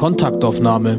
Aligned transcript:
Kontaktaufnahme. 0.00 0.96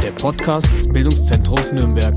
Der 0.00 0.12
Podcast 0.12 0.68
des 0.68 0.86
Bildungszentrums 0.86 1.72
Nürnberg. 1.72 2.14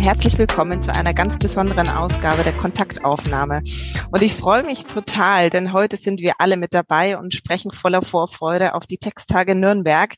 Herzlich 0.00 0.38
willkommen 0.38 0.82
zu 0.82 0.94
einer 0.94 1.12
ganz 1.12 1.38
besonderen 1.38 1.90
Ausgabe 1.90 2.44
der 2.44 2.54
Kontaktaufnahme. 2.54 3.62
Und 4.10 4.22
ich 4.22 4.32
freue 4.32 4.62
mich 4.62 4.86
total, 4.86 5.50
denn 5.50 5.74
heute 5.74 5.98
sind 5.98 6.22
wir 6.22 6.36
alle 6.38 6.56
mit 6.56 6.72
dabei 6.72 7.18
und 7.18 7.34
sprechen 7.34 7.70
voller 7.70 8.00
Vorfreude 8.00 8.72
auf 8.72 8.86
die 8.86 8.96
Texttage 8.96 9.54
Nürnberg, 9.54 10.14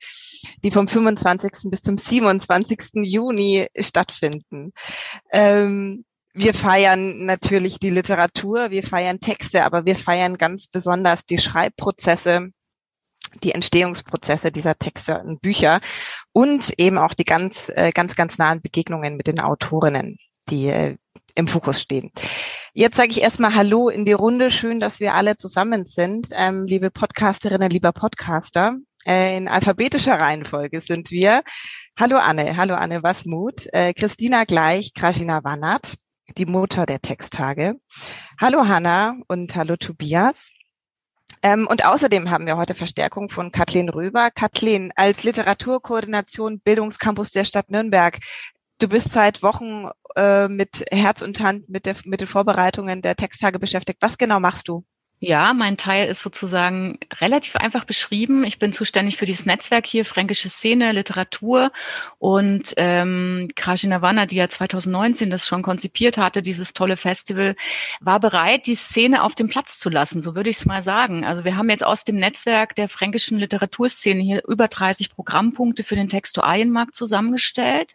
die 0.62 0.70
vom 0.70 0.86
25. 0.86 1.72
bis 1.72 1.82
zum 1.82 1.98
27. 1.98 3.02
Juni 3.02 3.66
stattfinden. 3.80 4.72
Ähm, 5.32 6.04
wir 6.36 6.52
feiern 6.52 7.24
natürlich 7.24 7.78
die 7.78 7.90
Literatur, 7.90 8.70
wir 8.70 8.82
feiern 8.82 9.20
Texte, 9.20 9.64
aber 9.64 9.86
wir 9.86 9.96
feiern 9.96 10.36
ganz 10.36 10.68
besonders 10.68 11.24
die 11.24 11.38
Schreibprozesse, 11.38 12.50
die 13.42 13.52
Entstehungsprozesse 13.52 14.52
dieser 14.52 14.78
Texte 14.78 15.18
und 15.18 15.40
Bücher 15.40 15.80
und 16.32 16.74
eben 16.78 16.98
auch 16.98 17.14
die 17.14 17.24
ganz, 17.24 17.72
äh, 17.74 17.90
ganz, 17.90 18.16
ganz 18.16 18.36
nahen 18.36 18.60
Begegnungen 18.60 19.16
mit 19.16 19.26
den 19.26 19.40
Autorinnen, 19.40 20.18
die 20.50 20.68
äh, 20.68 20.96
im 21.34 21.48
Fokus 21.48 21.80
stehen. 21.80 22.10
Jetzt 22.74 22.98
sage 22.98 23.10
ich 23.10 23.22
erstmal 23.22 23.54
Hallo 23.54 23.88
in 23.88 24.04
die 24.04 24.12
Runde. 24.12 24.50
Schön, 24.50 24.78
dass 24.78 25.00
wir 25.00 25.14
alle 25.14 25.36
zusammen 25.38 25.86
sind. 25.86 26.28
Ähm, 26.32 26.66
liebe 26.66 26.90
Podcasterinnen, 26.90 27.70
lieber 27.70 27.92
Podcaster, 27.92 28.76
äh, 29.06 29.38
in 29.38 29.48
alphabetischer 29.48 30.20
Reihenfolge 30.20 30.82
sind 30.82 31.10
wir. 31.10 31.42
Hallo 31.98 32.18
Anne, 32.18 32.58
hallo 32.58 32.74
Anne 32.74 33.02
Wasmut, 33.02 33.66
äh, 33.72 33.94
Christina 33.94 34.44
Gleich, 34.44 34.92
Krasina 34.92 35.42
Wannert, 35.44 35.96
die 36.36 36.46
Mutter 36.46 36.86
der 36.86 37.00
Texttage. 37.00 37.76
Hallo 38.40 38.68
Hanna 38.68 39.16
und 39.28 39.54
hallo 39.54 39.76
Tobias. 39.76 40.50
Ähm, 41.42 41.66
und 41.66 41.84
außerdem 41.84 42.30
haben 42.30 42.46
wir 42.46 42.56
heute 42.56 42.74
Verstärkung 42.74 43.30
von 43.30 43.52
Kathleen 43.52 43.88
Röber. 43.88 44.30
Kathleen, 44.30 44.92
als 44.96 45.22
Literaturkoordination 45.22 46.60
Bildungscampus 46.60 47.30
der 47.30 47.44
Stadt 47.44 47.70
Nürnberg. 47.70 48.18
Du 48.78 48.88
bist 48.88 49.12
seit 49.12 49.42
Wochen 49.42 49.88
äh, 50.16 50.48
mit 50.48 50.84
Herz 50.90 51.22
und 51.22 51.40
Hand 51.40 51.68
mit, 51.68 51.86
der, 51.86 51.96
mit 52.04 52.20
den 52.20 52.28
Vorbereitungen 52.28 53.02
der 53.02 53.16
Texttage 53.16 53.58
beschäftigt. 53.58 53.98
Was 54.02 54.18
genau 54.18 54.40
machst 54.40 54.68
du? 54.68 54.84
Ja, 55.18 55.54
mein 55.54 55.78
Teil 55.78 56.08
ist 56.08 56.22
sozusagen 56.22 56.98
relativ 57.20 57.56
einfach 57.56 57.86
beschrieben. 57.86 58.44
Ich 58.44 58.58
bin 58.58 58.74
zuständig 58.74 59.16
für 59.16 59.24
dieses 59.24 59.46
Netzwerk 59.46 59.86
hier, 59.86 60.04
Fränkische 60.04 60.50
Szene, 60.50 60.92
Literatur 60.92 61.72
und 62.18 62.74
ähm, 62.76 63.48
Krajina 63.56 64.02
Wanner, 64.02 64.26
die 64.26 64.36
ja 64.36 64.46
2019 64.46 65.30
das 65.30 65.46
schon 65.46 65.62
konzipiert 65.62 66.18
hatte, 66.18 66.42
dieses 66.42 66.74
tolle 66.74 66.98
Festival, 66.98 67.56
war 68.00 68.20
bereit, 68.20 68.66
die 68.66 68.74
Szene 68.74 69.22
auf 69.22 69.34
den 69.34 69.48
Platz 69.48 69.78
zu 69.78 69.88
lassen, 69.88 70.20
so 70.20 70.34
würde 70.34 70.50
ich 70.50 70.58
es 70.58 70.66
mal 70.66 70.82
sagen. 70.82 71.24
Also 71.24 71.44
wir 71.44 71.56
haben 71.56 71.70
jetzt 71.70 71.84
aus 71.84 72.04
dem 72.04 72.16
Netzwerk 72.16 72.74
der 72.74 72.86
fränkischen 72.86 73.38
Literaturszene 73.38 74.22
hier 74.22 74.42
über 74.46 74.68
30 74.68 75.14
Programmpunkte 75.14 75.82
für 75.82 75.94
den 75.94 76.10
Textualienmarkt 76.10 76.94
zusammengestellt. 76.94 77.94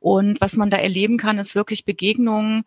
Und 0.00 0.40
was 0.40 0.56
man 0.56 0.70
da 0.70 0.78
erleben 0.78 1.18
kann, 1.18 1.38
ist 1.38 1.54
wirklich 1.54 1.84
Begegnungen, 1.84 2.64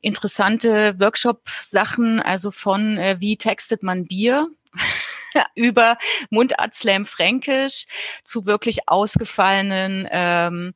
interessante 0.00 0.98
Workshop-Sachen, 0.98 2.20
also 2.20 2.50
von 2.50 2.96
äh, 2.98 3.16
wie 3.20 3.36
textet 3.36 3.82
man 3.82 4.06
Bier 4.06 4.48
über 5.54 5.98
Mundart 6.30 6.74
Slam 6.74 7.06
Fränkisch 7.06 7.86
zu 8.24 8.46
wirklich 8.46 8.88
ausgefallenen, 8.88 10.08
ähm, 10.10 10.74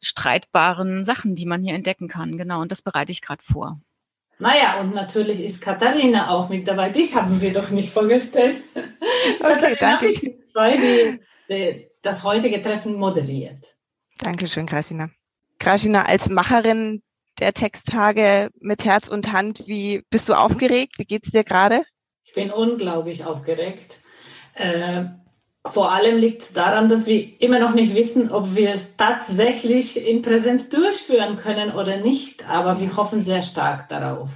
streitbaren 0.00 1.04
Sachen, 1.04 1.34
die 1.34 1.46
man 1.46 1.62
hier 1.62 1.74
entdecken 1.74 2.08
kann. 2.08 2.38
Genau, 2.38 2.60
und 2.60 2.70
das 2.70 2.82
bereite 2.82 3.12
ich 3.12 3.22
gerade 3.22 3.42
vor. 3.42 3.80
Naja, 4.40 4.78
und 4.78 4.94
natürlich 4.94 5.40
ist 5.42 5.60
Katharina 5.60 6.30
auch 6.30 6.48
mit 6.48 6.68
dabei. 6.68 6.90
Dich 6.90 7.14
haben 7.14 7.40
wir 7.40 7.52
doch 7.52 7.70
nicht 7.70 7.92
vorgestellt. 7.92 8.62
Okay, 9.40 9.76
danke. 9.78 10.14
Zwei, 10.46 10.76
die, 10.76 11.20
die 11.50 11.88
das 12.02 12.22
heutige 12.22 12.62
Treffen 12.62 12.94
moderiert. 12.94 13.76
Dankeschön, 14.18 14.64
Krasina. 14.64 15.10
Krasina, 15.58 16.04
als 16.06 16.28
Macherin 16.28 17.02
der 17.40 17.54
Texttage 17.54 18.50
mit 18.60 18.84
Herz 18.84 19.08
und 19.08 19.32
Hand. 19.32 19.64
Wie 19.66 20.02
bist 20.10 20.28
du 20.28 20.34
aufgeregt? 20.34 20.98
Wie 20.98 21.04
geht's 21.04 21.30
dir 21.30 21.44
gerade? 21.44 21.82
Ich 22.24 22.32
bin 22.32 22.50
unglaublich 22.50 23.24
aufgeregt. 23.24 24.00
Äh, 24.54 25.04
vor 25.66 25.92
allem 25.92 26.18
liegt 26.18 26.42
es 26.42 26.52
daran, 26.52 26.88
dass 26.88 27.06
wir 27.06 27.40
immer 27.40 27.58
noch 27.58 27.74
nicht 27.74 27.94
wissen, 27.94 28.30
ob 28.30 28.54
wir 28.54 28.70
es 28.70 28.96
tatsächlich 28.96 30.06
in 30.06 30.22
Präsenz 30.22 30.68
durchführen 30.68 31.36
können 31.36 31.72
oder 31.72 31.98
nicht. 31.98 32.48
Aber 32.48 32.80
wir 32.80 32.96
hoffen 32.96 33.22
sehr 33.22 33.42
stark 33.42 33.88
darauf. 33.88 34.30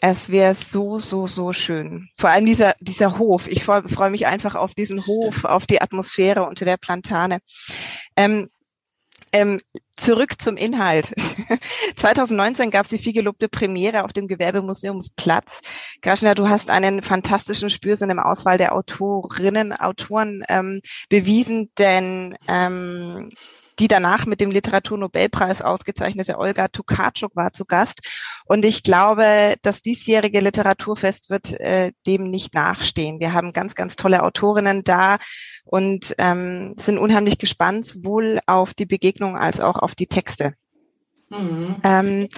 Es 0.00 0.28
wäre 0.28 0.54
so, 0.54 1.00
so, 1.00 1.26
so 1.26 1.52
schön. 1.52 2.10
Vor 2.18 2.28
allem 2.30 2.44
dieser, 2.44 2.74
dieser 2.80 3.18
Hof. 3.18 3.48
Ich 3.48 3.64
freue 3.64 3.88
freu 3.88 4.10
mich 4.10 4.26
einfach 4.26 4.54
auf 4.54 4.74
diesen 4.74 5.06
Hof, 5.06 5.44
auf 5.44 5.66
die 5.66 5.80
Atmosphäre 5.80 6.46
unter 6.46 6.66
der 6.66 6.76
Plantane. 6.76 7.38
Ähm, 8.16 8.50
ähm, 9.34 9.58
zurück 9.96 10.40
zum 10.40 10.56
Inhalt. 10.56 11.12
2019 11.96 12.70
gab 12.70 12.84
es 12.84 12.90
die 12.90 12.98
viel 12.98 13.12
gelobte 13.12 13.48
Premiere 13.48 14.04
auf 14.04 14.12
dem 14.12 14.28
Gewerbemuseumsplatz. 14.28 15.60
Graschner, 16.02 16.36
du 16.36 16.48
hast 16.48 16.70
einen 16.70 17.02
fantastischen 17.02 17.68
Spürsinn 17.68 18.10
im 18.10 18.20
Auswahl 18.20 18.58
der 18.58 18.74
Autorinnen, 18.74 19.72
Autoren 19.72 20.44
ähm, 20.48 20.80
bewiesen, 21.08 21.70
denn 21.78 22.36
ähm, 22.46 23.28
die 23.78 23.88
danach 23.88 24.26
mit 24.26 24.40
dem 24.40 24.50
Literaturnobelpreis 24.50 25.62
ausgezeichnete 25.62 26.38
Olga 26.38 26.68
Tukatschuk 26.68 27.34
war 27.34 27.52
zu 27.52 27.64
Gast. 27.64 28.00
Und 28.46 28.64
ich 28.64 28.82
glaube, 28.82 29.54
das 29.62 29.82
diesjährige 29.82 30.40
Literaturfest 30.40 31.30
wird 31.30 31.58
äh, 31.60 31.92
dem 32.06 32.30
nicht 32.30 32.54
nachstehen. 32.54 33.20
Wir 33.20 33.32
haben 33.32 33.52
ganz, 33.52 33.74
ganz 33.74 33.96
tolle 33.96 34.22
Autorinnen 34.22 34.84
da 34.84 35.18
und 35.64 36.14
ähm, 36.18 36.74
sind 36.78 36.98
unheimlich 36.98 37.38
gespannt, 37.38 37.86
sowohl 37.86 38.40
auf 38.46 38.74
die 38.74 38.86
Begegnung 38.86 39.36
als 39.36 39.60
auch 39.60 39.78
auf 39.78 39.94
die 39.94 40.06
Texte. 40.06 40.54
Mhm. 41.30 41.76
Ähm, 41.82 42.28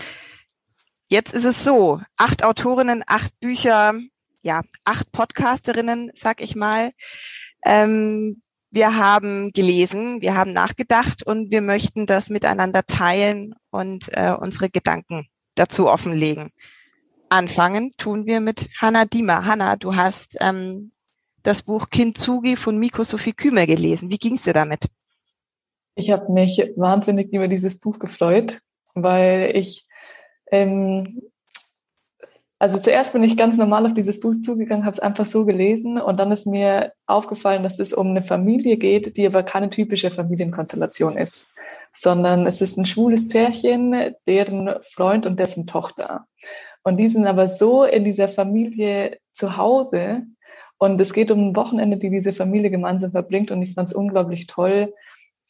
jetzt 1.08 1.34
ist 1.34 1.44
es 1.44 1.64
so, 1.64 2.00
acht 2.16 2.44
Autorinnen, 2.44 3.03
acht 3.06 3.38
Bücher, 3.41 3.94
ja, 4.42 4.62
acht 4.84 5.10
Podcasterinnen, 5.12 6.12
sag 6.14 6.41
ich 6.41 6.54
mal. 6.54 6.92
Ähm, 7.64 8.42
wir 8.76 8.94
haben 8.94 9.53
gelesen, 9.53 10.20
wir 10.20 10.37
haben 10.37 10.53
nachgedacht 10.53 11.22
und 11.22 11.50
wir 11.50 11.62
möchten 11.62 12.04
das 12.04 12.28
miteinander 12.28 12.84
teilen 12.84 13.54
und 13.70 14.10
äh, 14.12 14.34
unsere 14.38 14.69
Gedanken 14.69 15.28
dazu 15.54 15.88
offenlegen. 15.88 16.50
Anfangen 17.31 17.94
tun 17.97 18.26
wir 18.26 18.41
mit 18.41 18.69
Hanna 18.78 19.06
Diemer. 19.06 19.47
Hanna, 19.47 19.76
du 19.76 19.97
hast 19.97 20.36
ähm, 20.41 20.92
das 21.42 21.62
Buch 21.62 21.88
Kintsugi 21.88 22.56
von 22.56 22.76
Miko 22.76 23.03
Sophie 23.03 23.32
Kümer 23.32 23.66
gelesen. 23.66 24.10
Wie 24.10 24.19
ging 24.19 24.34
es 24.34 24.42
dir 24.42 24.53
damit? 24.53 24.84
Ich 25.94 26.10
habe 26.10 26.31
mich 26.31 26.59
wahnsinnig 26.76 27.32
über 27.32 27.48
dieses 27.48 27.78
Buch 27.78 27.98
gefreut, 27.98 28.60
weil 28.94 29.53
ich 29.54 29.86
ähm, 30.53 31.22
also 32.59 32.78
zuerst 32.78 33.12
bin 33.12 33.22
ich 33.22 33.37
ganz 33.37 33.59
normal 33.59 33.84
auf 33.84 33.93
dieses 33.93 34.19
Buch 34.19 34.34
zugegangen, 34.41 34.87
habe 34.87 34.94
es 34.94 35.00
einfach 35.00 35.27
so 35.27 35.44
gelesen 35.44 36.00
und 36.00 36.19
dann 36.19 36.33
ist 36.33 36.47
mir 36.47 36.93
aufgefallen, 37.06 37.62
dass 37.62 37.78
es 37.78 37.93
um 37.93 38.09
eine 38.09 38.22
Familie 38.22 38.78
geht, 38.78 39.17
die 39.19 39.27
aber 39.27 39.43
keine 39.43 39.69
typische 39.69 40.11
Familienkonstellation 40.11 41.19
ist, 41.19 41.50
sondern 41.93 42.47
es 42.47 42.62
ist 42.62 42.78
ein 42.78 42.87
schwules 42.87 43.28
Pärchen, 43.28 44.15
deren 44.27 44.71
Freund 44.81 45.27
und 45.27 45.39
dessen 45.39 45.66
Tochter. 45.66 46.27
Und 46.83 46.97
die 46.97 47.09
sind 47.09 47.27
aber 47.27 47.47
so 47.47 47.84
in 47.84 48.05
dieser 48.05 48.28
Familie 48.28 49.19
zu 49.33 49.59
Hause 49.59 50.22
und 50.78 50.99
es 50.99 51.12
geht 51.12 51.31
um 51.31 51.49
ein 51.49 51.56
Wochenende, 51.56 51.99
die 51.99 52.11
diese 52.11 52.33
Familie 52.33 52.71
gemeinsam 52.71 53.11
verbringt 53.11 53.50
und 53.50 53.61
ich 53.61 53.75
fand 53.75 53.91
es 53.91 53.95
unglaublich 53.95 54.47
toll, 54.47 54.95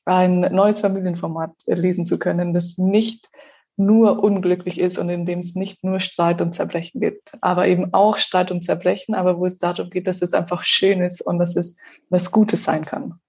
ein 0.06 0.40
neues 0.40 0.80
Familienformat 0.80 1.52
lesen 1.66 2.04
zu 2.04 2.18
können, 2.18 2.52
das 2.52 2.78
nicht 2.78 3.28
nur 3.76 4.22
unglücklich 4.22 4.80
ist 4.80 4.98
und 4.98 5.08
in 5.08 5.26
dem 5.26 5.40
es 5.40 5.54
nicht 5.54 5.84
nur 5.84 6.00
Streit 6.00 6.40
und 6.40 6.54
Zerbrechen 6.54 7.00
gibt, 7.00 7.32
aber 7.42 7.66
eben 7.66 7.92
auch 7.92 8.16
Streit 8.16 8.50
und 8.50 8.62
Zerbrechen, 8.62 9.14
aber 9.14 9.38
wo 9.38 9.46
es 9.46 9.58
darum 9.58 9.90
geht, 9.90 10.06
dass 10.06 10.22
es 10.22 10.32
einfach 10.32 10.64
schön 10.64 11.02
ist 11.02 11.20
und 11.20 11.38
dass 11.38 11.56
es 11.56 11.76
was 12.08 12.30
Gutes 12.30 12.64
sein 12.64 12.84
kann. 12.84 13.20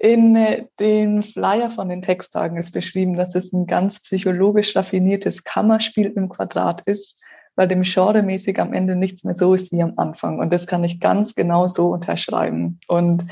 In 0.00 0.34
äh, 0.34 0.66
den 0.80 1.22
Flyer 1.22 1.68
von 1.68 1.88
den 1.88 2.02
Texttagen 2.02 2.56
ist 2.56 2.72
beschrieben, 2.72 3.16
dass 3.16 3.34
es 3.34 3.52
ein 3.52 3.66
ganz 3.66 4.00
psychologisch 4.02 4.74
raffiniertes 4.74 5.44
Kammerspiel 5.44 6.06
im 6.16 6.30
Quadrat 6.30 6.80
ist, 6.86 7.22
weil 7.54 7.68
dem 7.68 7.82
genremäßig 7.82 8.58
am 8.58 8.72
Ende 8.72 8.96
nichts 8.96 9.24
mehr 9.24 9.34
so 9.34 9.54
ist 9.54 9.72
wie 9.72 9.82
am 9.82 9.92
Anfang. 9.98 10.38
Und 10.38 10.52
das 10.52 10.66
kann 10.66 10.84
ich 10.84 11.00
ganz 11.00 11.34
genau 11.34 11.66
so 11.66 11.88
unterschreiben. 11.88 12.80
Und 12.88 13.26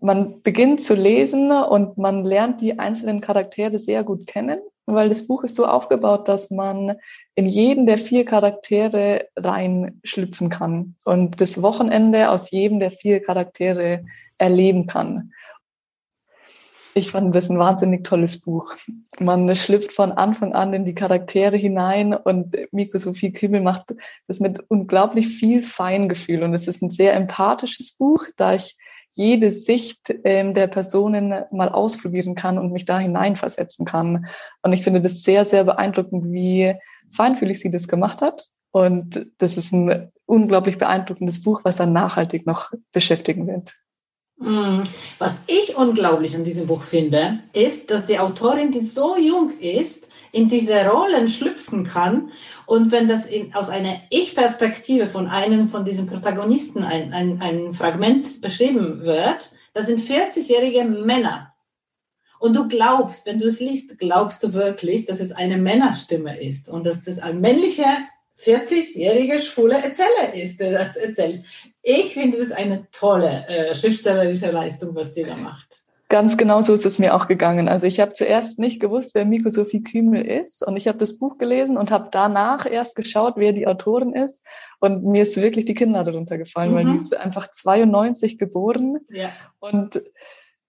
man 0.00 0.40
beginnt 0.42 0.82
zu 0.82 0.94
lesen 0.94 1.50
und 1.50 1.98
man 1.98 2.24
lernt 2.24 2.60
die 2.60 2.78
einzelnen 2.78 3.20
Charaktere 3.20 3.78
sehr 3.78 4.04
gut 4.04 4.26
kennen 4.26 4.60
weil 4.94 5.08
das 5.08 5.26
Buch 5.26 5.44
ist 5.44 5.56
so 5.56 5.66
aufgebaut, 5.66 6.28
dass 6.28 6.50
man 6.50 6.96
in 7.34 7.46
jeden 7.46 7.86
der 7.86 7.98
vier 7.98 8.24
Charaktere 8.24 9.28
reinschlüpfen 9.36 10.48
kann 10.48 10.96
und 11.04 11.40
das 11.40 11.62
Wochenende 11.62 12.30
aus 12.30 12.50
jedem 12.50 12.80
der 12.80 12.92
vier 12.92 13.22
Charaktere 13.22 14.04
erleben 14.38 14.86
kann. 14.86 15.32
Ich 16.94 17.10
fand 17.10 17.34
das 17.34 17.48
ein 17.48 17.58
wahnsinnig 17.58 18.02
tolles 18.02 18.40
Buch. 18.40 18.74
Man 19.20 19.54
schlüpft 19.54 19.92
von 19.92 20.10
Anfang 20.10 20.54
an 20.54 20.74
in 20.74 20.84
die 20.84 20.94
Charaktere 20.94 21.56
hinein 21.56 22.14
und 22.14 22.56
Miko 22.72 22.98
Sophie 22.98 23.32
Kübel 23.32 23.60
macht 23.60 23.94
das 24.26 24.40
mit 24.40 24.58
unglaublich 24.68 25.28
viel 25.28 25.62
Feingefühl. 25.62 26.42
Und 26.42 26.52
es 26.52 26.66
ist 26.66 26.82
ein 26.82 26.90
sehr 26.90 27.14
empathisches 27.14 27.92
Buch, 27.92 28.26
da 28.36 28.54
ich 28.54 28.76
jede 29.12 29.50
Sicht 29.50 30.14
ähm, 30.24 30.54
der 30.54 30.66
Personen 30.66 31.44
mal 31.50 31.68
ausprobieren 31.68 32.34
kann 32.34 32.58
und 32.58 32.72
mich 32.72 32.84
da 32.84 32.98
hineinversetzen 32.98 33.84
kann. 33.84 34.26
Und 34.62 34.72
ich 34.72 34.82
finde 34.82 35.00
das 35.00 35.22
sehr, 35.22 35.44
sehr 35.44 35.64
beeindruckend, 35.64 36.32
wie 36.32 36.74
feinfühlig 37.10 37.60
sie 37.60 37.70
das 37.70 37.88
gemacht 37.88 38.20
hat. 38.20 38.46
Und 38.72 39.26
das 39.38 39.56
ist 39.56 39.72
ein 39.72 40.12
unglaublich 40.26 40.78
beeindruckendes 40.78 41.42
Buch, 41.42 41.60
was 41.64 41.76
dann 41.76 41.92
nachhaltig 41.92 42.46
noch 42.46 42.72
beschäftigen 42.92 43.46
wird. 43.48 43.74
Mm. 44.38 44.82
Was 45.18 45.40
ich 45.48 45.76
unglaublich 45.76 46.34
an 46.34 46.44
diesem 46.44 46.66
Buch 46.66 46.82
finde, 46.82 47.40
ist, 47.52 47.90
dass 47.90 48.06
die 48.06 48.18
Autorin, 48.18 48.70
die 48.70 48.80
so 48.80 49.16
jung 49.18 49.50
ist, 49.58 50.06
in 50.32 50.48
diese 50.48 50.86
Rollen 50.86 51.28
schlüpfen 51.28 51.84
kann. 51.84 52.30
Und 52.66 52.92
wenn 52.92 53.08
das 53.08 53.26
in, 53.26 53.54
aus 53.54 53.68
einer 53.68 53.96
Ich-Perspektive 54.10 55.08
von 55.08 55.26
einem 55.26 55.68
von 55.68 55.84
diesen 55.84 56.06
Protagonisten 56.06 56.82
ein, 56.82 57.12
ein, 57.12 57.40
ein 57.42 57.74
Fragment 57.74 58.40
beschrieben 58.40 59.02
wird, 59.02 59.52
das 59.72 59.86
sind 59.86 60.00
40-jährige 60.00 60.84
Männer. 60.84 61.50
Und 62.38 62.56
du 62.56 62.68
glaubst, 62.68 63.26
wenn 63.26 63.38
du 63.38 63.46
es 63.46 63.60
liest, 63.60 63.98
glaubst 63.98 64.42
du 64.42 64.54
wirklich, 64.54 65.04
dass 65.04 65.20
es 65.20 65.32
eine 65.32 65.58
Männerstimme 65.58 66.40
ist 66.40 66.68
und 66.68 66.86
dass 66.86 67.04
das 67.04 67.18
ein 67.18 67.40
männlicher 67.40 67.98
40-jährige 68.42 69.38
schwule 69.40 69.82
Erzähler 69.82 70.32
ist, 70.34 70.58
der 70.58 70.72
das 70.72 70.96
erzählt. 70.96 71.44
Ich 71.82 72.14
finde 72.14 72.38
das 72.38 72.52
eine 72.52 72.86
tolle 72.92 73.46
äh, 73.46 73.74
schriftstellerische 73.74 74.50
Leistung, 74.50 74.94
was 74.94 75.14
sie 75.14 75.22
da 75.22 75.36
macht. 75.36 75.82
Ganz 76.10 76.36
genau 76.36 76.60
so 76.60 76.74
ist 76.74 76.84
es 76.84 76.98
mir 76.98 77.14
auch 77.14 77.28
gegangen. 77.28 77.68
Also 77.68 77.86
ich 77.86 78.00
habe 78.00 78.12
zuerst 78.12 78.58
nicht 78.58 78.80
gewusst, 78.80 79.14
wer 79.14 79.24
Miko 79.24 79.48
Sophie 79.48 79.84
Kümel 79.84 80.26
ist 80.26 80.66
und 80.66 80.76
ich 80.76 80.88
habe 80.88 80.98
das 80.98 81.18
Buch 81.18 81.38
gelesen 81.38 81.78
und 81.78 81.92
habe 81.92 82.08
danach 82.10 82.68
erst 82.68 82.96
geschaut, 82.96 83.34
wer 83.36 83.52
die 83.52 83.68
Autorin 83.68 84.12
ist 84.12 84.44
und 84.80 85.04
mir 85.04 85.22
ist 85.22 85.40
wirklich 85.40 85.66
die 85.66 85.74
Kinnlade 85.74 86.12
runtergefallen, 86.12 86.72
mhm. 86.72 86.76
weil 86.76 86.84
die 86.86 86.96
ist 86.96 87.16
einfach 87.16 87.48
92 87.52 88.38
geboren 88.38 88.98
ja. 89.08 89.28
und 89.60 90.02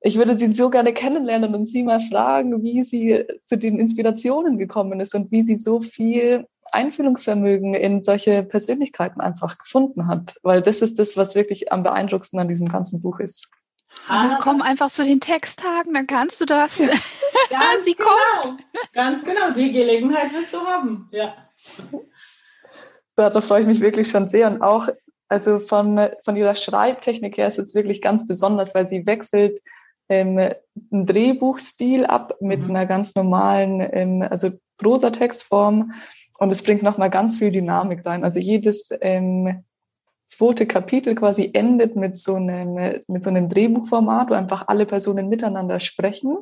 ich 0.01 0.15
würde 0.15 0.37
sie 0.37 0.53
so 0.53 0.69
gerne 0.69 0.93
kennenlernen 0.93 1.55
und 1.55 1.67
sie 1.67 1.81
mal 1.81 1.99
fragen, 1.99 2.61
wie 2.61 2.83
sie 2.83 3.25
zu 3.43 3.57
den 3.57 3.79
Inspirationen 3.79 4.59
gekommen 4.59 4.99
ist 4.99 5.15
und 5.15 5.31
wie 5.31 5.41
sie 5.41 5.55
so 5.55 5.81
viel 5.81 6.45
Einfühlungsvermögen 6.71 7.73
in 7.73 8.03
solche 8.03 8.43
Persönlichkeiten 8.43 9.21
einfach 9.21 9.57
gefunden 9.57 10.07
hat, 10.07 10.35
weil 10.43 10.61
das 10.61 10.83
ist 10.83 10.99
das, 10.99 11.17
was 11.17 11.33
wirklich 11.33 11.71
am 11.71 11.81
beeindruckendsten 11.81 12.39
an 12.39 12.47
diesem 12.47 12.67
ganzen 12.67 13.01
Buch 13.01 13.19
ist. 13.19 13.49
Hanna, 14.07 14.39
komm 14.41 14.61
einfach 14.61 14.89
zu 14.89 15.03
den 15.03 15.19
Texttagen, 15.19 15.93
dann 15.93 16.07
kannst 16.07 16.41
du 16.41 16.45
das. 16.45 16.77
Ganz 17.49 17.85
Sie 17.85 17.95
genau. 17.95 18.09
kommt. 18.41 18.63
Ganz 18.93 19.23
genau, 19.23 19.51
die 19.55 19.71
Gelegenheit 19.71 20.33
wirst 20.33 20.53
du 20.53 20.59
haben. 20.61 21.09
Ja. 21.11 21.35
Da, 23.15 23.29
da 23.29 23.41
freue 23.41 23.61
ich 23.61 23.67
mich 23.67 23.81
wirklich 23.81 24.09
schon 24.09 24.27
sehr 24.27 24.47
und 24.47 24.61
auch 24.61 24.87
also 25.31 25.59
von, 25.59 25.97
von 26.25 26.35
ihrer 26.35 26.55
Schreibtechnik 26.55 27.37
her 27.37 27.47
ist 27.47 27.57
es 27.57 27.73
wirklich 27.73 28.01
ganz 28.01 28.27
besonders, 28.27 28.75
weil 28.75 28.85
sie 28.85 29.05
wechselt 29.05 29.61
ähm, 30.09 30.37
einen 30.37 31.05
Drehbuchstil 31.05 32.05
ab 32.05 32.35
mit 32.41 32.59
mhm. 32.59 32.71
einer 32.71 32.85
ganz 32.85 33.15
normalen, 33.15 33.79
ähm, 33.93 34.27
also 34.29 34.51
Prosatextform 34.77 35.93
und 36.39 36.51
es 36.51 36.63
bringt 36.63 36.83
nochmal 36.83 37.09
ganz 37.09 37.37
viel 37.37 37.51
Dynamik 37.51 38.05
rein. 38.05 38.25
Also 38.25 38.39
jedes 38.39 38.89
ähm, 38.99 39.63
zweite 40.31 40.65
Kapitel 40.65 41.13
quasi 41.15 41.51
endet 41.53 41.95
mit 41.95 42.15
so 42.15 42.35
einem, 42.35 42.73
mit 43.07 43.23
so 43.23 43.29
einem 43.29 43.49
Drehbuchformat, 43.49 44.29
wo 44.29 44.33
einfach 44.33 44.67
alle 44.67 44.85
Personen 44.85 45.27
miteinander 45.27 45.79
sprechen. 45.79 46.37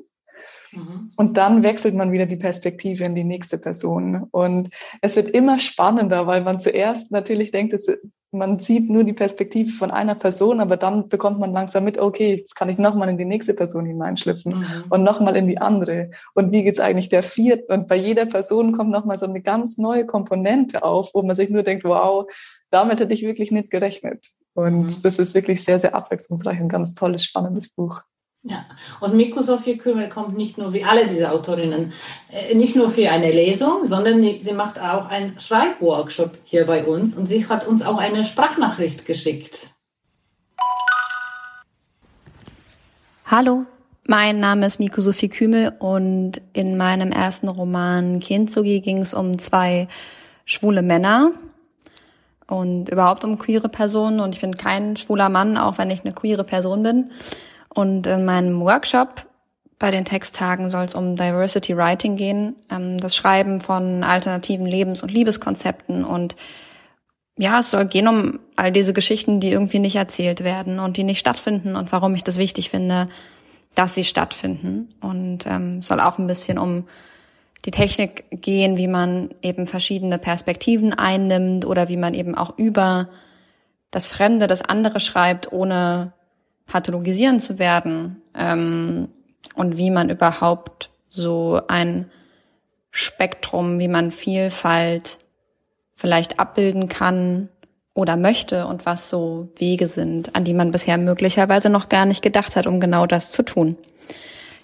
Mhm. 0.71 1.09
Und 1.15 1.37
dann 1.37 1.63
wechselt 1.63 1.95
man 1.95 2.11
wieder 2.11 2.25
die 2.25 2.35
Perspektive 2.35 3.05
in 3.05 3.15
die 3.15 3.23
nächste 3.23 3.57
Person. 3.57 4.27
Und 4.31 4.69
es 5.01 5.15
wird 5.15 5.29
immer 5.29 5.59
spannender, 5.59 6.27
weil 6.27 6.41
man 6.41 6.59
zuerst 6.59 7.11
natürlich 7.11 7.51
denkt, 7.51 7.73
es 7.73 7.87
man 8.31 8.59
sieht 8.59 8.89
nur 8.89 9.03
die 9.03 9.13
Perspektive 9.13 9.71
von 9.71 9.91
einer 9.91 10.15
Person, 10.15 10.59
aber 10.59 10.77
dann 10.77 11.09
bekommt 11.09 11.39
man 11.39 11.51
langsam 11.51 11.83
mit, 11.83 11.97
okay, 11.97 12.35
jetzt 12.35 12.55
kann 12.55 12.69
ich 12.69 12.77
nochmal 12.77 13.09
in 13.09 13.17
die 13.17 13.25
nächste 13.25 13.53
Person 13.53 13.85
hineinschlüpfen 13.85 14.59
mhm. 14.59 14.83
und 14.89 15.03
nochmal 15.03 15.35
in 15.35 15.47
die 15.47 15.57
andere. 15.57 16.09
Und 16.35 16.53
wie 16.53 16.63
geht's 16.63 16.79
eigentlich 16.79 17.09
der 17.09 17.23
vierten? 17.23 17.71
Und 17.71 17.87
bei 17.87 17.95
jeder 17.95 18.25
Person 18.25 18.73
kommt 18.73 18.91
nochmal 18.91 19.17
so 19.17 19.25
eine 19.25 19.41
ganz 19.41 19.77
neue 19.77 20.05
Komponente 20.05 20.83
auf, 20.83 21.11
wo 21.13 21.23
man 21.23 21.35
sich 21.35 21.49
nur 21.49 21.63
denkt, 21.63 21.83
wow, 21.85 22.31
damit 22.69 22.99
hätte 22.99 23.13
ich 23.13 23.23
wirklich 23.23 23.51
nicht 23.51 23.71
gerechnet. 23.71 24.27
Und 24.53 24.83
mhm. 24.83 25.01
das 25.01 25.17
ist 25.17 25.33
wirklich 25.33 25.63
sehr, 25.63 25.79
sehr 25.79 25.95
abwechslungsreich 25.95 26.59
und 26.61 26.69
ganz 26.69 26.93
tolles, 26.93 27.23
spannendes 27.23 27.69
Buch. 27.69 28.01
Ja, 28.43 28.65
und 29.01 29.15
Miku 29.15 29.41
Sophie 29.41 29.77
Kümmel 29.77 30.07
kommt 30.07 30.37
nicht 30.37 30.57
nur 30.57 30.71
wie 30.73 30.85
alle 30.85 31.07
diese 31.07 31.29
Autorinnen, 31.31 31.91
äh, 32.31 32.55
nicht 32.55 32.73
nur 32.73 32.89
für 32.89 33.09
eine 33.09 33.31
Lesung, 33.31 33.83
sondern 33.83 34.21
sie 34.21 34.53
macht 34.53 34.79
auch 34.79 35.07
einen 35.07 35.37
Schreibworkshop 35.37 36.37
hier 36.45 36.65
bei 36.65 36.85
uns 36.85 37.15
und 37.15 37.25
sie 37.25 37.49
hat 37.49 37.67
uns 37.67 37.85
auch 37.85 37.97
eine 37.97 38.23
Sprachnachricht 38.23 39.05
geschickt. 39.05 39.71
Hallo, 43.25 43.65
mein 44.07 44.39
Name 44.39 44.67
ist 44.67 44.79
Miku 44.79 45.01
Sophie 45.01 45.27
Kümel 45.27 45.73
und 45.77 46.41
in 46.53 46.77
meinem 46.77 47.11
ersten 47.11 47.49
Roman 47.49 48.21
Kintsugi 48.21 48.79
ging 48.79 48.99
es 48.99 49.13
um 49.13 49.37
zwei 49.37 49.89
schwule 50.45 50.81
Männer 50.81 51.31
und 52.47 52.87
überhaupt 52.87 53.25
um 53.25 53.37
queere 53.37 53.67
Personen 53.67 54.21
und 54.21 54.35
ich 54.35 54.41
bin 54.41 54.55
kein 54.55 54.95
schwuler 54.95 55.27
Mann, 55.27 55.57
auch 55.57 55.77
wenn 55.77 55.89
ich 55.89 56.05
eine 56.05 56.13
queere 56.13 56.45
Person 56.45 56.83
bin. 56.83 57.11
Und 57.73 58.07
in 58.07 58.25
meinem 58.25 58.61
Workshop 58.61 59.25
bei 59.77 59.91
den 59.91 60.05
Texttagen 60.05 60.69
soll 60.69 60.83
es 60.83 60.95
um 60.95 61.15
Diversity 61.15 61.75
Writing 61.77 62.17
gehen, 62.17 62.55
ähm, 62.69 62.99
das 62.99 63.15
Schreiben 63.15 63.61
von 63.61 64.03
alternativen 64.03 64.65
Lebens- 64.65 65.03
und 65.03 65.11
Liebeskonzepten 65.11 66.03
und 66.03 66.35
ja, 67.37 67.59
es 67.59 67.71
soll 67.71 67.85
gehen 67.85 68.09
um 68.09 68.39
all 68.57 68.73
diese 68.73 68.91
Geschichten, 68.91 69.39
die 69.39 69.49
irgendwie 69.49 69.79
nicht 69.79 69.95
erzählt 69.95 70.43
werden 70.43 70.79
und 70.79 70.97
die 70.97 71.05
nicht 71.05 71.19
stattfinden 71.19 71.77
und 71.77 71.93
warum 71.93 72.13
ich 72.13 72.25
das 72.25 72.37
wichtig 72.37 72.69
finde, 72.69 73.05
dass 73.75 73.95
sie 73.95 74.03
stattfinden. 74.03 74.89
Und 74.99 75.45
ähm, 75.45 75.81
soll 75.81 76.01
auch 76.01 76.17
ein 76.17 76.27
bisschen 76.27 76.57
um 76.57 76.83
die 77.63 77.71
Technik 77.71 78.25
gehen, 78.29 78.75
wie 78.75 78.89
man 78.89 79.29
eben 79.41 79.67
verschiedene 79.67 80.17
Perspektiven 80.17 80.93
einnimmt 80.93 81.65
oder 81.65 81.87
wie 81.87 81.95
man 81.95 82.13
eben 82.13 82.35
auch 82.35 82.57
über 82.57 83.07
das 83.89 84.07
Fremde, 84.07 84.47
das 84.47 84.61
andere 84.61 84.99
schreibt, 84.99 85.53
ohne 85.53 86.11
pathologisieren 86.69 87.41
zu 87.41 87.59
werden 87.59 88.21
ähm, 88.33 89.09
und 89.55 89.77
wie 89.77 89.89
man 89.89 90.09
überhaupt 90.09 90.89
so 91.09 91.61
ein 91.67 92.09
Spektrum, 92.91 93.79
wie 93.79 93.89
man 93.89 94.11
Vielfalt 94.11 95.17
vielleicht 95.95 96.39
abbilden 96.39 96.87
kann 96.87 97.49
oder 97.93 98.15
möchte 98.15 98.65
und 98.67 98.85
was 98.85 99.09
so 99.09 99.49
Wege 99.57 99.87
sind, 99.87 100.35
an 100.35 100.45
die 100.45 100.53
man 100.53 100.71
bisher 100.71 100.97
möglicherweise 100.97 101.69
noch 101.69 101.89
gar 101.89 102.05
nicht 102.05 102.21
gedacht 102.21 102.55
hat, 102.55 102.67
um 102.67 102.79
genau 102.79 103.05
das 103.05 103.31
zu 103.31 103.43
tun. 103.43 103.75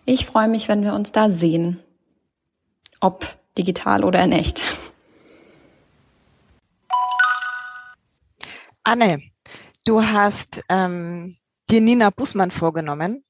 Ich 0.06 0.26
freue 0.26 0.48
mich, 0.48 0.70
wenn 0.70 0.84
wir 0.84 0.94
uns 0.94 1.12
da 1.12 1.30
sehen, 1.30 1.80
ob 3.02 3.26
digital 3.58 4.04
oder 4.04 4.24
in 4.24 4.32
echt. 4.32 4.64
Anne, 8.84 9.20
du 9.86 10.04
hast 10.04 10.62
ähm, 10.70 11.38
dir 11.70 11.82
Nina 11.82 12.10
Bußmann 12.10 12.52
vorgenommen 12.52 13.24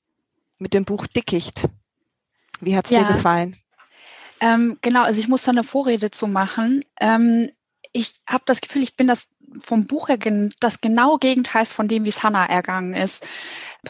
mit 0.57 0.73
dem 0.73 0.85
Buch 0.85 1.07
Dickicht. 1.07 1.67
Wie 2.61 2.75
hat's 2.75 2.89
ja. 2.89 3.03
dir 3.03 3.13
gefallen? 3.13 3.57
Ähm, 4.39 4.77
genau, 4.81 5.03
also 5.03 5.19
ich 5.19 5.27
muss 5.27 5.43
da 5.43 5.51
eine 5.51 5.63
Vorrede 5.63 6.11
zu 6.11 6.27
machen. 6.27 6.83
Ähm, 6.99 7.49
ich 7.93 8.19
habe 8.27 8.43
das 8.45 8.61
Gefühl, 8.61 8.83
ich 8.83 8.95
bin 8.95 9.07
das 9.07 9.27
vom 9.61 9.87
Buch 9.87 10.09
her 10.09 10.17
das 10.59 10.81
genaue 10.81 11.19
Gegenteil 11.19 11.65
von 11.65 11.87
dem, 11.87 12.03
wie 12.03 12.09
es 12.09 12.23
Hannah 12.23 12.45
ergangen 12.45 12.93
ist. 12.93 13.25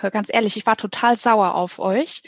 Ganz 0.01 0.29
ehrlich, 0.31 0.57
ich 0.57 0.65
war 0.65 0.77
total 0.77 1.17
sauer 1.17 1.55
auf 1.55 1.79
euch, 1.79 2.21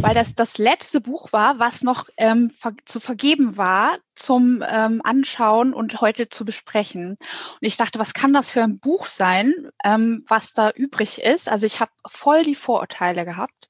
weil 0.00 0.14
das 0.14 0.34
das 0.34 0.58
letzte 0.58 1.00
Buch 1.00 1.32
war, 1.32 1.58
was 1.58 1.82
noch 1.82 2.08
ähm, 2.16 2.50
ver 2.50 2.72
zu 2.84 3.00
vergeben 3.00 3.56
war 3.56 3.98
zum 4.14 4.64
ähm, 4.68 5.00
Anschauen 5.04 5.72
und 5.72 6.00
heute 6.00 6.28
zu 6.28 6.44
besprechen. 6.44 7.10
Und 7.10 7.18
ich 7.60 7.76
dachte, 7.76 7.98
was 7.98 8.12
kann 8.12 8.32
das 8.32 8.50
für 8.50 8.62
ein 8.62 8.78
Buch 8.78 9.06
sein, 9.06 9.54
ähm, 9.84 10.24
was 10.28 10.52
da 10.52 10.70
übrig 10.70 11.20
ist? 11.22 11.48
Also 11.48 11.66
ich 11.66 11.80
habe 11.80 11.92
voll 12.06 12.42
die 12.42 12.54
Vorurteile 12.54 13.24
gehabt. 13.24 13.68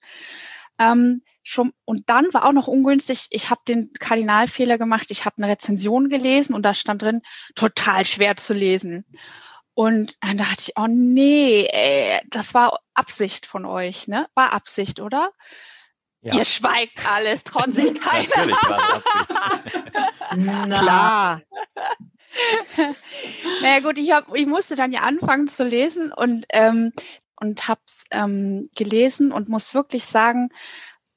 Ähm, 0.78 1.23
schon, 1.42 1.73
und 1.85 2.09
dann 2.09 2.26
war 2.33 2.47
auch 2.47 2.52
noch 2.52 2.69
ungünstig, 2.69 3.26
ich 3.30 3.50
habe 3.50 3.61
den 3.69 3.92
Kardinalfehler 3.99 4.78
gemacht, 4.78 5.09
ich 5.11 5.25
habe 5.25 5.37
eine 5.38 5.52
Rezension 5.52 6.09
gelesen 6.09 6.54
und 6.54 6.62
da 6.62 6.75
stand 6.75 7.02
drin, 7.02 7.23
total 7.54 8.04
schwer 8.07 8.37
zu 8.37 8.54
lesen. 8.54 9.04
Und 9.81 10.19
dann 10.21 10.37
dachte 10.37 10.57
ich, 10.59 10.73
oh 10.77 10.89
nee, 10.91 11.67
ey, 11.73 12.21
das 12.29 12.53
war 12.53 12.81
Absicht 12.93 13.47
von 13.47 13.65
euch, 13.65 14.09
ne? 14.09 14.29
War 14.35 14.53
Absicht, 14.53 15.01
oder? 15.01 15.33
Ja. 16.21 16.35
Ihr 16.35 16.45
schweigt 16.45 16.99
alles, 17.11 17.45
trauen 17.45 17.73
sich 17.73 17.95
keiner. 18.03 18.29
Klar. 20.69 21.41
naja 23.63 23.81
gut, 23.81 23.97
ich, 23.97 24.13
hab, 24.13 24.37
ich 24.37 24.47
musste 24.47 24.77
dann 24.77 24.93
ja 24.93 25.01
anfangen 25.01 25.49
zu 25.49 25.65
lesen 25.65 26.13
und, 26.13 26.45
ähm, 26.51 26.93
und 27.41 27.67
habe 27.67 27.81
es 27.87 28.05
ähm, 28.11 28.69
gelesen 28.77 29.33
und 29.33 29.49
muss 29.49 29.73
wirklich 29.73 30.05
sagen, 30.05 30.51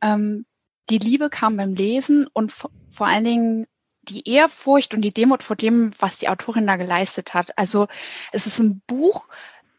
ähm, 0.01 0.45
die 0.89 0.99
Liebe 0.99 1.29
kam 1.29 1.57
beim 1.57 1.73
Lesen 1.73 2.27
und 2.31 2.53
vor 2.53 3.07
allen 3.07 3.25
Dingen 3.25 3.67
die 4.03 4.27
Ehrfurcht 4.29 4.93
und 4.93 5.01
die 5.01 5.13
Demut 5.13 5.43
vor 5.43 5.55
dem, 5.55 5.91
was 5.99 6.17
die 6.17 6.29
Autorin 6.29 6.67
da 6.67 6.75
geleistet 6.75 7.33
hat. 7.33 7.57
Also 7.57 7.87
es 8.31 8.47
ist 8.47 8.59
ein 8.59 8.81
Buch, 8.85 9.25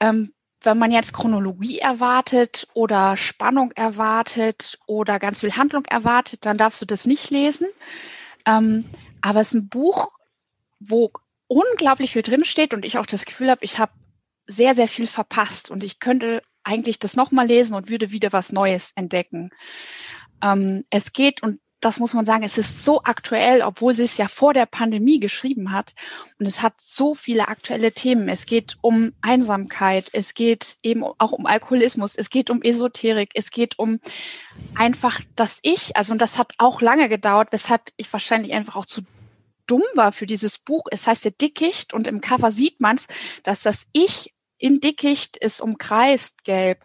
ähm, 0.00 0.32
wenn 0.62 0.78
man 0.78 0.92
jetzt 0.92 1.12
Chronologie 1.12 1.78
erwartet 1.78 2.66
oder 2.72 3.16
Spannung 3.16 3.72
erwartet 3.72 4.78
oder 4.86 5.18
ganz 5.18 5.40
viel 5.40 5.56
Handlung 5.56 5.84
erwartet, 5.84 6.46
dann 6.46 6.56
darfst 6.56 6.80
du 6.80 6.86
das 6.86 7.06
nicht 7.06 7.30
lesen. 7.30 7.68
Ähm, 8.46 8.84
aber 9.20 9.40
es 9.40 9.48
ist 9.48 9.54
ein 9.54 9.68
Buch, 9.68 10.08
wo 10.80 11.12
unglaublich 11.46 12.12
viel 12.12 12.22
drinsteht 12.22 12.74
und 12.74 12.84
ich 12.84 12.98
auch 12.98 13.06
das 13.06 13.26
Gefühl 13.26 13.50
habe, 13.50 13.64
ich 13.64 13.78
habe 13.78 13.92
sehr, 14.46 14.74
sehr 14.74 14.88
viel 14.88 15.06
verpasst 15.06 15.70
und 15.70 15.84
ich 15.84 16.00
könnte 16.00 16.42
eigentlich 16.64 16.98
das 16.98 17.16
nochmal 17.16 17.46
lesen 17.46 17.74
und 17.74 17.90
würde 17.90 18.10
wieder 18.10 18.32
was 18.32 18.52
Neues 18.52 18.92
entdecken. 18.94 19.50
Ähm, 20.42 20.84
es 20.90 21.12
geht, 21.12 21.42
und 21.42 21.60
das 21.84 22.00
muss 22.00 22.14
man 22.14 22.24
sagen, 22.24 22.44
es 22.44 22.56
ist 22.56 22.84
so 22.84 23.02
aktuell, 23.02 23.62
obwohl 23.62 23.94
sie 23.94 24.04
es 24.04 24.16
ja 24.16 24.26
vor 24.26 24.54
der 24.54 24.66
Pandemie 24.66 25.20
geschrieben 25.20 25.72
hat. 25.72 25.94
Und 26.38 26.46
es 26.46 26.62
hat 26.62 26.74
so 26.80 27.14
viele 27.14 27.48
aktuelle 27.48 27.92
Themen. 27.92 28.28
Es 28.28 28.46
geht 28.46 28.78
um 28.80 29.12
Einsamkeit, 29.20 30.08
es 30.12 30.34
geht 30.34 30.78
eben 30.82 31.04
auch 31.04 31.32
um 31.32 31.46
Alkoholismus, 31.46 32.16
es 32.16 32.30
geht 32.30 32.48
um 32.48 32.62
Esoterik, 32.62 33.30
es 33.34 33.50
geht 33.50 33.78
um 33.78 34.00
einfach 34.74 35.20
das 35.36 35.58
Ich. 35.62 35.96
Also, 35.96 36.12
und 36.12 36.22
das 36.22 36.38
hat 36.38 36.54
auch 36.58 36.80
lange 36.80 37.08
gedauert, 37.08 37.48
weshalb 37.50 37.92
ich 37.96 38.12
wahrscheinlich 38.12 38.54
einfach 38.54 38.76
auch 38.76 38.86
zu 38.86 39.02
dumm 39.66 39.82
war 39.94 40.12
für 40.12 40.26
dieses 40.26 40.58
Buch. 40.58 40.86
Es 40.90 41.06
heißt 41.06 41.24
ja 41.24 41.30
Dickicht 41.30 41.92
und 41.92 42.06
im 42.06 42.20
Cover 42.20 42.50
sieht 42.50 42.80
man 42.80 42.96
es, 42.96 43.06
dass 43.42 43.60
das 43.60 43.86
Ich 43.92 44.34
in 44.56 44.80
Dickicht 44.80 45.36
ist 45.36 45.60
umkreist 45.60 46.44
gelb 46.44 46.82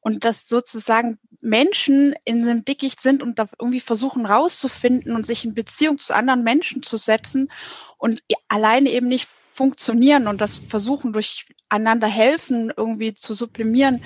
und 0.00 0.24
dass 0.24 0.46
sozusagen 0.46 1.18
Menschen 1.44 2.14
in 2.24 2.42
einem 2.42 2.64
Dickicht 2.64 3.00
sind 3.00 3.22
und 3.22 3.38
da 3.38 3.46
irgendwie 3.58 3.80
versuchen 3.80 4.26
rauszufinden 4.26 5.14
und 5.14 5.26
sich 5.26 5.44
in 5.44 5.54
Beziehung 5.54 5.98
zu 5.98 6.14
anderen 6.14 6.42
Menschen 6.42 6.82
zu 6.82 6.96
setzen 6.96 7.50
und 7.98 8.22
alleine 8.48 8.90
eben 8.90 9.08
nicht 9.08 9.28
funktionieren 9.52 10.26
und 10.26 10.40
das 10.40 10.56
versuchen 10.56 11.12
durch 11.12 11.46
einander 11.68 12.08
helfen 12.08 12.72
irgendwie 12.76 13.14
zu 13.14 13.34
sublimieren 13.34 14.02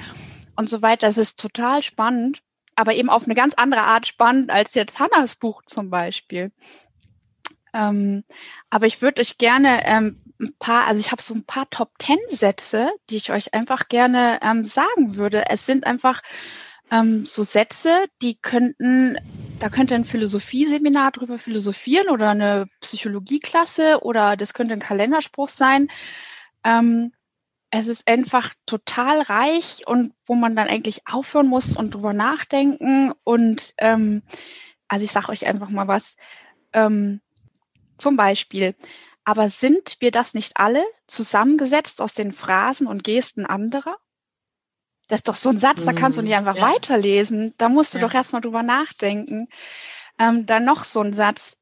und 0.57 0.69
so 0.69 0.83
weiter. 0.83 1.07
Das 1.07 1.17
ist 1.17 1.39
total 1.39 1.81
spannend, 1.83 2.43
aber 2.75 2.95
eben 2.95 3.09
auf 3.09 3.25
eine 3.25 3.35
ganz 3.35 3.55
andere 3.55 3.83
Art 3.83 4.07
spannend 4.07 4.51
als 4.51 4.75
jetzt 4.75 4.99
Hannas 5.01 5.37
Buch 5.37 5.63
zum 5.65 5.91
Beispiel. 5.91 6.53
Ähm, 7.73 8.25
aber 8.71 8.87
ich 8.87 9.01
würde 9.01 9.21
euch 9.21 9.39
gerne 9.39 9.87
ähm, 9.87 10.21
ein 10.41 10.55
paar, 10.59 10.87
also 10.87 11.01
ich 11.01 11.13
habe 11.13 11.23
so 11.23 11.35
ein 11.35 11.45
paar 11.45 11.69
Top 11.71 11.99
Ten 11.99 12.19
Sätze, 12.31 12.91
die 13.11 13.17
ich 13.17 13.31
euch 13.31 13.55
einfach 13.55 13.89
gerne 13.89 14.41
ähm, 14.43 14.65
sagen 14.65 15.17
würde. 15.17 15.45
Es 15.51 15.67
sind 15.67 15.87
einfach 15.87 16.23
ähm, 16.91 17.27
so 17.27 17.43
Sätze, 17.43 18.07
die 18.23 18.37
könnten, 18.37 19.19
da 19.59 19.69
könnte 19.69 19.95
ein 19.95 20.05
Philosophieseminar 20.05 21.13
drüber 21.13 21.39
philosophieren 21.39 22.09
oder 22.09 22.31
eine 22.31 22.69
Psychologieklasse 22.81 24.03
oder 24.03 24.37
das 24.37 24.55
könnte 24.55 24.75
ein 24.75 24.81
Kalenderspruch 24.81 25.49
sein. 25.49 25.89
Ähm, 26.65 27.13
es 27.71 27.89
ist 27.89 28.09
einfach 28.09 28.55
total 28.67 29.21
reich 29.21 29.83
und 29.87 30.15
wo 30.27 30.35
man 30.35 30.57
dann 30.57 30.69
eigentlich 30.69 31.03
aufhören 31.07 31.49
muss 31.49 31.77
und 31.77 31.95
drüber 31.95 32.15
nachdenken. 32.15 33.13
Und 33.25 33.75
ähm, 33.79 34.23
also 34.89 35.05
ich 35.05 35.11
sage 35.11 35.29
euch 35.29 35.47
einfach 35.47 35.69
mal 35.69 35.89
was. 35.89 36.17
Ähm, 36.73 37.21
zum 37.99 38.17
Beispiel, 38.17 38.75
aber 39.25 39.51
sind 39.51 39.97
wir 40.01 40.11
das 40.11 40.33
nicht 40.33 40.53
alle 40.57 40.83
zusammengesetzt 41.07 42.01
aus 42.01 42.15
den 42.15 42.33
Phrasen 42.33 42.87
und 42.87 43.05
Gesten 43.05 43.45
anderer? 43.45 43.97
Das 45.09 45.21
ist 45.21 45.29
doch 45.29 45.37
so 45.37 45.49
ein 45.49 45.59
Satz, 45.59 45.85
da 45.85 45.93
kannst 45.95 46.19
du 46.19 46.23
nicht 46.23 46.35
einfach 46.35 46.57
ja. 46.57 46.63
weiterlesen. 46.63 47.55
Da 47.57 47.69
musst 47.69 47.95
du 47.95 47.99
ja. 47.99 48.07
doch 48.07 48.15
erstmal 48.15 48.43
drüber 48.43 48.63
nachdenken. 48.63 49.49
Ähm, 50.19 50.47
dann 50.47 50.65
noch 50.65 50.85
so 50.85 51.01
ein 51.01 51.15
Satz. 51.15 51.57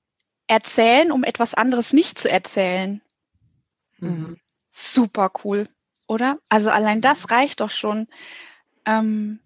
Erzählen, 0.48 1.10
um 1.10 1.24
etwas 1.24 1.54
anderes 1.54 1.92
nicht 1.92 2.20
zu 2.20 2.30
erzählen. 2.30 3.00
Mhm. 3.98 4.38
Super 4.70 5.32
cool, 5.42 5.68
oder? 6.06 6.38
Also 6.48 6.70
allein 6.70 7.00
das 7.00 7.32
reicht 7.32 7.60
doch 7.60 7.70
schon. 7.70 8.06
Ähm, 8.84 9.40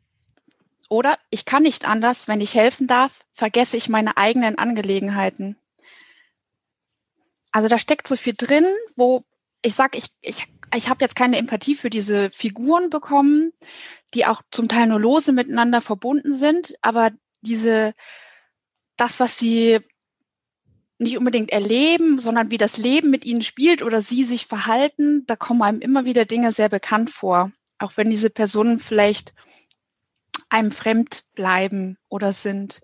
oder 0.91 1.19
ich 1.31 1.45
kann 1.45 1.63
nicht 1.63 1.87
anders, 1.87 2.29
wenn 2.29 2.41
ich 2.41 2.55
helfen 2.55 2.87
darf, 2.87 3.25
vergesse 3.33 3.77
ich 3.77 3.89
meine 3.89 4.17
eigenen 4.17 4.59
Angelegenheiten. 4.59 5.57
Also 7.53 7.69
da 7.69 7.79
steckt 7.79 8.07
so 8.07 8.17
viel 8.17 8.35
drin, 8.37 8.67
wo 8.97 9.25
ich 9.63 9.75
sage, 9.75 9.99
ich, 9.99 10.07
ich, 10.21 10.49
ich 10.75 10.89
habe 10.89 11.05
jetzt 11.05 11.17
keine 11.17 11.39
Empathie 11.39 11.75
für 11.75 11.91
diese 11.91 12.31
Figuren 12.33 12.91
bekommen, 12.91 13.53
die 14.15 14.27
auch 14.27 14.43
zum 14.51 14.69
Teil 14.69 14.87
nur 14.87 15.01
lose 15.01 15.33
miteinander 15.33 15.81
verbunden 15.81 16.33
sind, 16.33 16.75
aber 16.83 17.11
diese, 17.41 17.95
das, 18.97 19.21
was 19.21 19.39
sie 19.39 19.81
nicht 20.99 21.17
unbedingt 21.17 21.51
erleben, 21.51 22.19
sondern 22.19 22.51
wie 22.51 22.59
das 22.59 22.77
Leben 22.77 23.11
mit 23.11 23.25
ihnen 23.25 23.43
spielt 23.43 23.83
oder 23.83 24.03
sie 24.03 24.25
sich 24.25 24.47
verhalten, 24.47 25.25
da 25.27 25.35
kommen 25.35 25.63
einem 25.63 25.81
immer 25.81 26.05
wieder 26.05 26.27
Dinge 26.27 26.53
sehr 26.53 26.69
bekannt 26.69 27.11
vor. 27.11 27.51
Auch 27.79 27.97
wenn 27.97 28.11
diese 28.11 28.29
Personen 28.29 28.79
vielleicht 28.79 29.33
einem 30.51 30.73
fremd 30.73 31.25
bleiben 31.35 31.97
oder 32.09 32.33
sind 32.33 32.81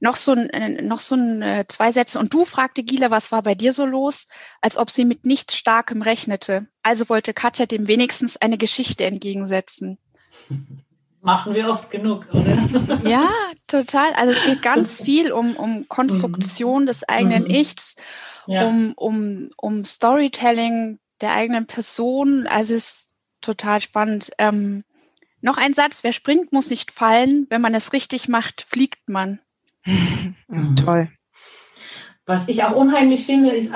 noch 0.00 0.16
so 0.16 0.32
ein, 0.32 0.50
äh, 0.50 0.82
noch 0.82 1.00
so 1.00 1.16
ein 1.16 1.42
äh, 1.42 1.64
zwei 1.68 1.92
Sätze. 1.92 2.18
Und 2.18 2.32
du 2.32 2.44
fragte 2.44 2.82
Gila, 2.82 3.10
was 3.10 3.32
war 3.32 3.42
bei 3.42 3.54
dir 3.54 3.72
so 3.72 3.84
los, 3.84 4.26
als 4.60 4.76
ob 4.76 4.90
sie 4.90 5.04
mit 5.04 5.24
nichts 5.24 5.56
Starkem 5.56 6.02
rechnete. 6.02 6.66
Also 6.82 7.08
wollte 7.08 7.34
Katja 7.34 7.66
dem 7.66 7.88
wenigstens 7.88 8.36
eine 8.36 8.58
Geschichte 8.58 9.04
entgegensetzen. 9.04 9.98
Machen 11.20 11.54
wir 11.54 11.68
oft 11.68 11.90
genug, 11.90 12.26
oder? 12.32 13.00
Ja, 13.04 13.28
total. 13.66 14.12
Also 14.14 14.32
es 14.32 14.44
geht 14.44 14.62
ganz 14.62 15.02
viel 15.04 15.32
um, 15.32 15.56
um 15.56 15.88
Konstruktion 15.88 16.82
mhm. 16.82 16.86
des 16.86 17.08
eigenen 17.08 17.44
mhm. 17.44 17.50
Ichs, 17.50 17.96
ja. 18.46 18.66
um, 18.66 18.92
um, 18.94 19.50
um 19.56 19.84
Storytelling 19.84 21.00
der 21.20 21.32
eigenen 21.32 21.66
Person. 21.66 22.46
Also 22.46 22.74
es 22.74 22.84
ist 22.84 23.10
total 23.40 23.80
spannend. 23.80 24.30
Ähm, 24.38 24.84
noch 25.40 25.56
ein 25.56 25.74
Satz, 25.74 26.04
wer 26.04 26.12
springt, 26.12 26.52
muss 26.52 26.70
nicht 26.70 26.92
fallen. 26.92 27.46
Wenn 27.48 27.60
man 27.60 27.74
es 27.74 27.92
richtig 27.92 28.28
macht, 28.28 28.62
fliegt 28.62 29.08
man. 29.08 29.40
Mhm. 29.84 30.76
Toll. 30.76 31.08
Was 32.28 32.46
ich 32.46 32.62
auch 32.62 32.76
unheimlich 32.76 33.24
finde, 33.24 33.48
ist, 33.48 33.72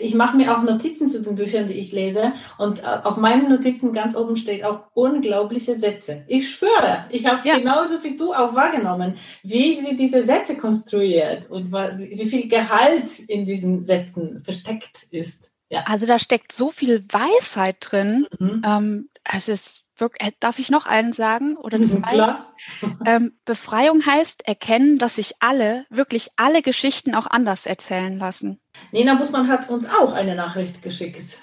ich 0.00 0.14
mache 0.14 0.34
mir 0.34 0.56
auch 0.56 0.62
Notizen 0.62 1.10
zu 1.10 1.22
den 1.22 1.34
Büchern, 1.34 1.66
die 1.66 1.74
ich 1.74 1.92
lese. 1.92 2.32
Und 2.56 2.82
äh, 2.82 2.86
auf 3.04 3.18
meinen 3.18 3.50
Notizen 3.50 3.92
ganz 3.92 4.16
oben 4.16 4.36
steht 4.36 4.64
auch 4.64 4.84
unglaubliche 4.94 5.78
Sätze. 5.78 6.24
Ich 6.26 6.48
schwöre, 6.48 7.04
ich 7.10 7.26
habe 7.26 7.36
es 7.36 7.44
ja. 7.44 7.58
genauso 7.58 8.02
wie 8.02 8.16
du 8.16 8.32
auch 8.32 8.54
wahrgenommen, 8.54 9.16
wie 9.42 9.76
sie 9.76 9.96
diese 9.96 10.22
Sätze 10.22 10.56
konstruiert 10.56 11.50
und 11.50 11.72
wie 11.72 12.24
viel 12.24 12.48
Gehalt 12.48 13.18
in 13.18 13.44
diesen 13.44 13.82
Sätzen 13.82 14.38
versteckt 14.42 15.02
ist. 15.10 15.50
Ja. 15.68 15.84
Also 15.84 16.06
da 16.06 16.18
steckt 16.18 16.52
so 16.52 16.70
viel 16.70 17.04
Weisheit 17.12 17.76
drin. 17.80 18.26
Mhm. 18.38 18.62
Ähm, 18.64 19.08
es 19.32 19.48
ist 19.48 19.84
wirklich, 19.96 20.28
äh, 20.28 20.32
darf 20.40 20.58
ich 20.58 20.70
noch 20.70 20.86
einen 20.86 21.12
sagen? 21.12 21.56
Oder 21.56 21.78
mhm, 21.78 21.84
zwei? 21.84 22.00
Klar. 22.12 22.46
Ähm, 23.06 23.32
Befreiung 23.46 24.04
heißt 24.04 24.46
erkennen, 24.46 24.98
dass 24.98 25.16
sich 25.16 25.34
alle, 25.40 25.86
wirklich 25.88 26.28
alle 26.36 26.60
Geschichten 26.60 27.14
auch 27.14 27.26
anders 27.26 27.64
erzählen 27.64 28.18
lassen. 28.18 28.60
Nina 28.92 29.14
Busmann 29.14 29.48
hat 29.48 29.70
uns 29.70 29.88
auch 29.88 30.12
eine 30.12 30.34
Nachricht 30.34 30.82
geschickt. 30.82 31.38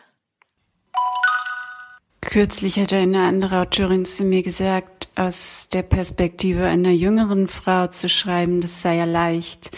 Kürzlich 2.21 2.79
hat 2.79 2.93
eine 2.93 3.23
andere 3.23 3.61
Autorin 3.61 4.05
zu 4.05 4.23
mir 4.23 4.43
gesagt, 4.43 5.09
aus 5.15 5.69
der 5.69 5.81
Perspektive 5.81 6.65
einer 6.65 6.91
jüngeren 6.91 7.47
Frau 7.47 7.87
zu 7.87 8.07
schreiben, 8.07 8.61
das 8.61 8.81
sei 8.81 8.97
ja 8.97 9.05
leicht, 9.05 9.71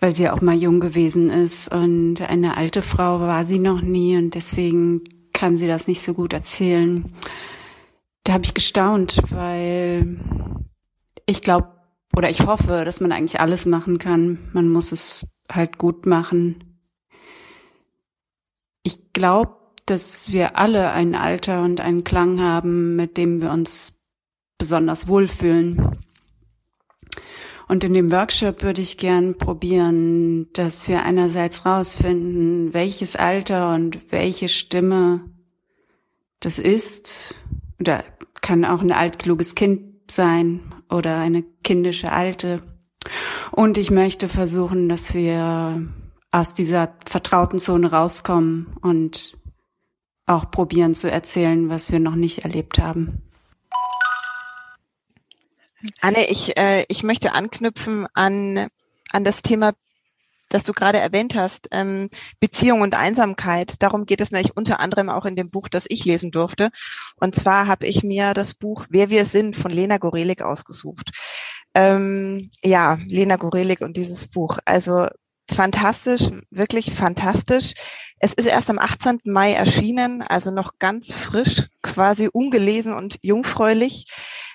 weil 0.00 0.14
sie 0.14 0.28
auch 0.28 0.42
mal 0.42 0.56
jung 0.56 0.80
gewesen 0.80 1.30
ist 1.30 1.72
und 1.72 2.20
eine 2.20 2.58
alte 2.58 2.82
Frau 2.82 3.20
war 3.20 3.44
sie 3.46 3.58
noch 3.58 3.80
nie 3.80 4.18
und 4.18 4.34
deswegen 4.34 5.04
kann 5.40 5.56
sie 5.56 5.66
das 5.66 5.88
nicht 5.88 6.02
so 6.02 6.14
gut 6.14 6.32
erzählen 6.32 7.12
da 8.24 8.34
habe 8.34 8.44
ich 8.44 8.54
gestaunt, 8.54 9.20
weil 9.30 10.16
ich 11.26 11.42
glaube 11.42 11.68
oder 12.16 12.28
ich 12.28 12.46
hoffe, 12.46 12.84
dass 12.84 13.00
man 13.00 13.12
eigentlich 13.12 13.40
alles 13.40 13.66
machen 13.66 13.98
kann. 13.98 14.50
Man 14.52 14.68
muss 14.68 14.92
es 14.92 15.36
halt 15.50 15.78
gut 15.78 16.06
machen. 16.06 16.80
Ich 18.82 19.12
glaube, 19.12 19.56
dass 19.86 20.32
wir 20.32 20.56
alle 20.56 20.90
ein 20.90 21.14
Alter 21.14 21.62
und 21.62 21.80
einen 21.80 22.04
Klang 22.04 22.40
haben, 22.40 22.96
mit 22.96 23.16
dem 23.16 23.40
wir 23.40 23.50
uns 23.50 24.00
besonders 24.58 25.08
wohlfühlen. 25.08 25.98
Und 27.70 27.84
in 27.84 27.94
dem 27.94 28.10
Workshop 28.10 28.64
würde 28.64 28.82
ich 28.82 28.96
gern 28.98 29.38
probieren, 29.38 30.52
dass 30.54 30.88
wir 30.88 31.04
einerseits 31.04 31.64
rausfinden, 31.64 32.74
welches 32.74 33.14
Alter 33.14 33.72
und 33.72 34.10
welche 34.10 34.48
Stimme 34.48 35.20
das 36.40 36.58
ist 36.58 37.36
oder 37.78 38.02
kann 38.40 38.64
auch 38.64 38.80
ein 38.80 38.90
altkluges 38.90 39.54
Kind 39.54 40.10
sein 40.10 40.62
oder 40.88 41.18
eine 41.18 41.44
kindische 41.62 42.10
Alte. 42.10 42.60
Und 43.52 43.78
ich 43.78 43.92
möchte 43.92 44.26
versuchen, 44.26 44.88
dass 44.88 45.14
wir 45.14 45.86
aus 46.32 46.54
dieser 46.54 46.96
vertrauten 47.06 47.60
Zone 47.60 47.92
rauskommen 47.92 48.66
und 48.82 49.38
auch 50.26 50.50
probieren 50.50 50.96
zu 50.96 51.08
erzählen, 51.08 51.68
was 51.68 51.92
wir 51.92 52.00
noch 52.00 52.16
nicht 52.16 52.38
erlebt 52.40 52.80
haben. 52.80 53.29
Anne, 56.00 56.26
ich, 56.28 56.56
äh, 56.58 56.84
ich 56.88 57.02
möchte 57.02 57.32
anknüpfen 57.32 58.06
an, 58.14 58.68
an 59.12 59.24
das 59.24 59.42
Thema 59.42 59.72
das 60.50 60.64
du 60.64 60.72
gerade 60.72 60.98
erwähnt 60.98 61.34
hast, 61.34 61.68
ähm, 61.70 62.10
Beziehung 62.40 62.82
und 62.82 62.94
Einsamkeit. 62.94 63.82
Darum 63.82 64.04
geht 64.04 64.20
es 64.20 64.32
nämlich 64.32 64.56
unter 64.56 64.80
anderem 64.80 65.08
auch 65.08 65.24
in 65.24 65.36
dem 65.36 65.48
Buch, 65.48 65.68
das 65.68 65.84
ich 65.88 66.04
lesen 66.04 66.32
durfte. 66.32 66.70
Und 67.16 67.34
zwar 67.34 67.66
habe 67.66 67.86
ich 67.86 68.02
mir 68.02 68.34
das 68.34 68.54
Buch 68.54 68.84
Wer 68.90 69.10
wir 69.10 69.24
sind 69.24 69.56
von 69.56 69.70
Lena 69.70 69.98
Gorelik 69.98 70.42
ausgesucht. 70.42 71.12
Ähm, 71.74 72.50
ja, 72.62 72.98
Lena 73.06 73.36
Gorelik 73.36 73.80
und 73.80 73.96
dieses 73.96 74.28
Buch. 74.28 74.58
Also 74.64 75.06
fantastisch, 75.48 76.30
wirklich 76.50 76.92
fantastisch. 76.92 77.74
Es 78.18 78.34
ist 78.34 78.46
erst 78.46 78.70
am 78.70 78.78
18. 78.78 79.20
Mai 79.24 79.52
erschienen, 79.52 80.20
also 80.22 80.50
noch 80.50 80.72
ganz 80.78 81.12
frisch, 81.12 81.68
quasi 81.82 82.28
ungelesen 82.30 82.92
und 82.92 83.18
jungfräulich. 83.22 84.06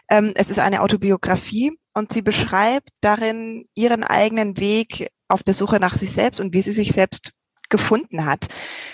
Ähm, 0.09 0.33
es 0.35 0.50
ist 0.50 0.59
eine 0.59 0.81
Autobiografie 0.81 1.77
und 1.93 2.13
sie 2.13 2.21
beschreibt 2.21 2.89
darin 3.01 3.67
ihren 3.74 4.03
eigenen 4.03 4.57
Weg 4.57 5.09
auf 5.27 5.43
der 5.43 5.53
Suche 5.53 5.79
nach 5.79 5.97
sich 5.97 6.12
selbst 6.12 6.39
und 6.39 6.53
wie 6.53 6.62
sie 6.62 6.71
sich 6.71 6.91
selbst 6.91 7.31
gefunden 7.69 8.25
hat. 8.25 8.47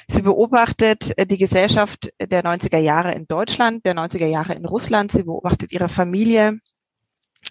Sie 0.07 0.21
beobachtet 0.21 1.17
äh, 1.17 1.25
die 1.25 1.37
Gesellschaft 1.37 2.11
der 2.21 2.43
90er 2.43 2.77
Jahre 2.77 3.13
in 3.13 3.27
Deutschland, 3.27 3.85
der 3.85 3.95
90er 3.95 4.27
Jahre 4.27 4.53
in 4.53 4.65
Russland. 4.65 5.11
Sie 5.11 5.23
beobachtet 5.23 5.71
ihre 5.71 5.89
Familie, 5.89 6.59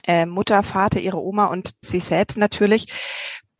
äh, 0.06 0.26
Mutter, 0.26 0.62
Vater, 0.62 1.00
ihre 1.00 1.22
Oma 1.22 1.46
und 1.46 1.72
sich 1.82 2.04
selbst 2.04 2.38
natürlich. 2.38 2.86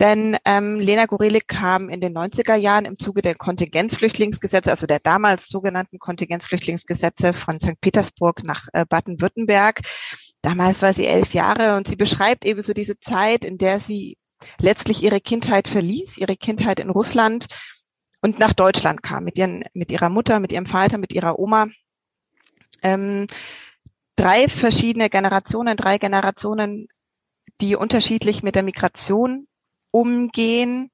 Denn 0.01 0.39
ähm, 0.47 0.81
Lena 0.81 1.05
Gorelik 1.05 1.47
kam 1.47 1.91
in 1.91 2.01
den 2.01 2.17
90er 2.17 2.55
Jahren 2.55 2.87
im 2.87 2.99
Zuge 2.99 3.21
der 3.21 3.35
Kontingenzflüchtlingsgesetze, 3.35 4.71
also 4.71 4.87
der 4.87 4.99
damals 4.99 5.49
sogenannten 5.49 5.99
Kontingenzflüchtlingsgesetze 5.99 7.35
von 7.35 7.61
St. 7.61 7.79
Petersburg 7.83 8.43
nach 8.43 8.69
äh, 8.73 8.87
Baden-Württemberg. 8.89 9.83
Damals 10.41 10.81
war 10.81 10.95
sie 10.95 11.05
elf 11.05 11.35
Jahre 11.35 11.77
und 11.77 11.87
sie 11.87 11.97
beschreibt 11.97 12.47
eben 12.47 12.63
so 12.63 12.73
diese 12.73 12.99
Zeit, 12.99 13.45
in 13.45 13.59
der 13.59 13.79
sie 13.79 14.17
letztlich 14.59 15.03
ihre 15.03 15.21
Kindheit 15.21 15.69
verließ, 15.69 16.17
ihre 16.17 16.35
Kindheit 16.35 16.81
in 16.81 16.89
Russland 16.89 17.47
und 18.23 18.39
nach 18.39 18.55
Deutschland 18.55 19.03
kam 19.03 19.25
mit, 19.25 19.37
ihren, 19.37 19.65
mit 19.75 19.91
ihrer 19.91 20.09
Mutter, 20.09 20.41
mit 20.41 20.51
ihrem 20.51 20.65
Vater, 20.65 20.97
mit 20.97 21.13
ihrer 21.13 21.39
Oma. 21.39 21.69
Ähm, 22.83 23.27
drei 24.17 24.49
verschiedene 24.49 25.11
Generationen, 25.11 25.77
drei 25.77 25.99
Generationen, 25.99 26.89
die 27.61 27.77
unterschiedlich 27.77 28.43
mit 28.43 28.55
der 28.55 28.63
Migration 28.63 29.47
umgehen. 29.91 30.91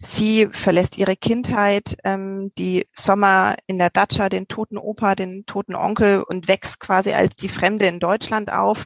Sie 0.00 0.48
verlässt 0.52 0.96
ihre 0.96 1.16
Kindheit, 1.16 1.96
ähm, 2.04 2.52
die 2.56 2.86
Sommer 2.94 3.56
in 3.66 3.78
der 3.78 3.90
Datscha, 3.90 4.28
den 4.28 4.46
toten 4.46 4.78
Opa, 4.78 5.16
den 5.16 5.44
toten 5.44 5.74
Onkel 5.74 6.22
und 6.22 6.46
wächst 6.46 6.78
quasi 6.78 7.12
als 7.12 7.34
die 7.34 7.48
Fremde 7.48 7.86
in 7.86 7.98
Deutschland 7.98 8.52
auf 8.52 8.84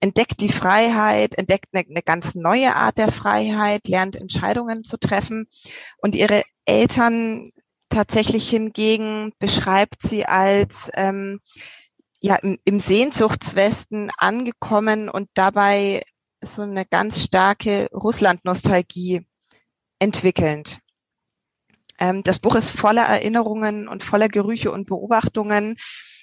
entdeckt 0.00 0.40
die 0.40 0.48
Freiheit, 0.48 1.36
entdeckt 1.36 1.68
eine, 1.72 1.84
eine 1.88 2.02
ganz 2.02 2.34
neue 2.34 2.74
Art 2.74 2.98
der 2.98 3.10
Freiheit, 3.12 3.88
lernt 3.88 4.16
Entscheidungen 4.16 4.84
zu 4.84 4.98
treffen. 4.98 5.48
Und 5.98 6.14
ihre 6.14 6.42
Eltern 6.64 7.52
tatsächlich 7.88 8.48
hingegen 8.48 9.32
beschreibt 9.38 10.02
sie 10.02 10.26
als 10.26 10.90
ähm, 10.94 11.40
ja 12.20 12.36
im, 12.36 12.58
im 12.64 12.80
Sehnsuchtswesten 12.80 14.10
angekommen 14.18 15.08
und 15.08 15.28
dabei 15.34 16.02
so 16.40 16.62
eine 16.62 16.84
ganz 16.84 17.22
starke 17.24 17.88
Russland-Nostalgie 17.92 19.26
entwickelnd. 19.98 20.80
Ähm, 21.98 22.22
das 22.22 22.38
Buch 22.38 22.54
ist 22.54 22.70
voller 22.70 23.02
Erinnerungen 23.04 23.88
und 23.88 24.04
voller 24.04 24.28
Gerüche 24.28 24.70
und 24.70 24.86
Beobachtungen, 24.86 25.76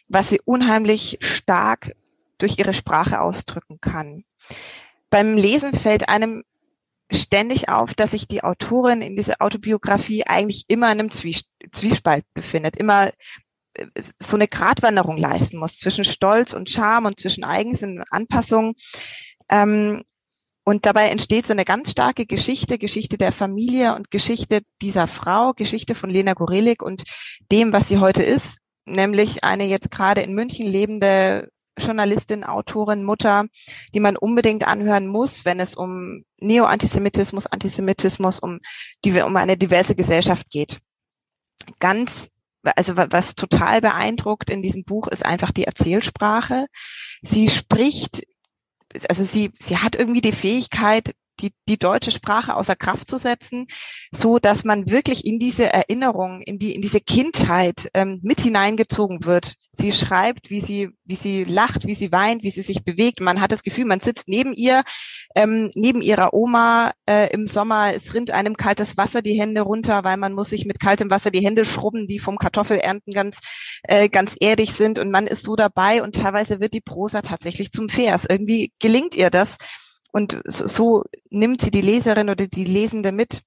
was 0.07 0.29
sie 0.29 0.41
unheimlich 0.45 1.17
stark 1.21 1.95
durch 2.37 2.57
ihre 2.57 2.73
Sprache 2.73 3.21
ausdrücken 3.21 3.79
kann. 3.81 4.23
Beim 5.09 5.37
Lesen 5.37 5.73
fällt 5.73 6.09
einem 6.09 6.43
ständig 7.11 7.69
auf, 7.69 7.93
dass 7.93 8.11
sich 8.11 8.27
die 8.27 8.43
Autorin 8.43 9.01
in 9.01 9.15
dieser 9.15 9.35
Autobiografie 9.39 10.25
eigentlich 10.25 10.65
immer 10.67 10.91
in 10.91 10.99
einem 10.99 11.11
Zwiespalt 11.11 12.25
befindet, 12.33 12.77
immer 12.77 13.11
äh, 13.75 13.85
so 14.19 14.35
eine 14.35 14.47
Gratwanderung 14.47 15.17
leisten 15.17 15.57
muss 15.57 15.77
zwischen 15.77 16.03
Stolz 16.03 16.53
und 16.53 16.69
Charme 16.69 17.05
und 17.07 17.19
zwischen 17.19 17.43
Eigensinn 17.43 17.99
und 17.99 18.11
Anpassung. 18.11 18.75
Ähm, 19.49 20.03
und 20.65 20.87
dabei 20.87 21.09
entsteht 21.09 21.45
so 21.45 21.53
eine 21.53 21.63
ganz 21.63 21.91
starke 21.91 22.25
Geschichte, 22.25 22.79
Geschichte 22.79 23.17
der 23.17 23.31
Familie 23.31 23.95
und 23.95 24.09
Geschichte 24.09 24.61
dieser 24.81 25.05
Frau, 25.07 25.53
Geschichte 25.53 25.93
von 25.93 26.09
Lena 26.09 26.33
Gorelik 26.33 26.81
und 26.81 27.03
dem, 27.51 27.71
was 27.71 27.87
sie 27.87 27.99
heute 27.99 28.23
ist, 28.23 28.57
nämlich 28.85 29.43
eine 29.43 29.65
jetzt 29.65 29.91
gerade 29.91 30.21
in 30.21 30.33
München 30.33 30.65
lebende 30.65 31.49
Journalistin, 31.77 32.43
Autorin, 32.43 33.03
Mutter, 33.03 33.45
die 33.93 33.99
man 33.99 34.17
unbedingt 34.17 34.65
anhören 34.65 35.07
muss, 35.07 35.45
wenn 35.45 35.59
es 35.59 35.75
um 35.75 36.23
Neo-Antisemitismus, 36.39 37.45
Antisemitismus, 37.45 38.39
um, 38.39 38.59
um 39.05 39.37
eine 39.37 39.57
diverse 39.57 39.93
Gesellschaft 39.93 40.49
geht. 40.49 40.79
Ganz, 41.79 42.29
also 42.63 42.97
was 42.97 43.35
total 43.35 43.81
beeindruckt 43.81 44.49
in 44.49 44.63
diesem 44.63 44.83
Buch 44.83 45.07
ist 45.09 45.25
einfach 45.25 45.51
die 45.51 45.65
Erzählsprache. 45.65 46.65
Sie 47.21 47.49
spricht, 47.49 48.23
also 49.09 49.23
sie, 49.23 49.51
sie 49.59 49.77
hat 49.77 49.95
irgendwie 49.95 50.21
die 50.21 50.31
Fähigkeit, 50.31 51.13
die, 51.41 51.51
die 51.67 51.77
deutsche 51.77 52.11
Sprache 52.11 52.55
außer 52.55 52.75
Kraft 52.75 53.07
zu 53.07 53.17
setzen, 53.17 53.67
so 54.11 54.39
dass 54.39 54.63
man 54.63 54.89
wirklich 54.89 55.25
in 55.25 55.39
diese 55.39 55.71
Erinnerung, 55.71 56.41
in 56.41 56.59
die, 56.59 56.73
in 56.73 56.81
diese 56.81 57.01
Kindheit 57.01 57.89
ähm, 57.93 58.19
mit 58.23 58.41
hineingezogen 58.41 59.25
wird. 59.25 59.55
Sie 59.71 59.91
schreibt, 59.91 60.49
wie 60.49 60.61
sie, 60.61 60.89
wie 61.03 61.15
sie 61.15 61.43
lacht, 61.43 61.85
wie 61.85 61.95
sie 61.95 62.11
weint, 62.11 62.43
wie 62.43 62.51
sie 62.51 62.61
sich 62.61 62.83
bewegt. 62.83 63.19
Man 63.19 63.41
hat 63.41 63.51
das 63.51 63.63
Gefühl, 63.63 63.85
man 63.85 63.99
sitzt 63.99 64.27
neben 64.27 64.53
ihr, 64.53 64.83
ähm, 65.35 65.71
neben 65.75 66.01
ihrer 66.01 66.33
Oma 66.33 66.93
äh, 67.05 67.29
im 67.31 67.47
Sommer. 67.47 67.93
Es 67.93 68.13
rinnt 68.13 68.31
einem 68.31 68.55
kaltes 68.55 68.95
Wasser 68.95 69.21
die 69.21 69.39
Hände 69.39 69.61
runter, 69.61 70.03
weil 70.03 70.17
man 70.17 70.33
muss 70.33 70.49
sich 70.49 70.65
mit 70.65 70.79
kaltem 70.79 71.09
Wasser 71.09 71.31
die 71.31 71.45
Hände 71.45 71.65
schrubben, 71.65 72.07
die 72.07 72.19
vom 72.19 72.37
Kartoffelernten 72.37 73.13
ganz, 73.13 73.39
äh, 73.83 74.09
ganz 74.09 74.35
erdig 74.39 74.73
sind. 74.73 74.99
Und 74.99 75.11
man 75.11 75.27
ist 75.27 75.43
so 75.43 75.55
dabei 75.55 76.03
und 76.03 76.15
teilweise 76.15 76.59
wird 76.59 76.73
die 76.73 76.81
Prosa 76.81 77.21
tatsächlich 77.21 77.71
zum 77.71 77.89
Vers. 77.89 78.25
Irgendwie 78.29 78.71
gelingt 78.79 79.15
ihr 79.15 79.29
das 79.29 79.57
und 80.11 80.41
so, 80.45 80.67
so 80.67 81.03
nimmt 81.29 81.61
sie 81.61 81.71
die 81.71 81.81
Leserin 81.81 82.29
oder 82.29 82.47
die 82.47 82.63
Lesende 82.63 83.11
mit. 83.11 83.41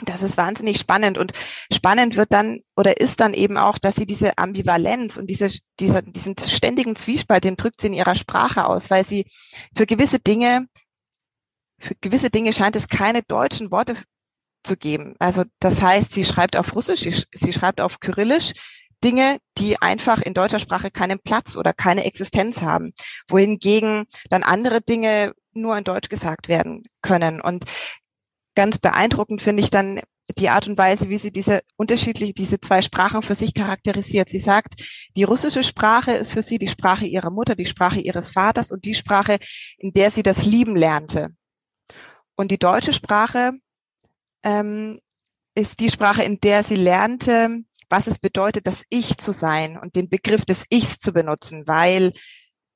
Das 0.00 0.22
ist 0.22 0.36
wahnsinnig 0.36 0.78
spannend 0.78 1.16
und 1.16 1.32
spannend 1.72 2.16
wird 2.16 2.30
dann 2.30 2.60
oder 2.76 3.00
ist 3.00 3.18
dann 3.18 3.32
eben 3.32 3.56
auch, 3.56 3.78
dass 3.78 3.94
sie 3.94 4.04
diese 4.04 4.36
Ambivalenz 4.36 5.16
und 5.16 5.28
diese, 5.28 5.50
dieser, 5.80 6.02
diesen 6.02 6.36
ständigen 6.38 6.96
Zwiespalt, 6.96 7.44
den 7.44 7.56
drückt 7.56 7.80
sie 7.80 7.86
in 7.86 7.94
ihrer 7.94 8.14
Sprache 8.14 8.66
aus, 8.66 8.90
weil 8.90 9.06
sie 9.06 9.24
für 9.74 9.86
gewisse 9.86 10.18
Dinge, 10.18 10.66
für 11.78 11.94
gewisse 12.02 12.28
Dinge 12.28 12.52
scheint 12.52 12.76
es 12.76 12.88
keine 12.88 13.22
deutschen 13.22 13.70
Worte 13.70 13.96
zu 14.64 14.76
geben. 14.76 15.14
Also 15.18 15.44
das 15.60 15.80
heißt, 15.80 16.12
sie 16.12 16.24
schreibt 16.24 16.56
auf 16.56 16.74
Russisch, 16.74 17.26
sie 17.32 17.52
schreibt 17.54 17.80
auf 17.80 18.00
Kyrillisch, 18.00 18.52
Dinge, 19.06 19.38
die 19.56 19.80
einfach 19.80 20.20
in 20.20 20.34
deutscher 20.34 20.58
Sprache 20.58 20.90
keinen 20.90 21.20
Platz 21.20 21.54
oder 21.54 21.72
keine 21.72 22.04
Existenz 22.04 22.60
haben, 22.60 22.92
wohingegen 23.28 24.06
dann 24.30 24.42
andere 24.42 24.80
Dinge 24.80 25.32
nur 25.52 25.78
in 25.78 25.84
Deutsch 25.84 26.08
gesagt 26.08 26.48
werden 26.48 26.82
können. 27.02 27.40
Und 27.40 27.66
ganz 28.56 28.78
beeindruckend 28.78 29.42
finde 29.42 29.62
ich 29.62 29.70
dann 29.70 30.00
die 30.38 30.48
Art 30.48 30.66
und 30.66 30.76
Weise, 30.76 31.08
wie 31.08 31.18
sie 31.18 31.30
diese 31.30 31.60
unterschiedliche, 31.76 32.34
diese 32.34 32.58
zwei 32.58 32.82
Sprachen 32.82 33.22
für 33.22 33.36
sich 33.36 33.54
charakterisiert. 33.54 34.28
Sie 34.28 34.40
sagt, 34.40 34.74
die 35.16 35.22
russische 35.22 35.62
Sprache 35.62 36.10
ist 36.10 36.32
für 36.32 36.42
sie 36.42 36.58
die 36.58 36.66
Sprache 36.66 37.06
ihrer 37.06 37.30
Mutter, 37.30 37.54
die 37.54 37.64
Sprache 37.64 38.00
ihres 38.00 38.30
Vaters 38.30 38.72
und 38.72 38.84
die 38.84 38.96
Sprache, 38.96 39.38
in 39.78 39.92
der 39.92 40.10
sie 40.10 40.24
das 40.24 40.44
Lieben 40.44 40.74
lernte. 40.74 41.28
Und 42.34 42.50
die 42.50 42.58
deutsche 42.58 42.92
Sprache 42.92 43.52
ähm, 44.42 44.98
ist 45.54 45.78
die 45.78 45.90
Sprache, 45.90 46.24
in 46.24 46.40
der 46.40 46.64
sie 46.64 46.74
lernte, 46.74 47.62
was 47.88 48.06
es 48.06 48.18
bedeutet, 48.18 48.66
das 48.66 48.84
Ich 48.88 49.16
zu 49.18 49.32
sein 49.32 49.78
und 49.78 49.96
den 49.96 50.08
Begriff 50.08 50.44
des 50.44 50.64
Ichs 50.70 50.98
zu 50.98 51.12
benutzen, 51.12 51.66
weil 51.66 52.12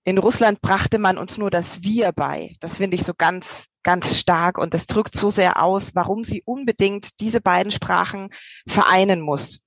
in 0.05 0.19
Russland 0.19 0.61
brachte 0.61 0.99
man 0.99 1.19
uns 1.19 1.37
nur 1.37 1.51
das 1.51 1.83
Wir 1.83 2.13
bei. 2.13 2.57
Das 2.61 2.77
finde 2.77 2.97
ich 2.97 3.05
so 3.05 3.13
ganz, 3.17 3.67
ganz 3.83 4.19
stark 4.19 4.59
und 4.59 4.75
das 4.75 4.87
drückt 4.87 5.15
so 5.15 5.31
sehr 5.31 5.63
aus, 5.63 5.95
warum 5.95 6.25
sie 6.25 6.43
unbedingt 6.45 7.21
diese 7.21 7.41
beiden 7.41 7.73
Sprachen 7.73 8.29
vereinen 8.67 9.21
muss. 9.21 9.61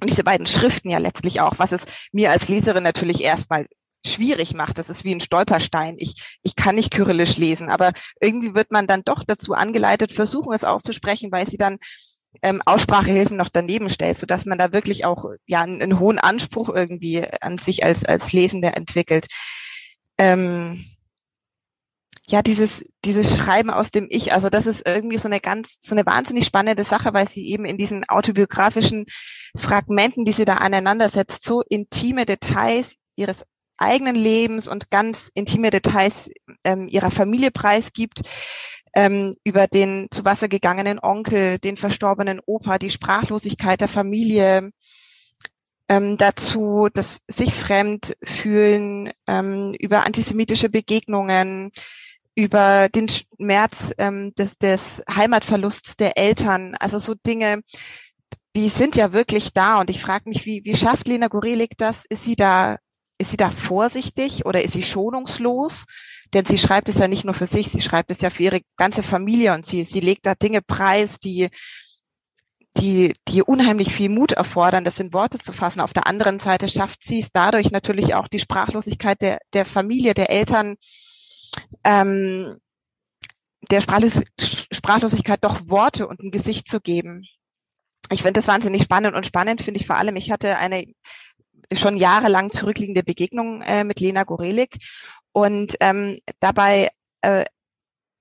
Und 0.00 0.08
diese 0.08 0.24
beiden 0.24 0.46
Schriften 0.46 0.88
ja 0.88 0.98
letztlich 0.98 1.40
auch, 1.40 1.58
was 1.58 1.72
es 1.72 1.82
mir 2.12 2.30
als 2.30 2.48
Leserin 2.48 2.82
natürlich 2.82 3.22
erstmal 3.22 3.66
schwierig 4.06 4.54
macht. 4.54 4.78
Das 4.78 4.88
ist 4.88 5.04
wie 5.04 5.14
ein 5.14 5.20
Stolperstein. 5.20 5.96
Ich, 5.98 6.38
ich 6.42 6.56
kann 6.56 6.74
nicht 6.74 6.90
Kyrillisch 6.90 7.36
lesen, 7.36 7.68
aber 7.68 7.92
irgendwie 8.20 8.54
wird 8.54 8.70
man 8.72 8.86
dann 8.86 9.02
doch 9.04 9.24
dazu 9.24 9.52
angeleitet, 9.52 10.12
versuchen 10.12 10.54
es 10.54 10.64
auszusprechen, 10.64 11.30
weil 11.32 11.48
sie 11.48 11.58
dann 11.58 11.78
ähm, 12.42 12.62
Aussprachehilfen 12.64 13.36
noch 13.36 13.48
daneben 13.48 13.90
stellt, 13.90 14.18
so 14.18 14.26
dass 14.26 14.46
man 14.46 14.58
da 14.58 14.72
wirklich 14.72 15.04
auch 15.04 15.26
ja 15.46 15.62
einen, 15.62 15.82
einen 15.82 15.98
hohen 15.98 16.18
Anspruch 16.18 16.68
irgendwie 16.68 17.24
an 17.40 17.58
sich 17.58 17.84
als 17.84 18.04
als 18.04 18.32
Lesender 18.32 18.76
entwickelt. 18.76 19.26
Ähm, 20.18 20.84
ja, 22.30 22.42
dieses, 22.42 22.84
dieses 23.04 23.36
Schreiben 23.36 23.70
aus 23.70 23.90
dem 23.90 24.06
Ich, 24.08 24.32
also 24.32 24.50
das 24.50 24.66
ist 24.66 24.86
irgendwie 24.86 25.16
so 25.16 25.26
eine 25.26 25.40
ganz, 25.40 25.78
so 25.80 25.94
eine 25.94 26.06
wahnsinnig 26.06 26.46
spannende 26.46 26.84
Sache, 26.84 27.12
weil 27.12 27.28
sie 27.28 27.48
eben 27.48 27.64
in 27.64 27.76
diesen 27.76 28.08
autobiografischen 28.08 29.06
Fragmenten, 29.56 30.24
die 30.24 30.32
sie 30.32 30.44
da 30.44 30.56
aneinander 30.56 31.08
setzt, 31.10 31.44
so 31.44 31.62
intime 31.68 32.26
Details 32.26 32.96
ihres 33.16 33.44
eigenen 33.78 34.14
Lebens 34.14 34.68
und 34.68 34.90
ganz 34.90 35.30
intime 35.34 35.70
Details 35.70 36.30
ähm, 36.62 36.86
ihrer 36.86 37.10
Familie 37.10 37.50
preisgibt, 37.50 38.20
ähm, 38.94 39.36
über 39.44 39.66
den 39.66 40.08
zu 40.10 40.24
Wasser 40.24 40.48
gegangenen 40.48 40.98
Onkel, 41.00 41.58
den 41.58 41.76
verstorbenen 41.76 42.40
Opa, 42.44 42.78
die 42.78 42.90
Sprachlosigkeit 42.90 43.80
der 43.80 43.88
Familie, 43.88 44.72
ähm, 45.88 46.16
dazu 46.16 46.88
das 46.92 47.18
sich 47.28 47.52
fremd 47.54 48.16
fühlen, 48.22 49.10
ähm, 49.26 49.74
über 49.78 50.06
antisemitische 50.06 50.68
Begegnungen, 50.68 51.72
über 52.34 52.88
den 52.88 53.08
Schmerz 53.08 53.92
ähm, 53.98 54.34
des, 54.36 54.56
des 54.58 55.02
Heimatverlusts 55.12 55.96
der 55.96 56.16
Eltern, 56.16 56.74
also 56.78 56.98
so 56.98 57.14
Dinge, 57.14 57.62
die 58.56 58.68
sind 58.68 58.96
ja 58.96 59.12
wirklich 59.12 59.52
da. 59.52 59.80
Und 59.80 59.90
ich 59.90 60.00
frage 60.00 60.28
mich, 60.28 60.46
wie, 60.46 60.64
wie 60.64 60.76
schafft 60.76 61.08
Lena 61.08 61.28
Gorelik 61.28 61.76
das? 61.76 62.04
Ist 62.08 62.24
sie 62.24 62.36
da, 62.36 62.78
ist 63.18 63.30
sie 63.30 63.36
da 63.36 63.50
vorsichtig 63.50 64.46
oder 64.46 64.62
ist 64.62 64.72
sie 64.72 64.82
schonungslos? 64.82 65.86
Denn 66.32 66.44
sie 66.44 66.58
schreibt 66.58 66.88
es 66.88 66.98
ja 66.98 67.08
nicht 67.08 67.24
nur 67.24 67.34
für 67.34 67.46
sich, 67.46 67.70
sie 67.70 67.80
schreibt 67.80 68.10
es 68.10 68.20
ja 68.20 68.30
für 68.30 68.44
ihre 68.44 68.60
ganze 68.76 69.02
Familie 69.02 69.52
und 69.54 69.66
sie, 69.66 69.84
sie 69.84 70.00
legt 70.00 70.26
da 70.26 70.34
Dinge 70.34 70.62
preis, 70.62 71.18
die, 71.18 71.48
die, 72.76 73.14
die 73.26 73.42
unheimlich 73.42 73.92
viel 73.92 74.08
Mut 74.08 74.32
erfordern, 74.32 74.84
das 74.84 75.00
in 75.00 75.12
Worte 75.12 75.38
zu 75.38 75.52
fassen. 75.52 75.80
Auf 75.80 75.92
der 75.92 76.06
anderen 76.06 76.38
Seite 76.38 76.68
schafft 76.68 77.04
sie 77.04 77.20
es 77.20 77.32
dadurch 77.32 77.72
natürlich 77.72 78.14
auch 78.14 78.28
die 78.28 78.38
Sprachlosigkeit 78.38 79.20
der, 79.20 79.38
der 79.52 79.64
Familie, 79.64 80.14
der 80.14 80.30
Eltern, 80.30 80.76
ähm, 81.84 82.58
der 83.70 83.80
Sprachlos 83.80 84.20
Sprachlosigkeit 84.72 85.42
doch 85.42 85.68
Worte 85.68 86.06
und 86.06 86.20
ein 86.20 86.30
Gesicht 86.30 86.68
zu 86.68 86.80
geben. 86.80 87.26
Ich 88.12 88.22
finde 88.22 88.34
das 88.34 88.48
wahnsinnig 88.48 88.84
spannend 88.84 89.16
und 89.16 89.26
spannend 89.26 89.62
finde 89.62 89.80
ich 89.80 89.86
vor 89.86 89.96
allem, 89.96 90.16
ich 90.16 90.30
hatte 90.30 90.56
eine 90.58 90.86
schon 91.72 91.96
jahrelang 91.96 92.50
zurückliegende 92.50 93.02
Begegnung 93.02 93.62
äh, 93.62 93.84
mit 93.84 94.00
Lena 94.00 94.24
Gorelik 94.24 94.78
und 95.32 95.76
ähm, 95.80 96.18
dabei 96.40 96.88
äh, 97.22 97.44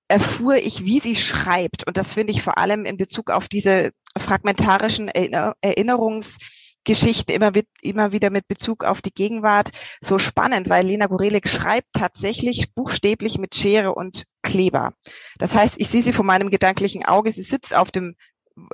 erfuhr 0.08 0.56
ich, 0.56 0.86
wie 0.86 1.00
sie 1.00 1.16
schreibt. 1.16 1.86
Und 1.88 1.98
das 1.98 2.16
finde 2.16 2.32
ich 2.32 2.42
vor 2.42 2.58
allem 2.58 2.86
in 2.86 2.98
Bezug 2.98 3.30
auf 3.30 3.48
diese 3.48 3.92
fragmentarischen 4.18 5.08
Erinner 5.08 5.56
Erinnerungsgeschichten 5.62 7.34
immer, 7.34 7.52
immer 7.82 8.12
wieder 8.12 8.32
mit 8.32 8.48
Bezug 8.48 8.84
auf 8.84 9.02
die 9.02 9.14
Gegenwart 9.14 9.70
so 10.02 10.18
spannend, 10.18 10.68
weil 10.68 10.88
Lena 10.88 11.06
Gorelik 11.06 11.48
schreibt 11.48 11.94
tatsächlich 11.94 12.74
buchstäblich 12.74 13.38
mit 13.38 13.56
Schere 13.56 13.94
und 13.94 14.26
Kleber. 14.42 14.94
Das 15.38 15.56
heißt, 15.56 15.76
ich 15.78 15.90
sehe 15.90 16.02
sie 16.02 16.14
vor 16.14 16.26
meinem 16.26 16.50
gedanklichen 16.50 17.06
Auge. 17.06 17.32
Sie 17.32 17.44
sitzt 17.44 17.76
auf 17.76 17.92
dem 17.92 18.16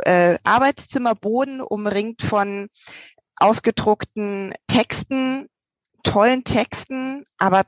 äh, 0.04 0.38
Arbeitszimmerboden, 0.44 1.62
umringt 1.62 2.22
von 2.22 2.70
ausgedruckten 3.36 4.54
Texten, 4.68 5.48
tollen 6.04 6.46
Texten, 6.46 7.26
aber 7.38 7.64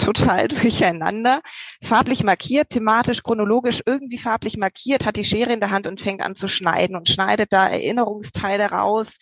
total 0.00 0.48
durcheinander, 0.48 1.40
farblich 1.82 2.24
markiert, 2.24 2.70
thematisch, 2.70 3.22
chronologisch 3.22 3.82
irgendwie 3.86 4.18
farblich 4.18 4.56
markiert, 4.56 5.04
hat 5.06 5.16
die 5.16 5.24
Schere 5.24 5.52
in 5.52 5.60
der 5.60 5.70
Hand 5.70 5.86
und 5.86 6.00
fängt 6.00 6.22
an 6.22 6.36
zu 6.36 6.48
schneiden 6.48 6.96
und 6.96 7.08
schneidet 7.08 7.52
da 7.52 7.68
Erinnerungsteile 7.68 8.70
raus, 8.70 9.18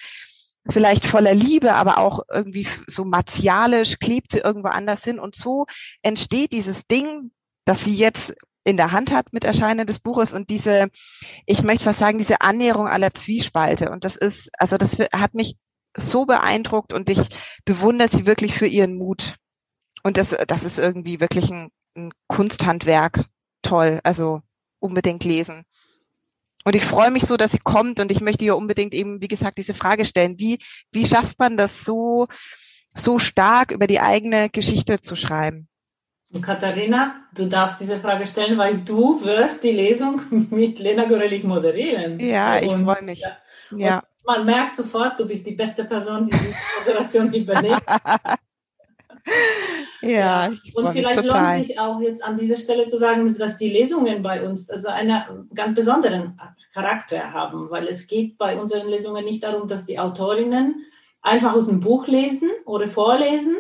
vielleicht 0.71 1.07
voller 1.07 1.35
Liebe, 1.35 1.75
aber 1.75 1.99
auch 1.99 2.21
irgendwie 2.33 2.67
so 2.87 3.05
martialisch, 3.05 3.99
klebt 3.99 4.33
sie 4.33 4.39
irgendwo 4.39 4.69
anders 4.69 5.05
hin 5.05 5.19
und 5.19 5.35
so 5.35 5.67
entsteht 6.03 6.53
dieses 6.53 6.87
Ding, 6.87 7.31
das 7.65 7.85
sie 7.85 7.95
jetzt 7.95 8.35
in 8.65 8.77
der 8.77 8.93
Hand 8.93 9.13
hat 9.13 9.33
mit 9.33 9.45
Erscheinen 9.45 9.87
des 9.87 10.01
Buches 10.01 10.35
und 10.35 10.51
diese, 10.51 10.89
ich 11.47 11.63
möchte 11.63 11.85
fast 11.85 12.01
sagen, 12.01 12.19
diese 12.19 12.43
Annäherung 12.43 12.87
aller 12.87 13.15
Zwiespalte. 13.15 13.91
Und 13.91 14.05
das 14.05 14.15
ist, 14.15 14.51
also 14.59 14.77
das 14.77 14.99
hat 14.99 15.35
mich 15.35 15.57
so 15.97 16.27
beeindruckt 16.27 16.93
und 16.93 17.09
ich 17.09 17.19
bewundere 17.65 18.09
sie 18.09 18.27
wirklich 18.27 18.59
für 18.59 18.67
ihren 18.67 18.99
Mut. 18.99 19.37
Und 20.03 20.17
das, 20.17 20.37
das 20.47 20.65
ist 20.65 20.79
irgendwie 20.79 21.21
wirklich 21.21 21.51
ein, 21.51 21.71
ein 21.97 22.13
Kunsthandwerk. 22.29 23.25
Toll. 23.63 24.01
Also 24.05 24.43
unbedingt 24.81 25.25
lesen. 25.25 25.65
Und 26.65 26.77
ich 26.77 26.85
freue 26.85 27.11
mich 27.11 27.25
so, 27.25 27.37
dass 27.37 27.53
sie 27.53 27.59
kommt 27.59 28.01
und 28.01 28.11
ich 28.11 28.21
möchte 28.21 28.45
ihr 28.45 28.57
unbedingt 28.57 28.93
eben, 28.93 29.21
wie 29.21 29.29
gesagt, 29.29 29.59
diese 29.59 29.75
Frage 29.75 30.05
stellen. 30.05 30.39
Wie, 30.39 30.59
wie 30.93 31.07
schafft 31.07 31.39
man 31.39 31.57
das 31.57 31.85
so, 31.85 32.29
so 32.97 33.19
stark 33.19 33.71
über 33.71 33.87
die 33.87 34.01
eigene 34.01 34.51
Geschichte 34.51 35.01
zu 35.01 35.17
schreiben? 35.17 35.69
Und 36.31 36.43
Katharina, 36.43 37.15
du 37.35 37.47
darfst 37.47 37.81
diese 37.81 37.99
Frage 37.99 38.27
stellen, 38.27 38.59
weil 38.59 38.79
du 38.79 39.25
wirst 39.25 39.63
die 39.63 39.71
Lesung 39.71 40.21
mit 40.51 40.79
Lena 40.79 41.07
Gorelik 41.07 41.45
moderieren. 41.45 42.21
Ja, 42.21 42.61
ich 42.61 42.73
freue 42.73 43.03
mich. 43.03 43.25
Ja. 43.71 44.03
Man 44.27 44.45
merkt 44.45 44.77
sofort, 44.77 45.19
du 45.19 45.27
bist 45.27 45.47
die 45.47 45.55
beste 45.55 45.85
Person, 45.85 46.27
die 46.27 46.33
diese 46.33 46.55
Moderation 46.79 47.33
übernimmt. 47.33 47.83
ja, 50.03 50.53
und 50.75 50.93
vielleicht 50.93 51.25
lohnt 51.25 51.65
sich 51.65 51.79
auch 51.79 52.01
jetzt 52.01 52.25
an 52.25 52.37
dieser 52.37 52.57
Stelle 52.57 52.87
zu 52.87 52.97
sagen, 52.97 53.35
dass 53.35 53.57
die 53.57 53.71
Lesungen 53.71 54.23
bei 54.23 54.47
uns 54.47 54.71
also 54.71 54.89
einen 54.89 55.49
ganz 55.55 55.75
besonderen 55.75 56.39
Charakter 56.73 57.33
haben, 57.33 57.71
weil 57.71 57.87
es 57.89 58.07
geht 58.07 58.39
bei 58.39 58.59
unseren 58.59 58.89
Lesungen 58.89 59.25
nicht 59.25 59.43
darum, 59.43 59.69
dass 59.69 59.85
die 59.85 59.99
Autorinnen 59.99 60.87
einfach 61.23 61.55
aus 61.55 61.67
dem 61.67 61.81
Buch 61.81 62.07
lesen 62.07 62.51
oder 62.65 62.87
vorlesen, 62.87 63.57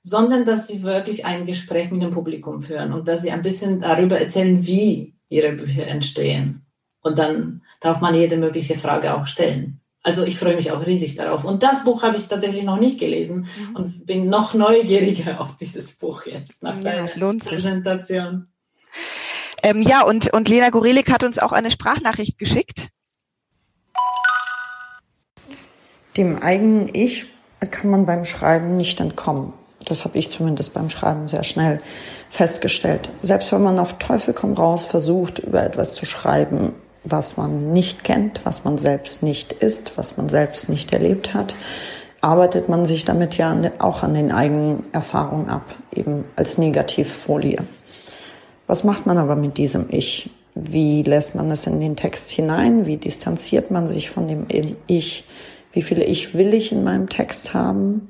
sondern 0.00 0.44
dass 0.44 0.66
sie 0.66 0.82
wirklich 0.82 1.26
ein 1.26 1.46
Gespräch 1.46 1.90
mit 1.90 2.02
dem 2.02 2.10
Publikum 2.10 2.60
führen 2.60 2.92
und 2.92 3.08
dass 3.08 3.22
sie 3.22 3.30
ein 3.30 3.42
bisschen 3.42 3.80
darüber 3.80 4.18
erzählen, 4.18 4.64
wie 4.66 5.14
ihre 5.28 5.52
Bücher 5.52 5.86
entstehen. 5.86 6.66
Und 7.02 7.18
dann 7.18 7.62
darf 7.80 8.00
man 8.00 8.14
jede 8.14 8.36
mögliche 8.36 8.78
Frage 8.78 9.14
auch 9.14 9.26
stellen. 9.26 9.77
Also 10.08 10.24
ich 10.24 10.38
freue 10.38 10.56
mich 10.56 10.72
auch 10.72 10.86
riesig 10.86 11.16
darauf. 11.16 11.44
Und 11.44 11.62
das 11.62 11.84
Buch 11.84 12.02
habe 12.02 12.16
ich 12.16 12.28
tatsächlich 12.28 12.64
noch 12.64 12.78
nicht 12.78 12.98
gelesen 12.98 13.46
mhm. 13.58 13.76
und 13.76 14.06
bin 14.06 14.30
noch 14.30 14.54
neugieriger 14.54 15.38
auf 15.38 15.54
dieses 15.56 15.98
Buch 15.98 16.24
jetzt 16.24 16.62
nach 16.62 16.76
ja, 16.76 17.06
deiner 17.08 17.34
Präsentation. 17.34 18.46
Ähm, 19.62 19.82
ja, 19.82 20.00
und, 20.04 20.32
und 20.32 20.48
Lena 20.48 20.70
Gorelik 20.70 21.10
hat 21.10 21.24
uns 21.24 21.38
auch 21.38 21.52
eine 21.52 21.70
Sprachnachricht 21.70 22.38
geschickt. 22.38 22.88
Dem 26.16 26.42
eigenen 26.42 26.88
Ich 26.94 27.26
kann 27.70 27.90
man 27.90 28.06
beim 28.06 28.24
Schreiben 28.24 28.78
nicht 28.78 29.00
entkommen. 29.00 29.52
Das 29.84 30.06
habe 30.06 30.16
ich 30.16 30.30
zumindest 30.30 30.72
beim 30.72 30.88
Schreiben 30.88 31.28
sehr 31.28 31.44
schnell 31.44 31.80
festgestellt. 32.30 33.10
Selbst 33.20 33.52
wenn 33.52 33.62
man 33.62 33.78
auf 33.78 33.98
Teufel 33.98 34.32
komm 34.32 34.54
raus 34.54 34.86
versucht, 34.86 35.40
über 35.40 35.62
etwas 35.62 35.96
zu 35.96 36.06
schreiben, 36.06 36.72
was 37.10 37.36
man 37.36 37.72
nicht 37.72 38.04
kennt, 38.04 38.44
was 38.44 38.64
man 38.64 38.78
selbst 38.78 39.22
nicht 39.22 39.52
ist, 39.52 39.96
was 39.96 40.16
man 40.16 40.28
selbst 40.28 40.68
nicht 40.68 40.92
erlebt 40.92 41.34
hat, 41.34 41.54
arbeitet 42.20 42.68
man 42.68 42.86
sich 42.86 43.04
damit 43.04 43.36
ja 43.36 43.56
auch 43.78 44.02
an 44.02 44.14
den 44.14 44.32
eigenen 44.32 44.84
Erfahrungen 44.92 45.48
ab, 45.48 45.74
eben 45.94 46.24
als 46.36 46.58
Negativfolie. 46.58 47.58
Was 48.66 48.84
macht 48.84 49.06
man 49.06 49.18
aber 49.18 49.36
mit 49.36 49.58
diesem 49.58 49.86
Ich? 49.90 50.30
Wie 50.54 51.02
lässt 51.02 51.34
man 51.34 51.50
es 51.50 51.66
in 51.66 51.80
den 51.80 51.96
Text 51.96 52.30
hinein? 52.30 52.86
Wie 52.86 52.96
distanziert 52.96 53.70
man 53.70 53.86
sich 53.86 54.10
von 54.10 54.26
dem 54.26 54.46
Ich? 54.86 55.24
Wie 55.72 55.82
viele 55.82 56.04
Ich 56.04 56.34
will 56.34 56.52
ich 56.52 56.72
in 56.72 56.82
meinem 56.82 57.08
Text 57.08 57.54
haben? 57.54 58.08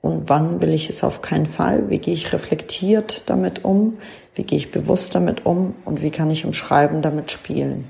Und 0.00 0.28
wann 0.28 0.60
will 0.62 0.72
ich 0.72 0.90
es 0.90 1.02
auf 1.02 1.22
keinen 1.22 1.46
Fall? 1.46 1.90
Wie 1.90 1.98
gehe 1.98 2.14
ich 2.14 2.32
reflektiert 2.32 3.24
damit 3.26 3.64
um? 3.64 3.98
Wie 4.34 4.44
gehe 4.44 4.58
ich 4.58 4.70
bewusst 4.70 5.14
damit 5.14 5.44
um? 5.44 5.74
Und 5.84 6.02
wie 6.02 6.10
kann 6.10 6.30
ich 6.30 6.44
im 6.44 6.52
Schreiben 6.52 7.02
damit 7.02 7.30
spielen? 7.30 7.84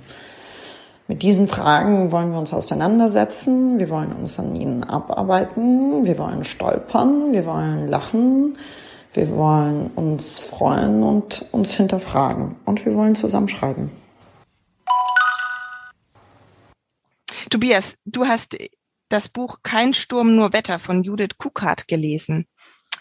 Mit 1.11 1.23
diesen 1.23 1.49
Fragen 1.49 2.13
wollen 2.13 2.33
wir 2.33 2.39
uns 2.39 2.53
auseinandersetzen, 2.53 3.79
wir 3.79 3.89
wollen 3.89 4.13
uns 4.13 4.39
an 4.39 4.55
ihnen 4.55 4.85
abarbeiten, 4.85 6.05
wir 6.05 6.19
wollen 6.19 6.45
stolpern, 6.45 7.33
wir 7.33 7.47
wollen 7.47 7.89
lachen, 7.89 8.59
wir 9.15 9.31
wollen 9.31 9.87
uns 9.95 10.39
freuen 10.39 11.03
und 11.03 11.47
uns 11.51 11.73
hinterfragen 11.73 12.57
und 12.67 12.85
wir 12.85 12.95
wollen 12.95 13.15
zusammenschreiben. 13.15 13.91
Tobias, 17.49 17.97
du 18.05 18.27
hast 18.27 18.59
das 19.09 19.31
Buch 19.31 19.61
Kein 19.63 19.95
Sturm, 19.95 20.37
nur 20.37 20.53
Wetter 20.53 20.79
von 20.79 21.05
Judith 21.05 21.39
Kukart 21.39 21.89
gelesen. 21.89 22.47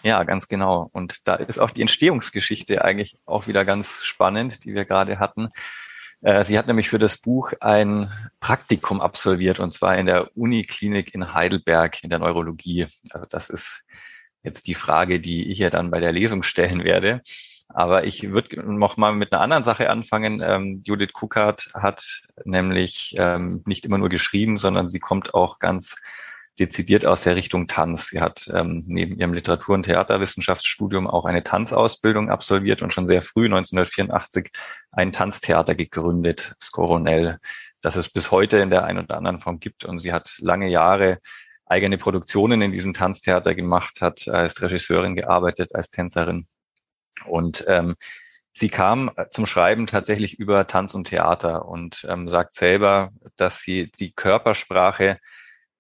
Ja, 0.04 0.24
ganz 0.24 0.48
genau. 0.48 0.90
Und 0.94 1.28
da 1.28 1.36
ist 1.36 1.60
auch 1.60 1.72
die 1.72 1.82
Entstehungsgeschichte 1.82 2.86
eigentlich 2.86 3.18
auch 3.26 3.48
wieder 3.48 3.66
ganz 3.66 4.06
spannend, 4.06 4.64
die 4.64 4.74
wir 4.74 4.86
gerade 4.86 5.20
hatten. 5.20 5.50
Äh, 6.22 6.44
sie 6.44 6.58
hat 6.58 6.68
nämlich 6.68 6.90
für 6.90 7.00
das 7.00 7.18
Buch 7.18 7.54
ein 7.60 8.12
Praktikum 8.40 9.02
absolviert 9.02 9.60
und 9.60 9.74
zwar 9.74 9.98
in 9.98 10.06
der 10.06 10.36
Uniklinik 10.36 11.14
in 11.14 11.34
Heidelberg 11.34 12.04
in 12.04 12.10
der 12.10 12.20
Neurologie. 12.20 12.88
Also 13.12 13.26
das 13.30 13.50
ist 13.50 13.84
jetzt 14.44 14.68
die 14.68 14.76
Frage, 14.76 15.20
die 15.20 15.52
ich 15.52 15.60
ja 15.60 15.70
dann 15.70 15.92
bei 15.92 16.00
der 16.00 16.12
Lesung 16.12 16.44
stellen 16.44 16.86
werde. 16.86 17.22
Aber 17.70 18.06
ich 18.06 18.32
würde 18.32 18.62
noch 18.62 18.96
mal 18.96 19.14
mit 19.14 19.34
einer 19.34 19.42
anderen 19.42 19.64
Sache 19.64 19.90
anfangen. 19.90 20.42
Ähm, 20.42 20.82
Judith 20.86 21.14
Kukart 21.14 21.70
hat 21.74 22.22
nämlich 22.46 23.14
ähm, 23.18 23.62
nicht 23.66 23.86
immer 23.86 23.98
nur 23.98 24.10
geschrieben, 24.10 24.58
sondern 24.58 24.88
sie 24.88 25.00
kommt 25.00 25.34
auch 25.34 25.60
ganz 25.60 25.98
dezidiert 26.60 27.06
aus 27.06 27.24
der 27.24 27.36
Richtung 27.36 27.68
Tanz. 27.68 28.08
Sie 28.08 28.20
hat 28.20 28.50
ähm, 28.54 28.84
neben 28.88 29.18
ihrem 29.20 29.34
Literatur- 29.34 29.76
und 29.76 29.84
Theaterwissenschaftsstudium 29.84 31.08
auch 31.08 31.26
eine 31.26 31.44
Tanzausbildung 31.44 32.30
absolviert 32.30 32.82
und 32.82 32.94
schon 32.94 33.08
sehr 33.08 33.22
früh, 33.22 33.46
1984, 33.46 34.52
ein 34.92 35.12
Tanztheater 35.12 35.76
gegründet, 35.76 36.56
Skoronell, 36.62 37.40
das 37.82 37.96
es 37.96 38.10
bis 38.10 38.32
heute 38.32 38.58
in 38.58 38.70
der 38.70 38.86
einen 38.86 39.04
oder 39.04 39.18
anderen 39.18 39.38
Form 39.38 39.60
gibt. 39.60 39.86
Und 39.86 40.00
sie 40.00 40.12
hat 40.12 40.36
lange 40.40 40.68
Jahre 40.68 41.20
eigene 41.66 41.98
Produktionen 41.98 42.62
in 42.62 42.72
diesem 42.72 42.94
Tanztheater 42.94 43.54
gemacht, 43.54 44.02
hat 44.02 44.28
als 44.28 44.62
Regisseurin 44.62 45.16
gearbeitet, 45.16 45.76
als 45.76 45.90
Tänzerin. 45.90 46.46
Und 47.26 47.66
ähm, 47.68 47.96
sie 48.54 48.70
kam 48.70 49.12
zum 49.30 49.46
Schreiben 49.46 49.86
tatsächlich 49.86 50.40
über 50.40 50.66
Tanz 50.66 50.96
und 50.96 51.06
Theater 51.06 51.68
und 51.68 52.06
ähm, 52.10 52.30
sagt 52.30 52.56
selber, 52.56 53.12
dass 53.36 53.60
sie 53.60 53.92
die 54.00 54.12
Körpersprache 54.12 55.20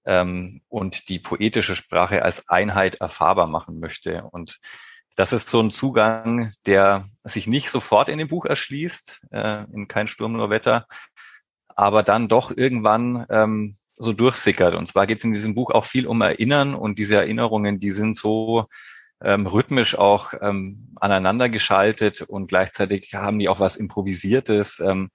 ähm, 0.08 0.62
und 0.70 1.10
die 1.10 1.20
poetische 1.20 1.76
Sprache 1.76 2.24
als 2.24 2.50
Einheit 2.50 2.96
erfahrbar 2.96 3.46
machen 3.46 3.80
möchte. 3.80 4.24
Und 4.24 4.60
das 5.16 5.34
ist 5.34 5.50
so 5.50 5.60
ein 5.60 5.70
Zugang, 5.70 6.52
der 6.66 7.06
sich 7.24 7.46
nicht 7.46 7.70
sofort 7.70 8.10
in 8.10 8.18
dem 8.18 8.30
Buch 8.30 8.46
erschließt, 8.46 9.28
äh, 9.32 9.64
in 9.74 9.88
Kein 9.88 10.08
Sturm 10.08 10.34
nur 10.34 10.50
Wetter, 10.50 10.88
aber 11.68 12.04
dann 12.04 12.28
doch 12.28 12.56
irgendwann 12.56 13.26
ähm, 13.30 13.78
so 13.98 14.14
durchsickert. 14.14 14.76
Und 14.76 14.88
zwar 14.88 15.08
geht 15.08 15.18
es 15.18 15.24
in 15.24 15.34
diesem 15.34 15.56
Buch 15.56 15.72
auch 15.72 15.86
viel 15.86 16.08
um 16.08 16.22
Erinnern 16.22 16.74
und 16.74 16.98
diese 17.00 17.16
Erinnerungen, 17.16 17.80
die 17.80 17.92
sind 17.92 18.16
so 18.16 18.68
ähm, 19.22 19.48
rhythmisch 19.48 19.98
auch 19.98 20.34
ähm, 20.40 20.96
aneinander 20.96 21.50
geschaltet 21.50 22.22
und 22.22 22.48
gleichzeitig 22.48 23.14
haben 23.14 23.40
die 23.40 23.50
auch 23.50 23.60
was 23.60 23.76
Improvisiertes, 23.76 24.80
ähm, 24.80 25.10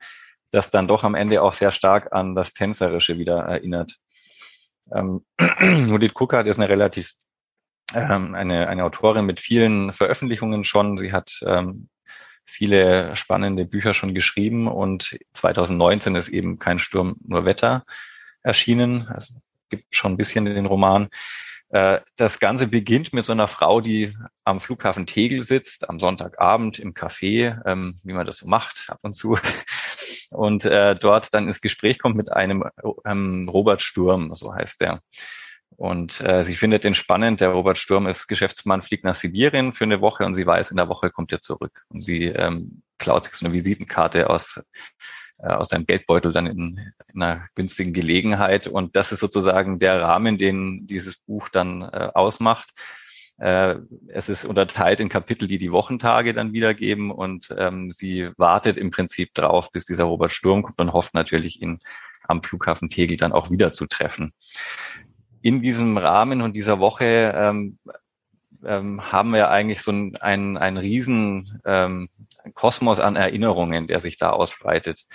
das 0.51 0.71
dann 0.71 0.89
doch 0.89 1.05
am 1.05 1.15
Ende 1.15 1.41
auch 1.43 1.55
sehr 1.55 1.71
stark 1.71 2.13
an 2.13 2.35
das 2.35 2.53
Tänzerische 2.53 3.19
wieder 3.19 3.39
erinnert. 3.39 3.99
Ähm, 4.95 5.25
Judith 5.89 6.15
Kuckert 6.15 6.47
ist 6.47 6.59
eine 6.59 6.69
relativ 6.69 7.15
ähm, 7.95 8.35
eine, 8.35 8.69
eine 8.69 8.85
Autorin 8.85 9.27
mit 9.27 9.41
vielen 9.41 9.93
Veröffentlichungen 9.93 10.65
schon. 10.65 10.97
Sie 10.97 11.13
hat 11.13 11.41
ähm, 11.47 11.89
viele 12.45 13.15
spannende 13.17 13.65
Bücher 13.65 13.95
schon 13.95 14.15
geschrieben 14.15 14.69
und 14.69 15.19
2019 15.35 16.15
ist 16.17 16.29
eben 16.29 16.59
kein 16.59 16.79
Sturm, 16.79 17.17
nur 17.27 17.45
Wetter 17.45 17.85
erschienen. 18.43 19.09
Also 19.09 19.35
gibt 19.71 19.95
schon 19.95 20.13
ein 20.13 20.17
bisschen 20.17 20.47
in 20.47 20.55
den 20.55 20.67
Roman. 20.67 21.09
Äh, 21.71 22.01
das 22.17 22.39
Ganze 22.39 22.67
beginnt 22.67 23.13
mit 23.13 23.25
so 23.25 23.33
einer 23.33 23.49
Frau, 23.49 23.81
die 23.81 24.15
am 24.45 24.61
Flughafen 24.61 25.07
Tegel 25.07 25.43
sitzt, 25.43 25.89
am 25.89 25.99
Sonntagabend 25.99 26.79
im 26.79 26.95
Café, 26.95 27.61
ähm, 27.65 27.95
wie 28.05 28.13
man 28.13 28.27
das 28.27 28.39
so 28.39 28.47
macht, 28.47 28.85
ab 28.89 28.99
und 29.03 29.15
zu. 29.15 29.39
Und 30.33 30.65
äh, 30.65 30.95
dort 30.97 31.33
dann 31.35 31.47
ins 31.47 31.61
Gespräch 31.61 31.99
kommt 31.99 32.17
mit 32.17 32.33
einem 32.33 32.65
ähm, 33.05 33.49
Robert 33.49 33.83
Sturm, 33.83 34.35
so 34.35 34.55
heißt 34.55 34.81
der. 34.81 35.01
Und 35.77 36.21
äh, 36.21 36.45
sie 36.45 36.55
findet 36.55 36.85
den 36.85 36.95
spannend. 36.95 37.41
Der 37.41 37.49
Robert 37.49 37.79
Sturm 37.79 38.07
ist 38.07 38.29
Geschäftsmann, 38.29 38.83
fliegt 38.83 39.05
nach 39.05 39.15
Sibirien 39.15 39.73
für 39.73 39.85
eine 39.85 40.01
Woche 40.01 40.25
und 40.25 40.35
sie 40.35 40.47
weiß, 40.47 40.71
in 40.71 40.77
der 40.77 40.89
Woche 40.89 41.11
kommt 41.11 41.33
er 41.33 41.41
zurück. 41.41 41.85
Und 41.89 42.03
sie 42.03 42.27
ähm, 42.27 42.83
klaut 42.99 43.25
sich 43.25 43.35
so 43.35 43.47
eine 43.47 43.55
Visitenkarte 43.55 44.31
aus, 44.31 44.63
äh, 45.39 45.49
aus 45.49 45.71
seinem 45.71 45.87
Geldbeutel 45.87 46.33
dann 46.33 46.47
in, 46.47 46.93
in 47.13 47.23
einer 47.23 47.47
günstigen 47.55 47.93
Gelegenheit. 47.93 48.67
Und 48.67 48.97
das 48.97 49.13
ist 49.13 49.21
sozusagen 49.21 49.79
der 49.79 50.01
Rahmen, 50.01 50.39
den 50.39 50.87
dieses 50.87 51.17
Buch 51.17 51.49
dann 51.49 51.83
äh, 51.83 52.11
ausmacht. 52.15 52.71
Äh, 53.39 53.77
es 54.09 54.29
ist 54.29 54.45
unterteilt 54.45 55.01
in 55.01 55.09
Kapitel, 55.09 55.49
die 55.49 55.59
die 55.59 55.73
Wochentage 55.73 56.35
dann 56.35 56.53
wiedergeben 56.53 57.11
und 57.11 57.55
ähm, 57.57 57.91
sie 57.91 58.31
wartet 58.37 58.77
im 58.77 58.91
Prinzip 58.91 59.35
drauf, 59.35 59.73
bis 59.73 59.85
dieser 59.85 60.05
Robert 60.05 60.33
Sturm 60.33 60.63
kommt 60.63 60.81
und 60.81 60.93
hofft 60.93 61.15
natürlich, 61.15 61.61
ihn 61.61 61.81
am 62.25 62.43
Flughafen 62.43 62.89
Tegel 62.89 63.17
dann 63.17 63.33
auch 63.33 63.51
wieder 63.51 63.73
zu 63.73 63.87
treffen. 63.87 64.33
In 65.41 65.61
diesem 65.61 65.97
Rahmen 65.97 66.41
und 66.41 66.53
dieser 66.55 66.79
Woche 66.79 67.33
ähm, 67.35 67.79
ähm, 68.65 69.13
haben 69.13 69.33
wir 69.33 69.51
eigentlich 69.51 69.83
so 69.83 69.91
ein, 69.91 70.17
ein, 70.19 70.57
ein 70.57 70.77
riesen 70.77 71.61
ähm, 71.65 72.09
Kosmos 72.55 73.01
an 73.01 73.17
Erinnerungen, 73.17 73.89
der 73.89 73.99
sich 73.99 74.19
da 74.19 74.31
ausbreitet 74.31 75.07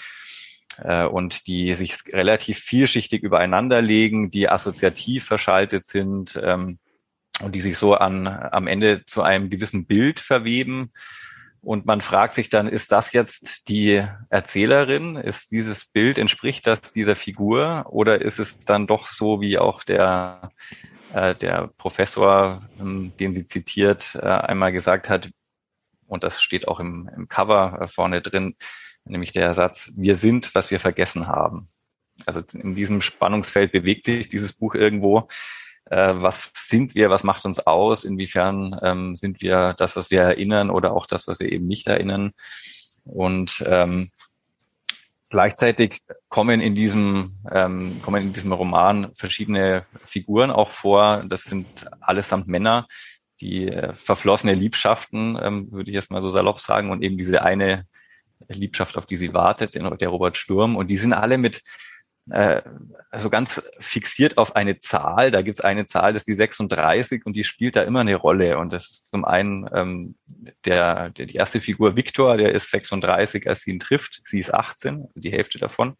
äh, 0.80 1.06
und 1.06 1.48
die 1.48 1.74
sich 1.76 1.96
relativ 2.12 2.60
vielschichtig 2.60 3.24
übereinander 3.24 3.82
legen, 3.82 4.32
die 4.32 4.50
assoziativ 4.50 5.26
verschaltet 5.26 5.86
sind 5.86 6.40
ähm, 6.44 6.78
und 7.42 7.54
die 7.56 7.62
sich 7.62 7.78
so 7.78 7.94
an, 7.94 8.28
am 8.28 8.68
Ende 8.68 9.06
zu 9.06 9.22
einem 9.22 9.50
gewissen 9.50 9.86
Bild 9.86 10.20
verweben. 10.20 10.92
Und 11.62 11.86
man 11.86 12.02
fragt 12.02 12.34
sich 12.34 12.50
dann, 12.50 12.68
ist 12.68 12.92
das 12.92 13.12
jetzt 13.12 13.68
die 13.68 14.04
Erzählerin? 14.30 15.18
Ist 15.18 15.52
dieses 15.52 15.86
Bild, 15.86 16.18
entspricht 16.18 16.66
das 16.66 16.92
dieser 16.92 17.16
Figur? 17.16 17.86
Oder 17.90 18.22
ist 18.22 18.40
es 18.40 18.60
dann 18.60 18.88
doch 18.88 19.08
so, 19.08 19.42
wie 19.42 19.58
auch 19.58 19.84
der, 19.84 20.52
äh, 21.14 21.36
der 21.36 21.70
Professor, 21.78 22.62
ähm, 22.80 23.12
den 23.20 23.34
sie 23.34 23.46
zitiert, 23.46 24.16
äh, 24.16 24.26
einmal 24.26 24.72
gesagt 24.72 25.10
hat, 25.10 25.30
und 26.08 26.24
das 26.24 26.42
steht 26.42 26.68
auch 26.68 26.80
im, 26.80 27.10
im 27.16 27.28
Cover 27.28 27.80
äh, 27.82 27.88
vorne 27.88 28.22
drin, 28.22 28.56
nämlich 29.04 29.32
der 29.32 29.54
Satz, 29.54 29.92
wir 29.98 30.16
sind, 30.16 30.56
was 30.56 30.72
wir 30.72 30.80
vergessen 30.80 31.28
haben. 31.28 31.68
Also 32.26 32.42
in 32.54 32.76
diesem 32.76 33.02
Spannungsfeld 33.02 33.72
bewegt 33.72 34.06
sich 34.06 34.30
dieses 34.30 34.54
Buch 34.54 34.74
irgendwo 34.74 35.28
äh, 35.90 36.14
was 36.16 36.52
sind 36.56 36.96
wir, 36.96 37.10
was 37.10 37.24
macht 37.24 37.46
uns 37.46 37.60
aus, 37.66 38.04
inwiefern 38.04 38.78
ähm, 38.82 39.16
sind 39.16 39.42
wir 39.42 39.74
das, 39.78 39.96
was 39.96 40.12
wir 40.12 40.22
erinnern 40.22 40.70
oder 40.70 40.94
auch 40.94 41.06
das, 41.06 41.28
was 41.28 41.40
wir 41.40 41.52
eben 41.52 41.68
nicht 41.68 41.88
erinnern. 41.88 42.32
Und 43.04 43.64
ähm, 43.66 44.12
gleichzeitig 45.30 46.02
kommen 46.30 46.62
in 46.62 46.76
diesem 46.76 47.34
ähm, 47.52 48.02
kommen 48.02 48.24
in 48.24 48.34
diesem 48.34 48.52
Roman 48.52 49.14
verschiedene 49.14 49.86
Figuren 50.04 50.52
auch 50.52 50.70
vor. 50.70 51.24
Das 51.28 51.44
sind 51.44 51.66
allesamt 52.02 52.48
Männer, 52.48 52.88
die 53.40 53.68
äh, 53.68 53.94
verflossene 53.94 54.54
Liebschaften, 54.54 55.38
ähm, 55.42 55.72
würde 55.72 55.90
ich 55.90 55.96
jetzt 55.96 56.12
mal 56.12 56.22
so 56.22 56.30
salopp 56.30 56.60
sagen, 56.60 56.92
und 56.92 57.02
eben 57.02 57.18
diese 57.18 57.44
eine 57.44 57.86
Liebschaft, 58.50 58.98
auf 58.98 59.06
die 59.06 59.18
sie 59.18 59.34
wartet, 59.34 59.76
der 59.76 60.10
Robert 60.10 60.38
Sturm. 60.38 60.76
Und 60.76 60.88
die 60.88 60.98
sind 60.98 61.14
alle 61.14 61.38
mit 61.38 61.64
äh, 62.32 62.62
also 63.10 63.30
ganz 63.30 63.62
fixiert 63.80 64.38
auf 64.38 64.56
eine 64.56 64.80
Zahl. 64.80 65.32
Da 65.32 65.42
gibt 65.42 65.60
es 65.60 65.64
eine 65.64 65.86
Zahl, 65.86 66.14
das 66.14 66.22
ist 66.22 66.28
die 66.28 66.36
36 66.36 67.26
und 67.26 67.34
die 67.34 67.44
spielt 67.44 67.76
da 67.76 67.84
immer 67.84 68.02
eine 68.02 68.16
Rolle. 68.16 68.58
Und 68.58 68.74
das 68.74 68.90
ist 68.90 69.12
zum 69.12 69.26
einen 69.26 69.68
ähm, 69.74 70.16
der, 70.66 71.10
der 71.12 71.26
die 71.26 71.36
erste 71.36 71.62
Figur 71.62 71.96
Viktor, 71.96 72.38
der 72.38 72.54
ist 72.54 72.72
36, 72.72 73.48
als 73.48 73.62
sie 73.62 73.72
ihn 73.72 73.80
trifft. 73.80 74.22
Sie 74.26 74.40
ist 74.40 74.54
18, 74.54 75.08
die 75.16 75.32
Hälfte 75.32 75.60
davon. 75.60 75.96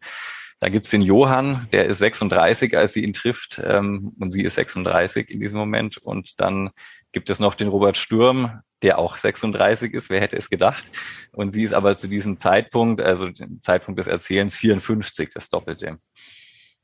Da 0.60 0.68
gibt's 0.68 0.90
den 0.90 1.02
Johann, 1.02 1.68
der 1.72 1.86
ist 1.86 1.98
36, 1.98 2.76
als 2.76 2.92
sie 2.92 3.04
ihn 3.04 3.12
trifft, 3.12 3.62
ähm, 3.64 4.12
und 4.18 4.32
sie 4.32 4.42
ist 4.42 4.56
36 4.56 5.30
in 5.30 5.40
diesem 5.40 5.58
Moment. 5.58 5.98
Und 5.98 6.40
dann 6.40 6.70
gibt 7.12 7.30
es 7.30 7.40
noch 7.40 7.54
den 7.54 7.68
Robert 7.68 7.96
Sturm, 7.96 8.62
der 8.82 8.98
auch 8.98 9.16
36 9.16 9.92
ist, 9.92 10.10
wer 10.10 10.20
hätte 10.20 10.36
es 10.36 10.50
gedacht. 10.50 10.90
Und 11.32 11.50
sie 11.50 11.64
ist 11.64 11.74
aber 11.74 11.96
zu 11.96 12.06
diesem 12.06 12.38
Zeitpunkt, 12.38 13.00
also 13.00 13.28
dem 13.28 13.60
Zeitpunkt 13.62 13.98
des 13.98 14.06
Erzählens 14.06 14.54
54, 14.56 15.30
das 15.34 15.48
Doppelte. 15.48 15.96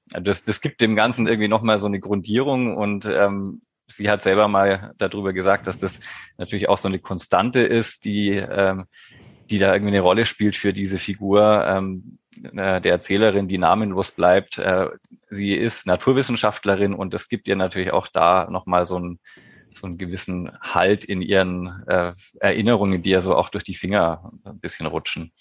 Das, 0.08 0.42
das 0.42 0.60
gibt 0.60 0.80
dem 0.80 0.96
Ganzen 0.96 1.26
irgendwie 1.26 1.48
nochmal 1.48 1.78
so 1.78 1.86
eine 1.86 2.00
Grundierung 2.00 2.76
und 2.76 3.06
ähm, 3.06 3.62
sie 3.86 4.10
hat 4.10 4.22
selber 4.22 4.48
mal 4.48 4.92
darüber 4.98 5.32
gesagt, 5.32 5.66
dass 5.66 5.78
das 5.78 6.00
natürlich 6.36 6.68
auch 6.68 6.78
so 6.78 6.88
eine 6.88 6.98
Konstante 6.98 7.60
ist, 7.60 8.04
die, 8.04 8.30
ähm, 8.30 8.84
die 9.50 9.58
da 9.58 9.72
irgendwie 9.72 9.92
eine 9.92 10.00
Rolle 10.00 10.24
spielt 10.24 10.56
für 10.56 10.72
diese 10.72 10.98
Figur 10.98 11.64
ähm, 11.66 12.18
äh, 12.42 12.80
der 12.80 12.92
Erzählerin, 12.92 13.48
die 13.48 13.58
namenlos 13.58 14.10
bleibt. 14.10 14.58
Äh, 14.58 14.88
sie 15.30 15.54
ist 15.54 15.86
Naturwissenschaftlerin 15.86 16.94
und 16.94 17.14
es 17.14 17.28
gibt 17.28 17.48
ihr 17.48 17.56
natürlich 17.56 17.92
auch 17.92 18.08
da 18.08 18.48
nochmal 18.50 18.84
so 18.84 18.98
ein 18.98 19.20
so 19.76 19.86
einen 19.86 19.98
gewissen 19.98 20.50
Halt 20.60 21.04
in 21.04 21.22
ihren 21.22 21.84
äh, 21.86 22.12
Erinnerungen, 22.40 23.02
die 23.02 23.10
ja 23.10 23.20
so 23.20 23.34
auch 23.34 23.48
durch 23.48 23.64
die 23.64 23.74
Finger 23.74 24.32
ein 24.44 24.60
bisschen 24.60 24.86
rutschen. 24.86 25.32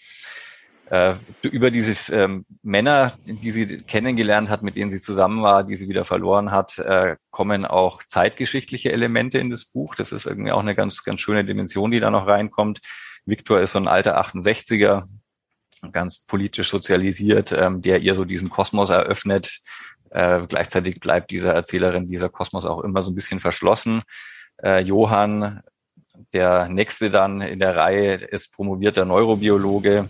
Äh, 0.90 1.16
über 1.42 1.72
diese 1.72 1.96
ähm, 2.14 2.46
Männer, 2.62 3.14
die 3.26 3.52
sie 3.52 3.78
kennengelernt 3.78 4.50
hat, 4.50 4.64
mit 4.64 4.76
denen 4.76 4.92
sie 4.92 5.00
zusammen 5.00 5.42
war, 5.42 5.64
die 5.64 5.76
sie 5.76 5.88
wieder 5.90 6.06
verloren 6.06 6.52
hat, 6.52 6.78
äh, 6.78 7.16
kommen 7.32 7.66
auch 7.66 8.04
zeitgeschichtliche 8.04 8.92
Elemente 8.92 9.40
in 9.40 9.50
das 9.50 9.66
Buch. 9.66 9.96
Das 9.96 10.12
ist 10.12 10.26
irgendwie 10.26 10.52
auch 10.52 10.60
eine 10.60 10.76
ganz, 10.76 11.04
ganz 11.04 11.22
schöne 11.22 11.46
Dimension, 11.46 11.92
die 11.92 12.00
da 12.00 12.12
noch 12.12 12.28
reinkommt. 12.28 12.82
Viktor 13.26 13.62
ist 13.62 13.72
so 13.72 13.80
ein 13.80 13.88
alter 13.88 14.20
68er, 14.22 15.04
ganz 15.92 16.20
politisch 16.20 16.70
sozialisiert, 16.70 17.52
ähm, 17.54 17.82
der 17.82 18.02
ihr 18.02 18.14
so 18.14 18.26
diesen 18.26 18.50
Kosmos 18.50 18.90
eröffnet, 18.90 19.62
äh, 20.14 20.46
gleichzeitig 20.48 21.00
bleibt 21.00 21.32
dieser 21.32 21.54
Erzählerin 21.54 22.08
dieser 22.08 22.30
Kosmos 22.30 22.66
auch 22.66 22.84
immer 22.84 23.02
so 23.02 23.12
ein 23.12 23.16
bisschen 23.16 23.40
verschlossen. 23.40 24.04
Äh, 24.62 24.82
Johann, 24.82 25.62
der 26.34 26.70
nächste 26.70 27.10
dann 27.10 27.42
in 27.42 27.60
der 27.60 27.76
Reihe, 27.76 28.16
ist 28.16 28.54
promovierter 28.54 29.06
Neurobiologe. 29.06 30.10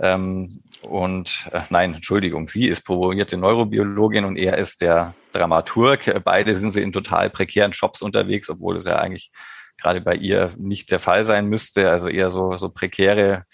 Ähm, 0.00 0.62
und 0.82 1.48
äh, 1.52 1.62
nein, 1.68 1.94
Entschuldigung, 1.94 2.48
sie 2.48 2.68
ist 2.68 2.82
promovierte 2.82 3.36
Neurobiologin 3.36 4.24
und 4.24 4.36
er 4.36 4.56
ist 4.56 4.80
der 4.80 5.14
Dramaturg. 5.32 6.22
Beide 6.24 6.54
sind 6.54 6.72
sie 6.72 6.82
in 6.82 6.92
total 6.92 7.28
prekären 7.28 7.72
Jobs 7.72 8.00
unterwegs, 8.00 8.48
obwohl 8.48 8.76
es 8.78 8.86
ja 8.86 8.96
eigentlich 8.96 9.30
gerade 9.78 10.00
bei 10.00 10.14
ihr 10.14 10.50
nicht 10.56 10.90
der 10.90 10.98
Fall 10.98 11.24
sein 11.24 11.46
müsste. 11.46 11.90
Also 11.90 12.08
eher 12.08 12.30
so, 12.30 12.56
so 12.56 12.70
prekäre 12.70 13.44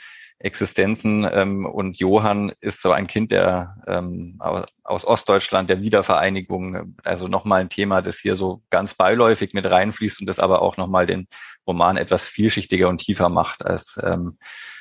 Existenzen. 0.42 1.26
Ähm, 1.31 1.66
und 1.66 1.98
Johann 1.98 2.52
ist 2.61 2.83
so 2.83 2.90
ein 2.90 3.07
Kind 3.07 3.31
der 3.31 3.76
ähm, 3.87 4.40
aus 4.83 5.07
Ostdeutschland, 5.07 5.70
der 5.70 5.81
Wiedervereinigung. 5.81 6.96
Also 7.05 7.28
nochmal 7.28 7.61
ein 7.61 7.68
Thema, 7.68 8.02
das 8.02 8.18
hier 8.18 8.35
so 8.35 8.62
ganz 8.68 8.94
beiläufig 8.94 9.55
mit 9.55 9.70
reinfließt 9.70 10.20
und 10.20 10.26
das 10.26 10.40
aber 10.40 10.61
auch 10.62 10.76
nochmal 10.76 11.07
den 11.07 11.28
Roman 11.66 11.96
etwas 11.96 12.28
vielschichtiger 12.28 12.88
und 12.88 12.98
tiefer 12.98 13.28
macht, 13.28 13.64
als 13.64 14.00
ähm, 14.02 14.38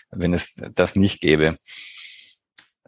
wenn 0.09 0.33
es 0.33 0.55
das 0.73 0.95
nicht 0.95 1.21
gäbe. 1.21 1.55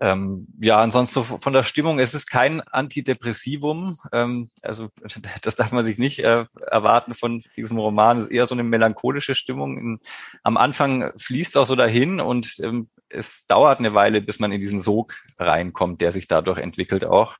Ähm, 0.03 0.47
ja, 0.59 0.81
ansonsten 0.81 1.23
von 1.23 1.53
der 1.53 1.63
Stimmung, 1.63 1.97
es 1.97 2.13
ist 2.13 2.27
kein 2.27 2.59
Antidepressivum. 2.59 3.97
Ähm, 4.11 4.49
also 4.61 4.89
das 5.41 5.55
darf 5.55 5.71
man 5.71 5.85
sich 5.85 5.97
nicht 5.97 6.19
äh, 6.19 6.45
erwarten 6.69 7.13
von 7.13 7.41
diesem 7.55 7.77
Roman. 7.77 8.17
Es 8.17 8.25
ist 8.25 8.31
eher 8.31 8.45
so 8.45 8.53
eine 8.53 8.63
melancholische 8.63 9.33
Stimmung. 9.33 9.77
In, 9.77 9.99
am 10.43 10.57
Anfang 10.57 11.13
fließt 11.17 11.57
auch 11.57 11.65
so 11.65 11.77
dahin 11.77 12.19
und 12.19 12.59
ähm, 12.61 12.89
es 13.07 13.45
dauert 13.45 13.79
eine 13.79 13.93
Weile, 13.93 14.19
bis 14.19 14.39
man 14.39 14.51
in 14.51 14.59
diesen 14.59 14.79
Sog 14.79 15.15
reinkommt, 15.39 16.01
der 16.01 16.11
sich 16.11 16.27
dadurch 16.27 16.59
entwickelt 16.59 17.05
auch. 17.05 17.37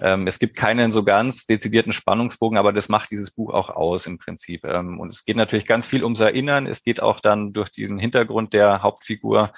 Ähm, 0.00 0.26
es 0.26 0.40
gibt 0.40 0.56
keinen 0.56 0.90
so 0.90 1.04
ganz 1.04 1.46
dezidierten 1.46 1.92
Spannungsbogen, 1.92 2.58
aber 2.58 2.72
das 2.72 2.88
macht 2.88 3.12
dieses 3.12 3.30
Buch 3.30 3.54
auch 3.54 3.70
aus 3.70 4.06
im 4.06 4.18
Prinzip. 4.18 4.64
Ähm, 4.64 4.98
und 4.98 5.10
es 5.10 5.24
geht 5.24 5.36
natürlich 5.36 5.66
ganz 5.66 5.86
viel 5.86 6.02
ums 6.02 6.18
Erinnern. 6.18 6.66
Es 6.66 6.82
geht 6.82 7.00
auch 7.00 7.20
dann 7.20 7.52
durch 7.52 7.70
diesen 7.70 8.00
Hintergrund 8.00 8.52
der 8.52 8.82
Hauptfigur 8.82 9.52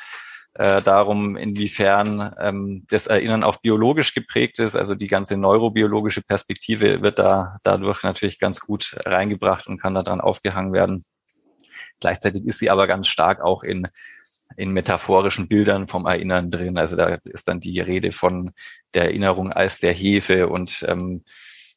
äh, 0.54 0.82
darum, 0.82 1.36
inwiefern 1.36 2.34
ähm, 2.40 2.86
das 2.88 3.06
Erinnern 3.06 3.44
auch 3.44 3.58
biologisch 3.58 4.14
geprägt 4.14 4.58
ist. 4.58 4.76
Also 4.76 4.94
die 4.94 5.06
ganze 5.06 5.36
neurobiologische 5.36 6.22
Perspektive 6.22 7.02
wird 7.02 7.18
da 7.18 7.58
dadurch 7.62 8.02
natürlich 8.02 8.38
ganz 8.38 8.60
gut 8.60 8.96
reingebracht 9.04 9.66
und 9.68 9.80
kann 9.80 9.94
daran 9.94 10.20
aufgehangen 10.20 10.72
werden. 10.72 11.04
Gleichzeitig 12.00 12.44
ist 12.46 12.58
sie 12.58 12.70
aber 12.70 12.86
ganz 12.86 13.06
stark 13.06 13.40
auch 13.40 13.62
in 13.62 13.88
in 14.56 14.72
metaphorischen 14.72 15.48
Bildern 15.48 15.86
vom 15.86 16.06
Erinnern 16.06 16.50
drin. 16.50 16.76
Also 16.76 16.96
da 16.96 17.18
ist 17.24 17.48
dann 17.48 17.60
die 17.60 17.80
Rede 17.80 18.12
von 18.12 18.52
der 18.94 19.04
Erinnerung 19.04 19.52
als 19.52 19.78
der 19.78 19.92
Hefe 19.92 20.48
und 20.48 20.84
ähm, 20.88 21.22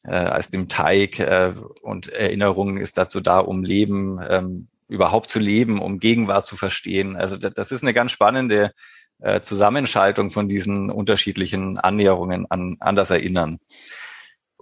äh, 0.04 0.14
als 0.14 0.50
dem 0.50 0.68
Teig 0.68 1.20
äh, 1.20 1.52
und 1.82 2.08
Erinnerung 2.08 2.78
ist 2.78 2.98
dazu 2.98 3.20
da, 3.20 3.38
um 3.38 3.64
Leben 3.64 4.20
ähm, 4.28 4.68
überhaupt 4.94 5.28
zu 5.28 5.38
leben, 5.38 5.80
um 5.80 5.98
Gegenwart 5.98 6.46
zu 6.46 6.56
verstehen. 6.56 7.16
Also 7.16 7.36
das 7.36 7.72
ist 7.72 7.82
eine 7.82 7.92
ganz 7.92 8.12
spannende 8.12 8.72
äh, 9.20 9.40
Zusammenschaltung 9.40 10.30
von 10.30 10.48
diesen 10.48 10.90
unterschiedlichen 10.90 11.78
Annäherungen 11.78 12.46
an, 12.50 12.76
an 12.80 12.96
das 12.96 13.10
Erinnern. 13.10 13.58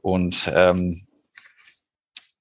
Und 0.01 0.51
ähm, 0.53 1.03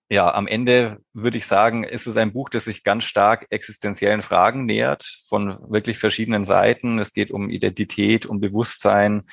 ja, 0.10 0.34
am 0.34 0.48
Ende 0.48 1.00
würde 1.14 1.38
ich 1.38 1.46
sagen, 1.46 1.86
ist 1.86 2.06
es 2.06 2.18
ein 2.18 2.34
Buch, 2.34 2.50
das 2.50 2.66
sich 2.66 2.84
ganz 2.84 3.06
stark 3.06 3.48
existenziellen 3.50 4.22
Fragen 4.22 4.66
nähert, 4.66 5.06
von 5.28 5.58
wirklich 5.70 6.00
verschiedenen 6.00 6.44
Seiten. 6.44 7.00
Es 7.00 7.14
geht 7.14 7.32
um 7.32 7.50
Identität, 7.50 8.26
um 8.26 8.42
Bewusstsein, 8.42 9.24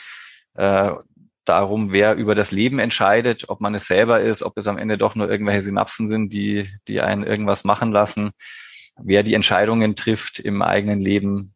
äh, 0.55 0.93
darum, 1.49 1.93
wer 1.93 2.15
über 2.15 2.35
das 2.35 2.51
Leben 2.51 2.79
entscheidet, 2.79 3.49
ob 3.49 3.61
man 3.61 3.75
es 3.75 3.87
selber 3.87 4.21
ist, 4.21 4.43
ob 4.43 4.57
es 4.59 4.67
am 4.67 4.79
Ende 4.79 4.99
doch 4.99 5.15
nur 5.15 5.31
irgendwelche 5.31 5.63
Synapsen 5.63 6.07
sind, 6.07 6.33
die, 6.33 6.69
die 6.89 7.01
einen 7.01 7.25
irgendwas 7.25 7.65
machen 7.65 7.93
lassen, 7.93 8.31
wer 8.99 9.23
die 9.23 9.35
Entscheidungen 9.35 9.97
trifft 9.97 10.39
im 10.39 10.63
eigenen 10.63 11.01
Leben. 11.01 11.55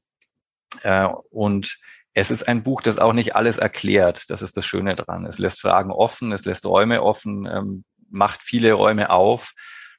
Äh, 0.82 1.08
und 1.30 1.78
es 2.14 2.30
ist 2.30 2.48
ein 2.48 2.62
Buch, 2.62 2.82
das 2.82 2.98
auch 2.98 3.12
nicht 3.12 3.36
alles 3.36 3.58
erklärt. 3.58 4.28
Das 4.28 4.42
ist 4.42 4.56
das 4.56 4.66
Schöne 4.66 4.94
dran. 4.94 5.24
Es 5.26 5.38
lässt 5.38 5.60
Fragen 5.60 5.90
offen, 5.90 6.32
es 6.32 6.44
lässt 6.44 6.66
Räume 6.66 7.02
offen, 7.02 7.46
ähm, 7.46 7.84
macht 8.10 8.42
viele 8.42 8.74
Räume 8.74 9.10
auf 9.10 9.52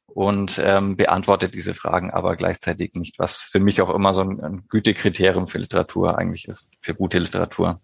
und 0.06 0.62
ähm, 0.64 0.96
beantwortet 0.96 1.56
diese 1.56 1.74
Fragen 1.74 2.12
aber 2.12 2.36
gleichzeitig 2.36 2.94
nicht, 2.94 3.18
was 3.18 3.38
für 3.38 3.60
mich 3.60 3.82
auch 3.82 3.90
immer 3.90 4.14
so 4.14 4.22
ein, 4.22 4.42
ein 4.42 4.66
Gütekriterium 4.70 5.48
für 5.48 5.58
Literatur 5.58 6.18
eigentlich 6.18 6.48
ist, 6.48 6.72
für 6.82 6.94
gute 6.94 7.20
Literatur. 7.20 7.82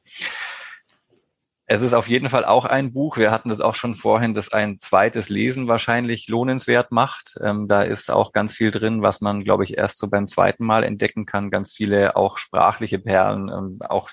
Es 1.71 1.83
ist 1.83 1.93
auf 1.93 2.09
jeden 2.09 2.29
Fall 2.29 2.45
auch 2.45 2.65
ein 2.65 2.93
Buch. 2.93 3.17
Wir 3.17 3.29
hatten 3.29 3.49
das 3.49 3.61
auch 3.61 3.75
schon 3.75 3.93
vorhin, 3.93 4.33
das 4.33 4.51
ein 4.51 4.79
zweites 4.79 5.29
Lesen 5.29 5.67
wahrscheinlich 5.67 6.27
lohnenswert 6.27 6.91
macht. 6.91 7.37
Ähm, 7.43 7.67
da 7.67 7.83
ist 7.83 8.09
auch 8.09 8.31
ganz 8.33 8.53
viel 8.53 8.71
drin, 8.71 9.03
was 9.03 9.21
man, 9.21 9.43
glaube 9.43 9.65
ich, 9.65 9.77
erst 9.77 9.99
so 9.99 10.07
beim 10.07 10.27
zweiten 10.27 10.65
Mal 10.65 10.83
entdecken 10.83 11.27
kann. 11.27 11.51
Ganz 11.51 11.71
viele 11.71 12.15
auch 12.15 12.39
sprachliche 12.39 12.97
Perlen, 12.97 13.49
ähm, 13.49 13.77
auch 13.87 14.09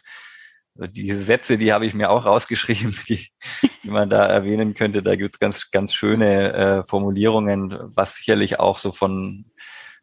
diese 0.75 1.19
Sätze, 1.19 1.57
die 1.57 1.73
habe 1.73 1.87
ich 1.87 1.95
mir 1.95 2.11
auch 2.11 2.27
rausgeschrieben, 2.27 2.95
die, 3.09 3.27
die 3.83 3.89
man 3.89 4.11
da 4.11 4.27
erwähnen 4.27 4.75
könnte. 4.75 5.03
Da 5.03 5.17
gibt's 5.17 5.39
ganz, 5.39 5.71
ganz 5.71 5.95
schöne 5.95 6.53
äh, 6.53 6.85
Formulierungen, 6.85 7.75
was 7.97 8.17
sicherlich 8.17 8.61
auch 8.61 8.77
so 8.77 8.93
von 8.93 9.47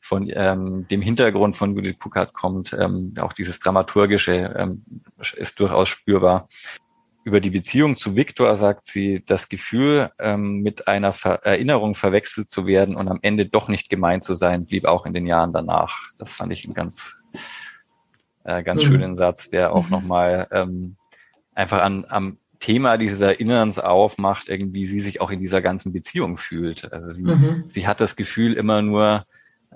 von 0.02 0.30
ähm, 0.34 0.86
dem 0.90 1.02
Hintergrund 1.02 1.56
von 1.56 1.76
Judith 1.76 1.98
Puckert 1.98 2.34
kommt. 2.34 2.74
Ähm, 2.74 3.14
auch 3.22 3.32
dieses 3.32 3.60
Dramaturgische 3.60 4.54
ähm, 4.58 4.84
ist 5.38 5.62
durchaus 5.62 5.88
spürbar. 5.88 6.50
Über 7.24 7.40
die 7.40 7.50
Beziehung 7.50 7.96
zu 7.96 8.16
Viktor 8.16 8.56
sagt 8.58 8.86
sie, 8.86 9.24
das 9.26 9.48
Gefühl, 9.48 10.12
ähm, 10.20 10.60
mit 10.60 10.88
einer 10.88 11.14
Ver 11.14 11.40
Erinnerung 11.44 11.96
verwechselt 11.96 12.50
zu 12.50 12.68
werden 12.68 12.96
und 12.96 13.08
am 13.08 13.20
Ende 13.22 13.46
doch 13.46 13.70
nicht 13.70 13.90
gemeint 13.90 14.24
zu 14.24 14.34
sein, 14.34 14.66
blieb 14.66 14.86
auch 14.86 15.06
in 15.06 15.14
den 15.14 15.26
Jahren 15.26 15.54
danach. 15.54 16.12
Das 16.18 16.34
fand 16.34 16.52
ich 16.52 16.66
einen 16.66 16.74
ganz, 16.74 17.22
äh, 18.44 18.62
ganz 18.64 18.84
mhm. 18.84 18.88
schönen 18.88 19.16
Satz, 19.16 19.50
der 19.50 19.74
auch 19.74 19.86
mhm. 19.86 19.92
nochmal 19.92 20.48
ähm, 20.52 20.98
einfach 21.56 21.82
an, 21.82 22.06
am 22.10 22.38
Thema 22.60 22.98
dieses 22.98 23.22
Erinnerns 23.22 23.80
aufmacht, 23.80 24.48
irgendwie 24.48 24.86
sie 24.86 25.02
sich 25.02 25.20
auch 25.20 25.32
in 25.32 25.40
dieser 25.40 25.62
ganzen 25.62 25.92
Beziehung 25.92 26.38
fühlt. 26.38 26.92
Also 26.94 27.12
sie, 27.12 27.24
mhm. 27.24 27.64
sie 27.68 27.88
hat 27.88 28.00
das 28.00 28.16
Gefühl 28.16 28.54
immer 28.54 28.82
nur, 28.82 29.26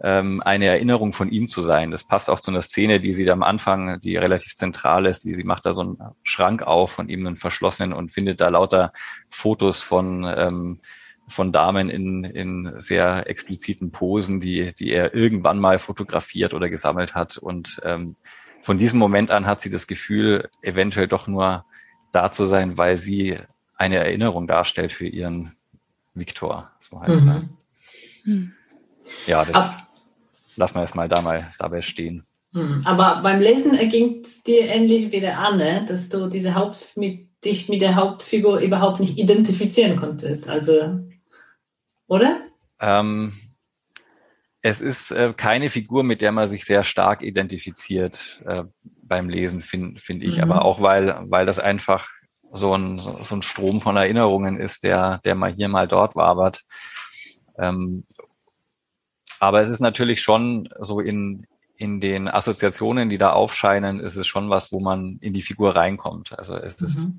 ähm, 0.03 0.41
eine 0.41 0.65
Erinnerung 0.65 1.13
von 1.13 1.29
ihm 1.29 1.47
zu 1.47 1.61
sein. 1.61 1.91
Das 1.91 2.03
passt 2.03 2.29
auch 2.29 2.39
zu 2.39 2.51
einer 2.51 2.61
Szene, 2.61 2.99
die 2.99 3.13
sie 3.13 3.25
da 3.25 3.33
am 3.33 3.43
Anfang, 3.43 3.99
die 4.01 4.17
relativ 4.17 4.55
zentral 4.55 5.05
ist. 5.05 5.23
Die, 5.23 5.33
sie 5.33 5.43
macht 5.43 5.65
da 5.65 5.73
so 5.73 5.81
einen 5.81 5.97
Schrank 6.23 6.63
auf 6.63 6.91
von 6.91 7.09
ihm, 7.09 7.25
einen 7.25 7.37
verschlossenen 7.37 7.93
und 7.93 8.11
findet 8.11 8.41
da 8.41 8.49
lauter 8.49 8.93
Fotos 9.29 9.83
von 9.83 10.23
ähm, 10.25 10.79
von 11.29 11.51
Damen 11.51 11.89
in, 11.89 12.23
in 12.23 12.73
sehr 12.77 13.27
expliziten 13.29 13.91
Posen, 13.91 14.39
die, 14.39 14.73
die 14.73 14.91
er 14.91 15.13
irgendwann 15.13 15.59
mal 15.59 15.77
fotografiert 15.77 16.53
oder 16.53 16.69
gesammelt 16.69 17.15
hat. 17.15 17.37
Und 17.37 17.81
ähm, 17.83 18.15
von 18.61 18.77
diesem 18.77 18.97
Moment 18.99 19.29
an 19.29 19.45
hat 19.45 19.59
sie 19.59 19.69
das 19.69 19.87
Gefühl, 19.87 20.49
eventuell 20.61 21.07
doch 21.07 21.27
nur 21.27 21.65
da 22.13 22.31
zu 22.31 22.45
sein, 22.45 22.77
weil 22.77 22.97
sie 22.97 23.37
eine 23.75 23.97
Erinnerung 23.97 24.47
darstellt 24.47 24.93
für 24.93 25.07
ihren 25.07 25.51
Viktor, 26.13 26.71
so 26.79 27.01
heißt 27.01 27.23
mhm. 27.23 27.29
er. 27.29 27.43
Mhm. 28.23 28.53
Ja, 29.25 29.45
das, 29.45 29.53
Ab 29.53 29.86
lassen 30.57 30.75
wir 30.75 30.83
es 30.83 30.95
mal 30.95 31.07
da 31.07 31.21
mal 31.21 31.53
dabei 31.59 31.81
stehen. 31.81 32.23
Hm, 32.53 32.79
aber 32.85 33.21
beim 33.21 33.39
Lesen 33.39 33.75
erging 33.75 34.21
es 34.23 34.43
dir 34.43 34.67
ähnlich 34.67 35.11
wie 35.11 35.19
der 35.19 35.39
Anne, 35.39 35.85
dass 35.87 36.09
du 36.09 36.27
diese 36.27 36.55
Haupt 36.55 36.95
mit, 36.95 37.27
dich 37.43 37.69
mit 37.69 37.81
der 37.81 37.95
Hauptfigur 37.95 38.59
überhaupt 38.59 38.99
nicht 38.99 39.17
identifizieren 39.17 39.97
konntest. 39.97 40.47
Also, 40.47 40.99
oder? 42.07 42.41
Ähm, 42.79 43.33
es 44.61 44.81
ist 44.81 45.11
äh, 45.11 45.33
keine 45.35 45.69
Figur, 45.69 46.03
mit 46.03 46.21
der 46.21 46.31
man 46.31 46.47
sich 46.47 46.65
sehr 46.65 46.83
stark 46.83 47.21
identifiziert 47.21 48.43
äh, 48.45 48.63
beim 49.03 49.29
Lesen, 49.29 49.61
finde 49.61 49.99
find 49.99 50.23
ich. 50.23 50.37
Mhm. 50.37 50.43
Aber 50.43 50.65
auch 50.65 50.81
weil, 50.81 51.15
weil 51.29 51.45
das 51.45 51.59
einfach 51.59 52.09
so 52.51 52.73
ein, 52.73 52.99
so 52.99 53.35
ein 53.35 53.41
Strom 53.41 53.81
von 53.81 53.97
Erinnerungen 53.97 54.59
ist, 54.59 54.83
der, 54.83 55.19
der 55.25 55.35
mal 55.35 55.53
hier, 55.53 55.67
mal 55.67 55.87
dort 55.87 56.15
wabert. 56.15 56.63
Ähm, 57.59 58.05
aber 59.39 59.61
es 59.63 59.69
ist 59.69 59.79
natürlich 59.79 60.21
schon 60.21 60.69
so 60.79 60.99
in, 60.99 61.45
in 61.77 62.01
den 62.01 62.27
Assoziationen, 62.27 63.09
die 63.09 63.17
da 63.17 63.31
aufscheinen, 63.31 63.99
ist 63.99 64.15
es 64.15 64.27
schon 64.27 64.49
was, 64.49 64.71
wo 64.71 64.79
man 64.79 65.17
in 65.21 65.33
die 65.33 65.41
Figur 65.41 65.75
reinkommt. 65.75 66.37
Also 66.37 66.55
es 66.55 66.79
mhm. 66.79 66.87
ist 66.87 67.13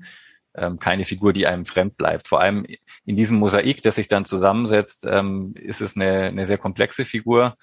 ähm, 0.55 0.79
keine 0.79 1.05
Figur, 1.05 1.33
die 1.33 1.47
einem 1.47 1.65
fremd 1.65 1.97
bleibt. 1.97 2.27
Vor 2.27 2.41
allem 2.41 2.65
in 3.05 3.15
diesem 3.15 3.37
Mosaik, 3.37 3.81
das 3.81 3.95
sich 3.95 4.07
dann 4.07 4.25
zusammensetzt, 4.25 5.05
ähm, 5.09 5.53
ist 5.55 5.81
es 5.81 5.95
eine, 5.95 6.23
eine 6.23 6.45
sehr 6.45 6.57
komplexe 6.57 7.05
Figur, 7.05 7.55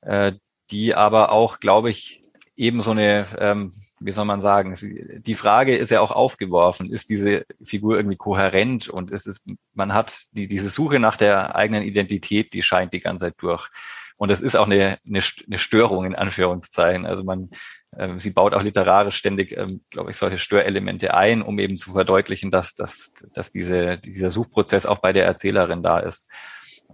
äh, 0.00 0.32
die 0.70 0.94
aber 0.94 1.30
auch, 1.30 1.60
glaube 1.60 1.90
ich, 1.90 2.24
eben 2.56 2.80
so 2.80 2.92
eine, 2.92 3.26
ähm, 3.38 3.72
wie 4.00 4.12
soll 4.12 4.24
man 4.24 4.40
sagen, 4.40 4.76
die 5.20 5.34
Frage 5.34 5.76
ist 5.76 5.90
ja 5.90 6.00
auch 6.00 6.10
aufgeworfen, 6.10 6.92
ist 6.92 7.08
diese 7.08 7.44
Figur 7.62 7.96
irgendwie 7.96 8.16
kohärent 8.16 8.88
und 8.88 9.10
ist 9.10 9.26
es, 9.26 9.44
man 9.72 9.94
hat 9.94 10.24
die, 10.32 10.48
diese 10.48 10.68
Suche 10.68 10.98
nach 10.98 11.16
der 11.16 11.54
eigenen 11.54 11.82
Identität, 11.82 12.52
die 12.52 12.62
scheint 12.62 12.92
die 12.92 13.00
ganze 13.00 13.26
Zeit 13.26 13.34
durch. 13.38 13.68
Und 14.16 14.30
es 14.30 14.40
ist 14.40 14.56
auch 14.56 14.66
eine, 14.66 14.98
eine, 15.06 15.22
eine 15.46 15.58
Störung 15.58 16.04
in 16.04 16.14
Anführungszeichen. 16.14 17.04
Also 17.04 17.24
man, 17.24 17.50
äh, 17.96 18.18
sie 18.18 18.30
baut 18.30 18.54
auch 18.54 18.62
literarisch 18.62 19.16
ständig, 19.16 19.56
ähm, 19.56 19.82
glaube 19.90 20.12
ich, 20.12 20.16
solche 20.16 20.38
Störelemente 20.38 21.14
ein, 21.14 21.42
um 21.42 21.58
eben 21.58 21.76
zu 21.76 21.92
verdeutlichen, 21.92 22.50
dass, 22.50 22.74
dass, 22.74 23.12
dass 23.32 23.50
diese, 23.50 23.98
dieser 23.98 24.30
Suchprozess 24.30 24.86
auch 24.86 24.98
bei 24.98 25.12
der 25.12 25.26
Erzählerin 25.26 25.82
da 25.82 25.98
ist. 25.98 26.28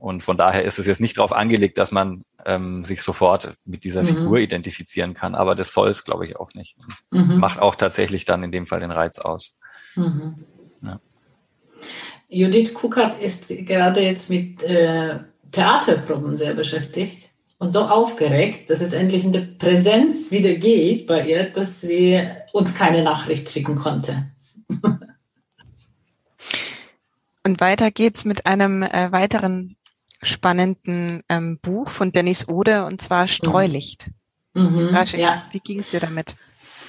Und 0.00 0.22
von 0.22 0.38
daher 0.38 0.64
ist 0.64 0.78
es 0.78 0.86
jetzt 0.86 1.00
nicht 1.00 1.18
darauf 1.18 1.32
angelegt, 1.32 1.76
dass 1.76 1.92
man 1.92 2.24
ähm, 2.46 2.86
sich 2.86 3.02
sofort 3.02 3.54
mit 3.66 3.84
dieser 3.84 4.02
mhm. 4.02 4.06
Figur 4.06 4.38
identifizieren 4.38 5.12
kann. 5.12 5.34
Aber 5.34 5.54
das 5.54 5.74
soll 5.74 5.90
es, 5.90 6.04
glaube 6.04 6.26
ich, 6.26 6.36
auch 6.36 6.48
nicht. 6.54 6.74
Mhm. 7.10 7.36
Macht 7.36 7.60
auch 7.60 7.76
tatsächlich 7.76 8.24
dann 8.24 8.42
in 8.42 8.50
dem 8.50 8.66
Fall 8.66 8.80
den 8.80 8.92
Reiz 8.92 9.18
aus. 9.18 9.58
Mhm. 9.96 10.36
Ja. 10.82 11.00
Judith 12.30 12.72
Kuckert 12.72 13.20
ist 13.20 13.48
gerade 13.66 14.00
jetzt 14.00 14.30
mit 14.30 14.62
äh, 14.62 15.18
Theaterproben 15.52 16.34
sehr 16.34 16.54
beschäftigt 16.54 17.28
und 17.58 17.70
so 17.70 17.80
aufgeregt, 17.80 18.70
dass 18.70 18.80
es 18.80 18.94
endlich 18.94 19.24
in 19.24 19.32
der 19.32 19.42
Präsenz 19.42 20.30
wieder 20.30 20.54
geht 20.54 21.06
bei 21.06 21.26
ihr, 21.26 21.44
dass 21.50 21.82
sie 21.82 22.26
uns 22.54 22.74
keine 22.74 23.02
Nachricht 23.02 23.50
schicken 23.50 23.74
konnte. 23.74 24.30
Und 27.42 27.60
weiter 27.60 27.90
geht's 27.90 28.24
mit 28.26 28.44
einem 28.46 28.82
äh, 28.82 29.10
weiteren 29.12 29.76
spannenden 30.22 31.22
ähm, 31.28 31.58
Buch 31.60 31.88
von 31.88 32.12
Dennis 32.12 32.48
Ode 32.48 32.84
und 32.84 33.00
zwar 33.00 33.28
Streulicht. 33.28 34.10
Mhm. 34.54 34.88
Rashi, 34.94 35.20
ja. 35.20 35.44
Wie 35.52 35.60
ging 35.60 35.80
es 35.80 35.90
dir 35.90 36.00
damit? 36.00 36.36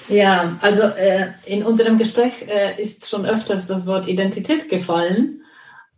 Ja, 0.08 0.58
also 0.60 0.82
äh, 0.82 1.28
in 1.46 1.62
unserem 1.62 1.96
Gespräch 1.96 2.42
äh, 2.42 2.80
ist 2.80 3.08
schon 3.08 3.24
öfters 3.24 3.66
das 3.66 3.86
Wort 3.86 4.08
Identität 4.08 4.68
gefallen. 4.68 5.41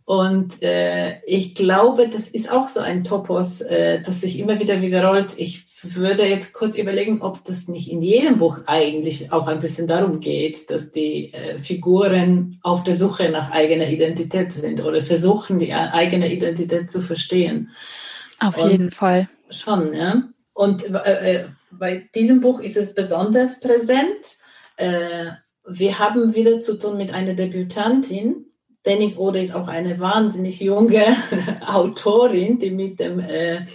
Und 0.05 0.61
äh, 0.61 1.19
ich 1.25 1.55
glaube, 1.55 2.07
das 2.07 2.27
ist 2.27 2.51
auch 2.51 2.69
so 2.69 2.79
ein 2.79 3.03
Topos, 3.03 3.61
äh, 3.61 4.01
das 4.01 4.21
sich 4.21 4.37
immer 4.37 4.59
wieder 4.59 4.79
wiederholt. 4.79 5.33
Ich 5.37 5.65
würde 5.81 6.27
jetzt 6.27 6.53
kurz 6.53 6.77
überlegen, 6.77 7.23
ob 7.23 7.43
das 7.43 7.67
nicht 7.67 7.91
in 7.91 8.01
jedem 8.01 8.37
Buch 8.37 8.59
eigentlich 8.67 9.31
auch 9.31 9.47
ein 9.47 9.57
bisschen 9.57 9.87
darum 9.87 10.19
geht, 10.19 10.69
dass 10.69 10.91
die 10.91 11.33
äh, 11.33 11.57
Figuren 11.57 12.59
auf 12.61 12.83
der 12.83 12.93
Suche 12.93 13.29
nach 13.29 13.49
eigener 13.49 13.87
Identität 13.87 14.53
sind 14.53 14.85
oder 14.85 15.01
versuchen, 15.01 15.57
die 15.57 15.73
eigene 15.73 16.31
Identität 16.31 16.91
zu 16.91 17.01
verstehen. 17.01 17.71
Auf 18.39 18.59
Und 18.59 18.69
jeden 18.69 18.91
Fall. 18.91 19.27
Schon, 19.49 19.91
ja. 19.95 20.29
Und 20.53 20.83
äh, 20.83 21.33
äh, 21.33 21.45
bei 21.71 22.07
diesem 22.13 22.41
Buch 22.41 22.59
ist 22.59 22.77
es 22.77 22.93
besonders 22.93 23.59
präsent. 23.59 24.37
Äh, 24.77 25.31
wir 25.67 25.97
haben 25.97 26.35
wieder 26.35 26.59
zu 26.59 26.77
tun 26.77 26.95
mit 26.95 27.11
einer 27.11 27.33
Debütantin, 27.33 28.44
Dennis 28.85 29.17
Ode 29.17 29.39
ist 29.39 29.55
auch 29.55 29.67
eine 29.67 29.99
wahnsinnig 29.99 30.59
junge 30.59 31.17
Autorin, 31.65 32.59
die 32.59 32.71
mit 32.71 32.99
dem 32.99 33.19
äh, 33.19 33.65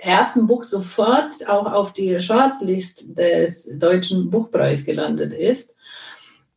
ersten 0.00 0.46
Buch 0.46 0.62
sofort 0.62 1.34
auch 1.48 1.70
auf 1.70 1.92
die 1.92 2.18
Shortlist 2.18 3.16
des 3.16 3.68
Deutschen 3.78 4.30
Buchpreises 4.30 4.84
gelandet 4.84 5.32
ist. 5.32 5.74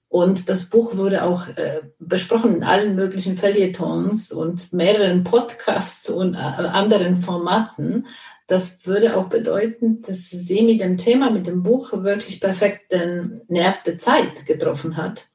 Und 0.08 0.50
das 0.50 0.66
Buch 0.66 0.98
wurde 0.98 1.24
auch 1.24 1.48
äh, 1.50 1.82
besprochen 2.00 2.56
in 2.56 2.64
allen 2.64 2.96
möglichen 2.96 3.36
Feuilletons 3.36 4.32
und 4.32 4.74
mehreren 4.74 5.24
Podcasts 5.24 6.10
und 6.10 6.34
äh, 6.34 6.38
anderen 6.38 7.16
Formaten. 7.16 8.08
Das 8.48 8.88
würde 8.88 9.16
auch 9.16 9.28
bedeuten, 9.28 10.02
dass 10.02 10.32
sie 10.32 10.64
mit 10.64 10.82
dem 10.82 10.98
Thema, 10.98 11.30
mit 11.30 11.46
dem 11.46 11.62
Buch 11.62 11.94
wirklich 11.94 12.42
perfekt 12.42 12.92
den 12.92 13.42
Nerv 13.48 13.84
der 13.84 14.00
Zeit 14.00 14.48
getroffen 14.48 14.98
hat 14.98 15.29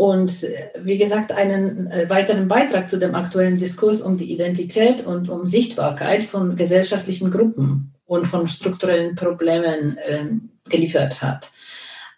und 0.00 0.44
äh, 0.44 0.70
wie 0.82 0.96
gesagt, 0.96 1.30
einen 1.30 1.90
äh, 1.90 2.08
weiteren 2.08 2.48
Beitrag 2.48 2.88
zu 2.88 2.98
dem 2.98 3.14
aktuellen 3.14 3.58
Diskurs 3.58 4.00
um 4.00 4.16
die 4.16 4.32
Identität 4.32 5.04
und 5.04 5.28
um 5.28 5.44
Sichtbarkeit 5.44 6.24
von 6.24 6.56
gesellschaftlichen 6.56 7.30
Gruppen 7.30 7.92
und 8.06 8.26
von 8.26 8.48
strukturellen 8.48 9.14
Problemen 9.14 9.98
äh, 9.98 10.24
geliefert 10.70 11.20
hat. 11.20 11.50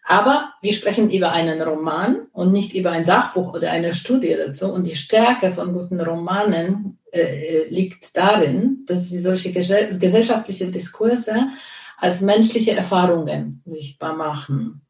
Aber 0.04 0.52
wir 0.62 0.72
sprechen 0.72 1.10
über 1.10 1.32
einen 1.32 1.60
Roman 1.60 2.28
und 2.32 2.52
nicht 2.52 2.72
über 2.72 2.92
ein 2.92 3.04
Sachbuch 3.04 3.52
oder 3.52 3.72
eine 3.72 3.92
Studie 3.92 4.36
dazu. 4.36 4.72
Und 4.72 4.86
die 4.86 4.94
Stärke 4.94 5.50
von 5.50 5.72
guten 5.72 6.00
Romanen 6.00 7.00
äh, 7.10 7.66
liegt 7.68 8.16
darin, 8.16 8.84
dass 8.86 9.10
sie 9.10 9.18
solche 9.18 9.52
gesellschaftliche 9.52 10.68
Diskurse 10.68 11.48
als 11.98 12.20
menschliche 12.20 12.76
Erfahrungen 12.76 13.60
sichtbar 13.64 14.14
machen. 14.14 14.82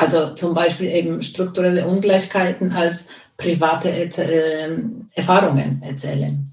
Also 0.00 0.32
zum 0.32 0.54
Beispiel 0.54 0.90
eben 0.90 1.20
strukturelle 1.20 1.86
Ungleichheiten 1.86 2.72
als 2.72 3.08
private 3.36 3.90
äh, 3.90 4.70
Erfahrungen 5.14 5.82
erzählen. 5.82 6.50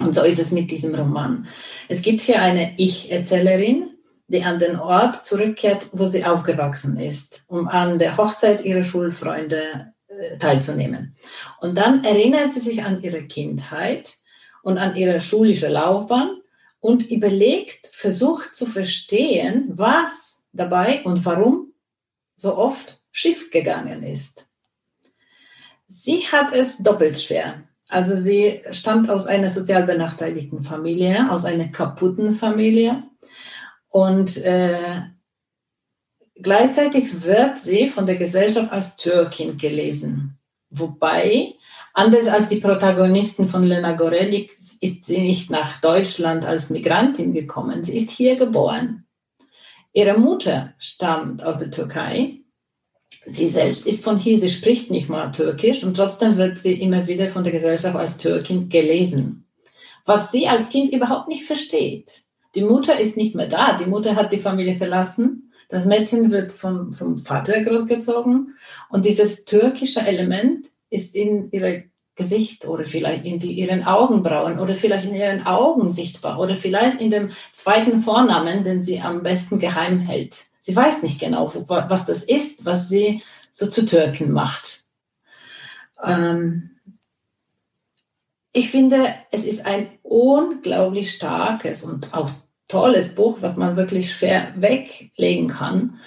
Und 0.00 0.16
so 0.16 0.24
ist 0.24 0.40
es 0.40 0.50
mit 0.50 0.72
diesem 0.72 0.92
Roman. 0.92 1.46
Es 1.88 2.02
gibt 2.02 2.22
hier 2.22 2.42
eine 2.42 2.74
Ich-Erzählerin, 2.76 3.90
die 4.26 4.42
an 4.42 4.58
den 4.58 4.74
Ort 4.74 5.24
zurückkehrt, 5.24 5.90
wo 5.92 6.06
sie 6.06 6.24
aufgewachsen 6.24 6.98
ist, 6.98 7.44
um 7.46 7.68
an 7.68 8.00
der 8.00 8.16
Hochzeit 8.16 8.64
ihrer 8.64 8.82
Schulfreunde 8.82 9.92
äh, 10.08 10.36
teilzunehmen. 10.38 11.14
Und 11.60 11.78
dann 11.78 12.02
erinnert 12.02 12.52
sie 12.52 12.60
sich 12.60 12.82
an 12.82 13.00
ihre 13.00 13.22
Kindheit 13.28 14.16
und 14.64 14.76
an 14.78 14.96
ihre 14.96 15.20
schulische 15.20 15.68
Laufbahn 15.68 16.40
und 16.80 17.08
überlegt, 17.12 17.86
versucht 17.92 18.56
zu 18.56 18.66
verstehen, 18.66 19.66
was 19.68 20.48
dabei 20.52 21.04
und 21.04 21.24
warum 21.24 21.65
so 22.36 22.56
oft 22.56 23.00
schief 23.10 23.50
gegangen 23.50 24.02
ist. 24.02 24.46
Sie 25.88 26.26
hat 26.26 26.52
es 26.52 26.78
doppelt 26.78 27.20
schwer. 27.20 27.62
Also 27.88 28.14
sie 28.14 28.62
stammt 28.72 29.08
aus 29.10 29.26
einer 29.26 29.48
sozial 29.48 29.84
benachteiligten 29.84 30.62
Familie, 30.62 31.30
aus 31.30 31.44
einer 31.44 31.68
kaputten 31.68 32.34
Familie 32.34 33.04
und 33.88 34.36
äh, 34.38 35.02
gleichzeitig 36.34 37.22
wird 37.22 37.58
sie 37.58 37.88
von 37.88 38.06
der 38.06 38.16
Gesellschaft 38.16 38.72
als 38.72 38.96
Türkin 38.96 39.56
gelesen. 39.56 40.38
Wobei, 40.70 41.54
anders 41.94 42.26
als 42.26 42.48
die 42.48 42.60
Protagonisten 42.60 43.46
von 43.46 43.62
Lena 43.62 43.92
Gorelli, 43.92 44.50
ist 44.80 45.04
sie 45.04 45.18
nicht 45.18 45.48
nach 45.48 45.80
Deutschland 45.80 46.44
als 46.44 46.70
Migrantin 46.70 47.32
gekommen. 47.32 47.84
Sie 47.84 47.96
ist 47.96 48.10
hier 48.10 48.36
geboren. 48.36 49.05
Ihre 49.96 50.18
Mutter 50.18 50.74
stammt 50.76 51.42
aus 51.42 51.60
der 51.60 51.70
Türkei. 51.70 52.40
Sie 53.24 53.48
selbst 53.48 53.86
ist 53.86 54.04
von 54.04 54.18
hier, 54.18 54.38
sie 54.38 54.50
spricht 54.50 54.90
nicht 54.90 55.08
mal 55.08 55.30
Türkisch 55.30 55.84
und 55.84 55.96
trotzdem 55.96 56.36
wird 56.36 56.58
sie 56.58 56.74
immer 56.74 57.06
wieder 57.06 57.28
von 57.28 57.44
der 57.44 57.52
Gesellschaft 57.54 57.96
als 57.96 58.18
Türkin 58.18 58.68
gelesen. 58.68 59.46
Was 60.04 60.30
sie 60.30 60.48
als 60.48 60.68
Kind 60.68 60.92
überhaupt 60.92 61.28
nicht 61.28 61.46
versteht. 61.46 62.24
Die 62.54 62.60
Mutter 62.60 63.00
ist 63.00 63.16
nicht 63.16 63.34
mehr 63.34 63.48
da, 63.48 63.72
die 63.72 63.86
Mutter 63.86 64.16
hat 64.16 64.34
die 64.34 64.38
Familie 64.38 64.76
verlassen, 64.76 65.50
das 65.70 65.86
Mädchen 65.86 66.30
wird 66.30 66.52
vom, 66.52 66.92
vom 66.92 67.16
Vater 67.16 67.62
großgezogen 67.62 68.54
und 68.90 69.06
dieses 69.06 69.46
türkische 69.46 70.00
Element 70.00 70.66
ist 70.90 71.14
in 71.14 71.50
ihrer 71.52 71.84
Gesicht 72.16 72.66
oder 72.66 72.84
vielleicht 72.84 73.24
in 73.24 73.38
die, 73.38 73.52
ihren 73.52 73.84
Augenbrauen 73.84 74.58
oder 74.58 74.74
vielleicht 74.74 75.06
in 75.06 75.14
ihren 75.14 75.46
Augen 75.46 75.90
sichtbar 75.90 76.38
oder 76.38 76.54
vielleicht 76.56 77.00
in 77.00 77.10
dem 77.10 77.30
zweiten 77.52 78.00
Vornamen, 78.00 78.64
den 78.64 78.82
sie 78.82 79.00
am 79.00 79.22
besten 79.22 79.58
geheim 79.58 80.00
hält. 80.00 80.46
Sie 80.58 80.74
weiß 80.74 81.02
nicht 81.02 81.20
genau, 81.20 81.52
was 81.68 82.06
das 82.06 82.22
ist, 82.22 82.64
was 82.64 82.88
sie 82.88 83.22
so 83.50 83.66
zu 83.66 83.84
Türken 83.84 84.32
macht. 84.32 84.84
Ähm 86.02 86.70
ich 88.52 88.70
finde, 88.70 89.14
es 89.30 89.44
ist 89.44 89.66
ein 89.66 89.90
unglaublich 90.02 91.12
starkes 91.12 91.84
und 91.84 92.14
auch 92.14 92.30
tolles 92.68 93.14
Buch, 93.14 93.38
was 93.42 93.58
man 93.58 93.76
wirklich 93.76 94.12
schwer 94.12 94.54
weglegen 94.56 95.48
kann. 95.48 96.00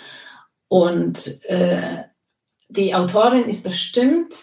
Und 0.67 1.45
äh, 1.45 2.05
die 2.69 2.95
Autorin 2.95 3.45
ist 3.45 3.63
bestimmt 3.63 4.33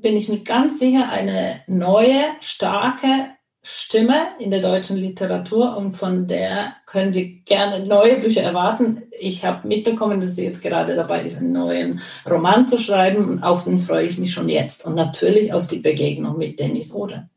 bin 0.00 0.16
ich 0.16 0.28
mir 0.28 0.40
ganz 0.40 0.78
sicher, 0.78 1.08
eine 1.10 1.60
neue, 1.66 2.22
starke 2.40 3.36
Stimme 3.68 4.28
in 4.38 4.52
der 4.52 4.60
deutschen 4.60 4.96
Literatur 4.96 5.76
und 5.76 5.96
von 5.96 6.28
der 6.28 6.74
können 6.86 7.14
wir 7.14 7.26
gerne 7.40 7.84
neue 7.84 8.20
Bücher 8.20 8.42
erwarten. 8.42 9.02
Ich 9.18 9.44
habe 9.44 9.66
mitbekommen, 9.66 10.20
dass 10.20 10.36
sie 10.36 10.44
jetzt 10.44 10.62
gerade 10.62 10.94
dabei 10.94 11.22
ist, 11.22 11.38
einen 11.38 11.50
neuen 11.50 12.00
Roman 12.30 12.68
zu 12.68 12.78
schreiben 12.78 13.28
und 13.28 13.42
auf 13.42 13.64
den 13.64 13.80
freue 13.80 14.06
ich 14.06 14.18
mich 14.18 14.32
schon 14.32 14.48
jetzt 14.48 14.86
und 14.86 14.94
natürlich 14.94 15.52
auf 15.52 15.66
die 15.66 15.80
Begegnung 15.80 16.38
mit 16.38 16.60
Dennis 16.60 16.94
Ode. 16.94 17.28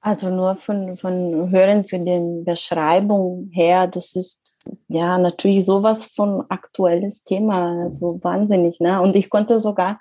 Also 0.00 0.30
nur 0.30 0.54
von, 0.54 0.96
von 0.96 1.50
Hören 1.50 1.84
für 1.84 1.98
die 1.98 2.42
Beschreibung 2.44 3.50
her, 3.52 3.88
das 3.88 4.14
ist 4.14 4.38
ja 4.86 5.18
natürlich 5.18 5.64
sowas 5.64 6.06
von 6.06 6.44
aktuelles 6.48 7.24
Thema, 7.24 7.82
also 7.84 8.20
wahnsinnig. 8.22 8.78
Ne? 8.78 9.00
Und 9.00 9.16
ich 9.16 9.30
konnte 9.30 9.58
sogar 9.58 10.00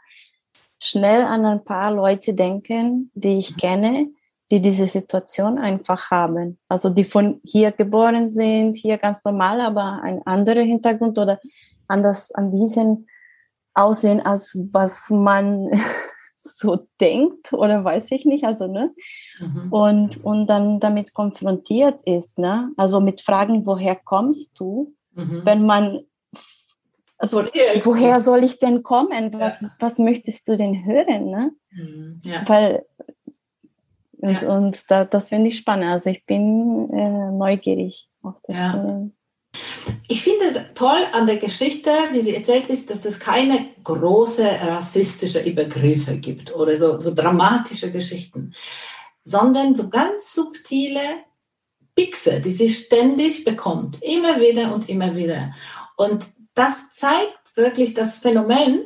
schnell 0.82 1.24
an 1.24 1.46
ein 1.46 1.64
paar 1.64 1.94
Leute 1.94 2.34
denken, 2.34 3.12
die 3.14 3.38
ich 3.38 3.56
kenne, 3.56 4.08
die 4.50 4.62
diese 4.62 4.88
Situation 4.88 5.60
einfach 5.60 6.10
haben. 6.10 6.58
Also 6.68 6.90
die 6.90 7.04
von 7.04 7.40
hier 7.44 7.72
geboren 7.72 8.28
sind, 8.28 8.76
hier 8.76 8.98
ganz 8.98 9.24
normal, 9.24 9.62
aber 9.62 10.02
ein 10.02 10.22
anderer 10.26 10.64
Hintergrund 10.64 11.20
oder 11.20 11.40
anders 11.88 12.32
ein 12.32 12.52
bisschen 12.52 13.08
aussehen, 13.76 14.22
als 14.22 14.58
was 14.72 15.10
man 15.12 15.70
so 16.38 16.88
denkt 17.00 17.54
oder 17.54 17.84
weiß 17.84 18.12
ich 18.12 18.26
nicht, 18.26 18.44
also 18.44 18.66
ne? 18.66 18.92
Mhm. 19.40 19.72
Und, 19.72 20.26
und 20.26 20.48
dann 20.48 20.80
damit 20.80 21.14
konfrontiert 21.14 22.02
ist, 22.06 22.40
ne? 22.40 22.72
Also 22.76 23.00
mit 23.00 23.22
Fragen, 23.22 23.68
woher 23.68 23.96
kommst 23.96 24.60
du? 24.60 24.96
Mhm. 25.14 25.42
Wenn 25.46 25.66
man 25.66 26.00
also 27.22 27.44
woher 27.84 28.20
soll 28.20 28.44
ich 28.44 28.60
denn 28.60 28.84
kommen? 28.84 29.34
Was, 29.34 29.62
ja. 29.62 29.72
was 29.80 30.00
möchtest 30.00 30.48
du 30.48 30.58
denn 30.58 30.86
hören? 30.86 31.30
Ne? 31.30 31.52
Mhm. 31.72 32.20
Ja. 32.24 32.44
Weil 32.48 32.86
und, 34.22 34.44
und 34.44 34.92
da, 34.92 35.06
das 35.06 35.30
finde 35.30 35.48
ich 35.48 35.58
spannend. 35.58 35.92
Also 35.92 36.12
ich 36.12 36.26
bin 36.26 36.90
äh, 36.94 37.32
neugierig 37.32 38.08
auf 38.22 38.36
das. 38.44 38.56
Ja. 38.56 39.08
Ich 40.08 40.22
finde 40.22 40.66
toll 40.76 41.02
an 41.12 41.26
der 41.26 41.38
Geschichte, 41.38 41.90
wie 42.12 42.22
sie 42.22 42.36
erzählt 42.36 42.68
ist, 42.68 42.90
dass 42.90 43.04
es 43.04 43.20
keine 43.20 43.68
große 43.84 44.46
rassistische 44.46 45.42
Übergriffe 45.42 46.18
gibt 46.18 46.56
oder 46.56 46.78
so, 46.78 47.00
so 47.00 47.14
dramatische 47.14 47.92
Geschichten, 47.92 48.54
sondern 49.24 49.76
so 49.76 49.90
ganz 49.90 50.34
subtile 50.34 51.02
Pixe, 51.96 52.40
die 52.40 52.52
sie 52.52 52.70
ständig 52.70 53.44
bekommt, 53.44 54.02
immer 54.02 54.40
wieder 54.40 54.74
und 54.74 54.88
immer 54.88 55.16
wieder. 55.16 55.54
Und 55.98 56.26
das 56.62 56.92
zeigt 56.92 57.58
wirklich 57.58 57.96
das 57.96 58.18
Phänomen, 58.18 58.84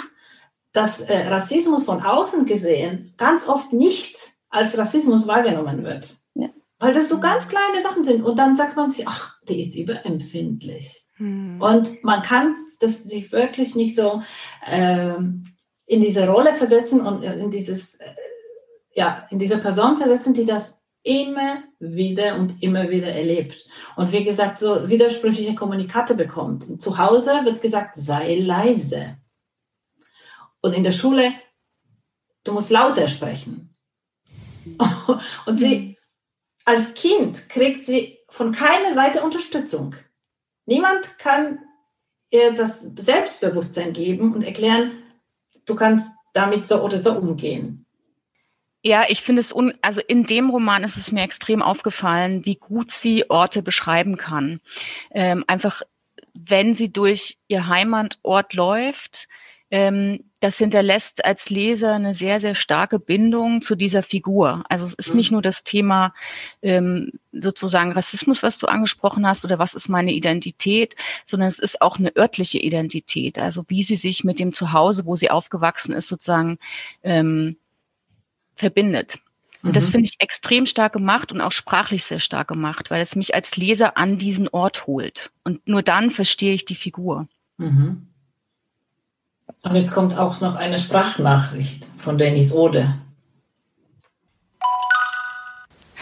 dass 0.72 1.02
äh, 1.02 1.28
Rassismus 1.28 1.84
von 1.84 2.02
außen 2.02 2.46
gesehen 2.46 3.14
ganz 3.18 3.50
oft 3.50 3.74
nicht 3.74 4.16
als 4.50 4.78
Rassismus 4.78 5.28
wahrgenommen 5.28 5.84
wird. 5.84 6.16
Ja. 6.36 6.48
Weil 6.80 6.94
das 6.94 7.10
so 7.10 7.20
ganz 7.20 7.50
kleine 7.50 7.82
Sachen 7.84 8.06
sind. 8.06 8.24
Und 8.24 8.40
dann 8.40 8.56
sagt 8.56 8.78
man 8.78 8.90
sich, 8.90 9.06
ach, 9.06 9.42
die 9.50 9.60
ist 9.60 9.76
überempfindlich. 9.76 11.06
Hm. 11.18 11.62
Und 11.62 12.02
man 12.02 12.22
kann 12.22 12.56
das 12.80 13.04
sich 13.04 13.34
wirklich 13.34 13.76
nicht 13.76 13.94
so 13.94 14.22
ähm, 14.66 15.44
in 15.86 16.00
diese 16.00 16.30
Rolle 16.30 16.54
versetzen 16.54 17.06
und 17.06 17.24
in 17.24 17.52
dieses, 17.52 17.96
äh, 17.96 18.16
ja, 18.94 19.28
in 19.32 19.40
diese 19.40 19.58
Person 19.58 19.98
versetzen, 19.98 20.34
die 20.34 20.46
das 20.46 20.82
immer 21.06 21.64
wieder 21.80 22.36
und 22.36 22.62
immer 22.64 22.90
wieder 22.90 23.10
erlebt. 23.10 23.68
Und 23.96 24.12
wie 24.12 24.24
gesagt, 24.24 24.58
so 24.58 24.90
widersprüchliche 24.90 25.54
Kommunikate 25.54 26.16
bekommt. 26.16 26.82
Zu 26.82 26.98
Hause 26.98 27.32
wird 27.46 27.62
gesagt, 27.62 27.96
sei 27.96 28.36
leise. 28.36 29.18
Und 30.62 30.74
in 30.74 30.84
der 30.84 30.92
Schule, 30.92 31.32
du 32.44 32.54
musst 32.54 32.72
lauter 32.72 33.08
sprechen. 33.08 33.78
Und 35.46 35.60
sie, 35.60 35.96
als 36.66 36.96
Kind 36.96 37.50
kriegt 37.50 37.86
sie 37.86 38.18
von 38.30 38.52
keiner 38.52 38.94
Seite 38.94 39.22
Unterstützung. 39.22 39.96
Niemand 40.66 41.20
kann 41.20 41.60
ihr 42.32 42.54
das 42.54 42.82
Selbstbewusstsein 42.82 43.94
geben 43.94 44.34
und 44.34 44.42
erklären, 44.42 45.04
du 45.66 45.76
kannst 45.76 46.12
damit 46.34 46.66
so 46.66 46.82
oder 46.82 46.98
so 46.98 47.14
umgehen. 47.14 47.85
Ja, 48.88 49.06
ich 49.08 49.22
finde 49.22 49.40
es, 49.40 49.52
un 49.52 49.74
also 49.82 50.00
in 50.00 50.28
dem 50.28 50.52
Roman 50.52 50.84
ist 50.84 50.96
es 50.96 51.12
mir 51.12 51.24
extrem 51.24 51.64
aufgefallen, 51.64 52.46
wie 52.46 52.56
gut 52.56 52.92
sie 52.92 53.28
Orte 53.32 53.64
beschreiben 53.64 54.16
kann. 54.16 54.62
Ähm, 55.10 55.44
einfach, 55.48 55.82
wenn 56.36 56.76
sie 56.76 56.94
durch 56.94 57.40
ihr 57.48 57.66
Heimatort 57.66 58.54
läuft, 58.54 59.28
ähm, 59.72 60.26
das 60.40 60.60
hinterlässt 60.60 61.26
als 61.26 61.50
Leser 61.50 61.96
eine 61.96 62.14
sehr, 62.14 62.40
sehr 62.40 62.54
starke 62.54 63.00
Bindung 63.00 63.64
zu 63.64 63.76
dieser 63.76 64.04
Figur. 64.04 64.64
Also 64.70 64.86
es 64.86 64.94
ist 64.94 65.10
mhm. 65.10 65.16
nicht 65.16 65.32
nur 65.32 65.42
das 65.42 65.64
Thema 65.64 66.14
ähm, 66.62 67.14
sozusagen 67.32 67.92
Rassismus, 67.92 68.44
was 68.44 68.60
du 68.60 68.68
angesprochen 68.68 69.28
hast, 69.28 69.44
oder 69.46 69.58
was 69.58 69.74
ist 69.74 69.90
meine 69.90 70.14
Identität, 70.14 70.96
sondern 71.24 71.48
es 71.48 71.58
ist 71.58 71.82
auch 71.82 71.98
eine 71.98 72.16
örtliche 72.16 72.60
Identität. 72.60 73.40
Also 73.40 73.64
wie 73.68 73.82
sie 73.82 73.96
sich 73.96 74.24
mit 74.24 74.38
dem 74.38 74.54
Zuhause, 74.54 75.08
wo 75.08 75.16
sie 75.16 75.32
aufgewachsen 75.32 75.94
ist, 75.94 76.08
sozusagen 76.08 76.60
ähm, 77.02 77.58
verbindet. 78.56 79.20
Und 79.64 79.70
mhm. 79.70 79.74
das 79.74 79.90
finde 79.90 80.08
ich 80.08 80.16
extrem 80.20 80.66
stark 80.66 80.94
gemacht 80.94 81.32
und 81.32 81.42
auch 81.42 81.52
sprachlich 81.52 82.04
sehr 82.04 82.20
stark 82.20 82.48
gemacht, 82.48 82.92
weil 82.92 83.02
es 83.02 83.16
mich 83.16 83.34
als 83.36 83.58
Leser 83.58 83.98
an 83.98 84.18
diesen 84.18 84.48
Ort 84.48 84.88
holt. 84.88 85.32
Und 85.44 85.68
nur 85.68 85.82
dann 85.82 86.12
verstehe 86.12 86.54
ich 86.54 86.66
die 86.66 86.76
Figur. 86.76 87.28
Mhm. 87.58 88.08
Und 89.64 89.76
jetzt 89.76 89.94
kommt 89.94 90.18
auch 90.18 90.42
noch 90.42 90.56
eine 90.56 90.78
Sprachnachricht 90.78 91.88
von 91.98 92.18
Dennis 92.18 92.54
Ode. 92.54 92.96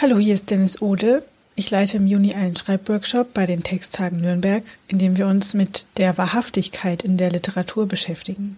Hallo, 0.01 0.17
hier 0.17 0.33
ist 0.33 0.51
Dennis 0.51 0.81
Ode. 0.81 1.23
Ich 1.55 1.69
leite 1.71 1.97
im 1.97 2.07
Juni 2.07 2.33
einen 2.33 2.55
Schreibworkshop 2.55 3.33
bei 3.33 3.45
den 3.45 3.63
Texttagen 3.63 4.19
Nürnberg, 4.19 4.63
in 4.87 4.97
dem 4.97 5.17
wir 5.17 5.27
uns 5.27 5.53
mit 5.53 5.85
der 5.97 6.17
Wahrhaftigkeit 6.17 7.03
in 7.03 7.15
der 7.15 7.31
Literatur 7.31 7.87
beschäftigen. 7.87 8.57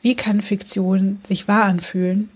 Wie 0.00 0.16
kann 0.16 0.40
Fiktion 0.40 1.20
sich 1.22 1.46
wahr 1.46 1.64
anfühlen? 1.64 2.30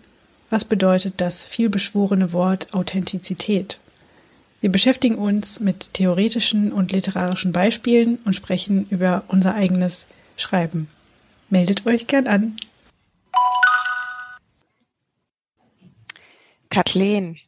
Was 0.48 0.64
bedeutet 0.64 1.14
das 1.20 1.44
vielbeschworene 1.44 2.32
Wort 2.32 2.72
Authentizität? 2.72 3.80
Wir 4.60 4.70
beschäftigen 4.70 5.16
uns 5.16 5.60
mit 5.60 5.94
theoretischen 5.94 6.72
und 6.72 6.92
literarischen 6.92 7.52
Beispielen 7.52 8.18
und 8.24 8.34
sprechen 8.34 8.86
über 8.90 9.24
unser 9.28 9.54
eigenes 9.54 10.06
Schreiben. 10.36 10.88
Meldet 11.50 11.86
euch 11.86 12.06
gern 12.06 12.26
an. 12.26 12.56
Kathleen, 16.70 17.38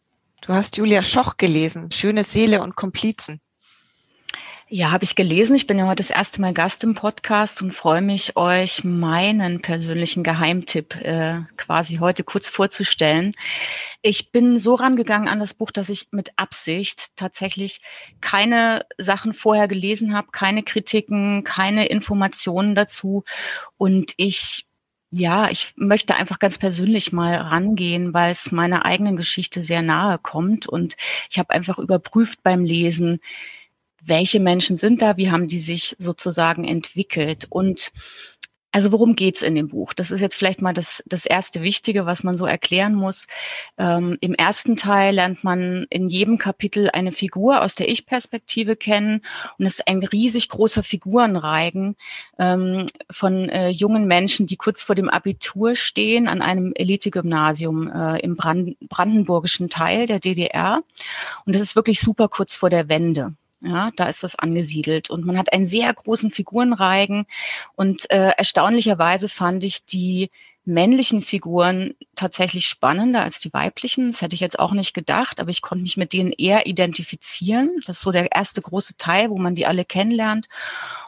du 0.40 0.52
hast 0.52 0.76
Julia 0.76 1.02
Schoch 1.02 1.36
gelesen, 1.36 1.92
Schöne 1.92 2.24
Seele 2.24 2.62
und 2.62 2.76
Komplizen. 2.76 3.40
Ja, 4.70 4.90
habe 4.90 5.04
ich 5.04 5.14
gelesen. 5.14 5.56
Ich 5.56 5.66
bin 5.66 5.78
ja 5.78 5.86
heute 5.86 6.02
das 6.02 6.10
erste 6.10 6.42
Mal 6.42 6.52
Gast 6.52 6.84
im 6.84 6.94
Podcast 6.94 7.62
und 7.62 7.72
freue 7.72 8.02
mich, 8.02 8.36
euch 8.36 8.84
meinen 8.84 9.62
persönlichen 9.62 10.22
Geheimtipp 10.22 10.94
äh, 10.96 11.40
quasi 11.56 11.96
heute 11.96 12.22
kurz 12.22 12.48
vorzustellen. 12.50 13.32
Ich 14.02 14.30
bin 14.30 14.58
so 14.58 14.74
rangegangen 14.74 15.26
an 15.26 15.40
das 15.40 15.54
Buch, 15.54 15.70
dass 15.70 15.88
ich 15.88 16.08
mit 16.10 16.32
Absicht 16.36 17.16
tatsächlich 17.16 17.80
keine 18.20 18.84
Sachen 18.98 19.32
vorher 19.32 19.68
gelesen 19.68 20.14
habe, 20.14 20.28
keine 20.32 20.62
Kritiken, 20.62 21.44
keine 21.44 21.86
Informationen 21.86 22.74
dazu. 22.74 23.24
Und 23.78 24.12
ich 24.18 24.66
ja, 25.10 25.48
ich 25.48 25.72
möchte 25.76 26.14
einfach 26.16 26.38
ganz 26.38 26.58
persönlich 26.58 27.12
mal 27.12 27.34
rangehen, 27.34 28.12
weil 28.12 28.30
es 28.30 28.52
meiner 28.52 28.84
eigenen 28.84 29.16
Geschichte 29.16 29.62
sehr 29.62 29.80
nahe 29.80 30.18
kommt. 30.18 30.66
Und 30.66 30.96
ich 31.30 31.38
habe 31.38 31.54
einfach 31.54 31.78
überprüft 31.78 32.42
beim 32.42 32.62
Lesen, 32.62 33.20
welche 34.04 34.40
Menschen 34.40 34.76
sind 34.76 35.02
da, 35.02 35.16
wie 35.16 35.30
haben 35.30 35.48
die 35.48 35.60
sich 35.60 35.96
sozusagen 35.98 36.64
entwickelt. 36.64 37.46
Und 37.50 37.92
also 38.70 38.92
worum 38.92 39.16
geht's 39.16 39.40
in 39.40 39.54
dem 39.54 39.68
Buch? 39.68 39.94
Das 39.94 40.10
ist 40.10 40.20
jetzt 40.20 40.34
vielleicht 40.34 40.60
mal 40.60 40.74
das, 40.74 41.02
das 41.06 41.24
erste 41.24 41.62
Wichtige, 41.62 42.04
was 42.04 42.22
man 42.22 42.36
so 42.36 42.44
erklären 42.44 42.94
muss. 42.94 43.26
Ähm, 43.78 44.18
Im 44.20 44.34
ersten 44.34 44.76
Teil 44.76 45.14
lernt 45.14 45.42
man 45.42 45.86
in 45.88 46.08
jedem 46.08 46.36
Kapitel 46.36 46.90
eine 46.90 47.12
Figur 47.12 47.62
aus 47.62 47.74
der 47.74 47.88
Ich-Perspektive 47.88 48.76
kennen 48.76 49.22
und 49.58 49.64
es 49.64 49.78
ist 49.78 49.88
ein 49.88 50.04
riesig 50.04 50.50
großer 50.50 50.82
Figurenreigen 50.82 51.96
ähm, 52.38 52.86
von 53.10 53.48
äh, 53.48 53.70
jungen 53.70 54.06
Menschen, 54.06 54.46
die 54.46 54.56
kurz 54.56 54.82
vor 54.82 54.94
dem 54.94 55.08
Abitur 55.08 55.74
stehen 55.74 56.28
an 56.28 56.42
einem 56.42 56.72
Elite-Gymnasium 56.74 57.90
äh, 57.90 58.20
im 58.20 58.36
Brand 58.36 58.76
brandenburgischen 58.80 59.70
Teil 59.70 60.06
der 60.06 60.20
DDR. 60.20 60.82
Und 61.46 61.54
das 61.54 61.62
ist 61.62 61.74
wirklich 61.74 62.00
super 62.00 62.28
kurz 62.28 62.54
vor 62.54 62.68
der 62.68 62.88
Wende. 62.88 63.34
Ja, 63.60 63.90
da 63.96 64.06
ist 64.06 64.22
das 64.22 64.36
angesiedelt. 64.36 65.10
Und 65.10 65.24
man 65.24 65.36
hat 65.36 65.52
einen 65.52 65.66
sehr 65.66 65.92
großen 65.92 66.30
Figurenreigen. 66.30 67.26
Und 67.74 68.10
äh, 68.10 68.30
erstaunlicherweise 68.36 69.28
fand 69.28 69.64
ich 69.64 69.84
die 69.84 70.30
männlichen 70.68 71.22
Figuren 71.22 71.94
tatsächlich 72.14 72.68
spannender 72.68 73.22
als 73.22 73.40
die 73.40 73.52
weiblichen. 73.52 74.12
Das 74.12 74.20
hätte 74.20 74.34
ich 74.34 74.40
jetzt 74.40 74.58
auch 74.58 74.72
nicht 74.72 74.92
gedacht, 74.92 75.40
aber 75.40 75.50
ich 75.50 75.62
konnte 75.62 75.82
mich 75.82 75.96
mit 75.96 76.12
denen 76.12 76.30
eher 76.30 76.66
identifizieren. 76.66 77.80
Das 77.86 77.96
ist 77.96 78.02
so 78.02 78.12
der 78.12 78.32
erste 78.32 78.60
große 78.60 78.96
Teil, 78.98 79.30
wo 79.30 79.38
man 79.38 79.54
die 79.54 79.64
alle 79.66 79.86
kennenlernt. 79.86 80.46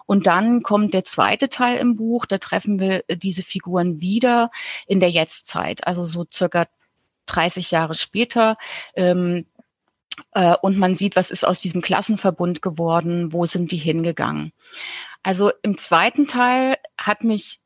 Und 0.06 0.26
dann 0.26 0.62
kommt 0.62 0.94
der 0.94 1.04
zweite 1.04 1.50
Teil 1.50 1.78
im 1.78 1.96
Buch, 1.96 2.24
da 2.24 2.38
treffen 2.38 2.80
wir 2.80 3.04
diese 3.08 3.42
Figuren 3.42 4.00
wieder 4.00 4.50
in 4.86 4.98
der 4.98 5.10
Jetztzeit, 5.10 5.86
also 5.86 6.04
so 6.06 6.26
circa 6.32 6.66
30 7.26 7.70
Jahre 7.70 7.94
später. 7.94 8.56
Ähm, 8.96 9.46
äh, 10.32 10.56
und 10.62 10.78
man 10.78 10.94
sieht, 10.94 11.16
was 11.16 11.30
ist 11.30 11.44
aus 11.44 11.60
diesem 11.60 11.82
Klassenverbund 11.82 12.62
geworden, 12.62 13.32
wo 13.32 13.46
sind 13.46 13.72
die 13.72 13.76
hingegangen. 13.78 14.52
Also 15.22 15.52
im 15.62 15.76
zweiten 15.76 16.26
Teil 16.26 16.76
hat 16.96 17.24
mich 17.24 17.60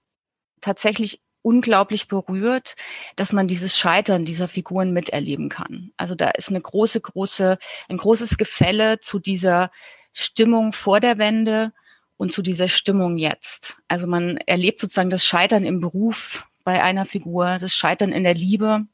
tatsächlich 0.60 1.20
unglaublich 1.42 2.08
berührt, 2.08 2.74
dass 3.16 3.32
man 3.32 3.46
dieses 3.46 3.76
Scheitern 3.76 4.24
dieser 4.24 4.48
Figuren 4.48 4.92
miterleben 4.92 5.50
kann. 5.50 5.92
Also 5.98 6.14
da 6.14 6.30
ist 6.30 6.48
eine 6.48 6.60
große, 6.60 7.00
große, 7.00 7.58
ein 7.88 7.96
großes 7.98 8.38
Gefälle 8.38 9.00
zu 9.00 9.18
dieser 9.18 9.70
Stimmung 10.12 10.72
vor 10.72 11.00
der 11.00 11.18
Wende 11.18 11.72
und 12.16 12.32
zu 12.32 12.40
dieser 12.40 12.68
Stimmung 12.68 13.18
jetzt. 13.18 13.76
Also 13.88 14.06
man 14.06 14.38
erlebt 14.38 14.80
sozusagen 14.80 15.10
das 15.10 15.24
Scheitern 15.24 15.64
im 15.64 15.80
Beruf 15.80 16.46
bei 16.64 16.82
einer 16.82 17.04
Figur, 17.04 17.58
das 17.60 17.74
Scheitern 17.74 18.12
in 18.12 18.24
der 18.24 18.34
Liebe, 18.34 18.86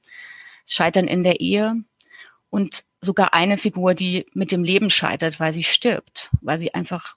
das 0.65 0.75
Scheitern 0.75 1.07
in 1.07 1.23
der 1.23 1.41
Ehe 1.41 1.85
und 2.51 2.85
sogar 3.01 3.33
eine 3.33 3.57
Figur, 3.57 3.95
die 3.95 4.27
mit 4.35 4.53
dem 4.53 4.65
Leben 4.65 4.91
scheitert, 4.91 5.41
weil 5.41 5.53
sie 5.53 5.63
stirbt, 5.63 6.31
weil 6.43 6.59
sie 6.59 6.75
einfach 6.75 7.17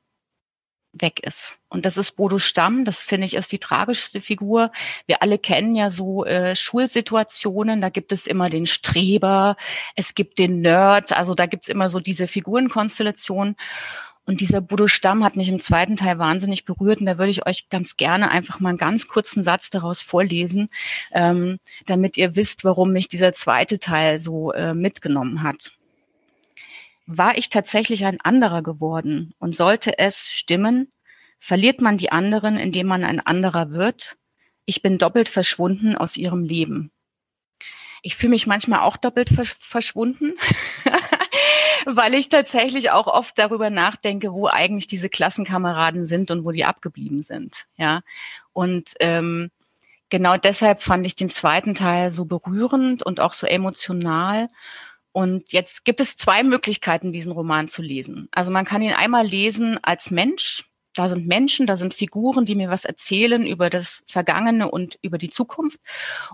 weg 0.93 1.21
ist. 1.21 1.57
Und 1.69 1.85
das 1.85 1.97
ist 1.97 2.11
Bodo 2.11 2.37
Stamm, 2.37 2.85
das 2.85 2.99
finde 2.99 3.25
ich 3.25 3.33
ist 3.33 3.51
die 3.51 3.57
tragischste 3.57 4.21
Figur. 4.21 4.71
Wir 5.07 5.23
alle 5.23 5.39
kennen 5.39 5.75
ja 5.75 5.89
so 5.89 6.23
äh, 6.23 6.55
Schulsituationen, 6.55 7.81
da 7.81 7.89
gibt 7.89 8.11
es 8.11 8.27
immer 8.27 8.49
den 8.49 8.67
Streber, 8.67 9.57
es 9.95 10.13
gibt 10.13 10.37
den 10.37 10.61
Nerd, 10.61 11.11
also 11.11 11.33
da 11.33 11.47
gibt 11.47 11.65
es 11.65 11.69
immer 11.69 11.89
so 11.89 11.99
diese 11.99 12.27
Figurenkonstellation. 12.27 13.55
Und 14.25 14.39
dieser 14.39 14.61
Bodo 14.61 14.87
Stamm 14.87 15.23
hat 15.23 15.35
mich 15.35 15.49
im 15.49 15.59
zweiten 15.59 15.97
Teil 15.97 16.17
wahnsinnig 16.17 16.63
berührt 16.63 16.99
und 16.99 17.05
da 17.05 17.17
würde 17.17 17.31
ich 17.31 17.45
euch 17.45 17.69
ganz 17.69 17.97
gerne 17.97 18.31
einfach 18.31 18.61
mal 18.61 18.69
einen 18.69 18.77
ganz 18.77 19.07
kurzen 19.07 19.43
Satz 19.43 19.69
daraus 19.69 20.01
vorlesen, 20.01 20.69
ähm, 21.11 21.59
damit 21.85 22.15
ihr 22.15 22.35
wisst, 22.35 22.63
warum 22.63 22.93
mich 22.93 23.09
dieser 23.09 23.33
zweite 23.33 23.79
Teil 23.79 24.19
so 24.19 24.53
äh, 24.53 24.73
mitgenommen 24.73 25.43
hat. 25.43 25.73
War 27.05 27.37
ich 27.37 27.49
tatsächlich 27.49 28.05
ein 28.05 28.21
anderer 28.21 28.63
geworden 28.63 29.33
und 29.39 29.55
sollte 29.55 29.99
es 29.99 30.29
stimmen, 30.29 30.89
verliert 31.39 31.81
man 31.81 31.97
die 31.97 32.13
anderen, 32.13 32.55
indem 32.55 32.87
man 32.87 33.03
ein 33.03 33.19
anderer 33.19 33.71
wird? 33.71 34.15
Ich 34.63 34.81
bin 34.81 34.97
doppelt 34.97 35.27
verschwunden 35.27 35.97
aus 35.97 36.15
ihrem 36.15 36.45
Leben. 36.45 36.91
Ich 38.03 38.15
fühle 38.15 38.31
mich 38.31 38.47
manchmal 38.47 38.81
auch 38.81 38.95
doppelt 38.95 39.29
verschwunden. 39.59 40.33
weil 41.85 42.13
ich 42.13 42.29
tatsächlich 42.29 42.91
auch 42.91 43.07
oft 43.07 43.37
darüber 43.37 43.69
nachdenke, 43.69 44.33
wo 44.33 44.47
eigentlich 44.47 44.87
diese 44.87 45.09
Klassenkameraden 45.09 46.05
sind 46.05 46.31
und 46.31 46.45
wo 46.45 46.51
die 46.51 46.65
abgeblieben 46.65 47.21
sind. 47.21 47.65
Ja. 47.77 48.01
Und 48.53 48.93
ähm, 48.99 49.51
genau 50.09 50.37
deshalb 50.37 50.81
fand 50.83 51.05
ich 51.05 51.15
den 51.15 51.29
zweiten 51.29 51.75
Teil 51.75 52.11
so 52.11 52.25
berührend 52.25 53.03
und 53.03 53.19
auch 53.19 53.33
so 53.33 53.47
emotional. 53.47 54.47
Und 55.11 55.53
jetzt 55.53 55.85
gibt 55.85 56.01
es 56.01 56.17
zwei 56.17 56.43
Möglichkeiten, 56.43 57.11
diesen 57.11 57.31
Roman 57.31 57.67
zu 57.67 57.81
lesen. 57.81 58.27
Also 58.31 58.51
man 58.51 58.65
kann 58.65 58.81
ihn 58.81 58.93
einmal 58.93 59.25
lesen 59.25 59.77
als 59.83 60.09
Mensch, 60.09 60.65
Da 60.95 61.09
sind 61.09 61.27
Menschen, 61.27 61.65
da 61.65 61.75
sind 61.75 61.93
Figuren, 61.95 62.45
die 62.45 62.55
mir 62.55 62.69
was 62.69 62.85
erzählen 62.85 63.45
über 63.47 63.69
das 63.69 64.03
Vergangene 64.07 64.69
und 64.69 64.99
über 65.01 65.17
die 65.17 65.29
Zukunft. 65.29 65.79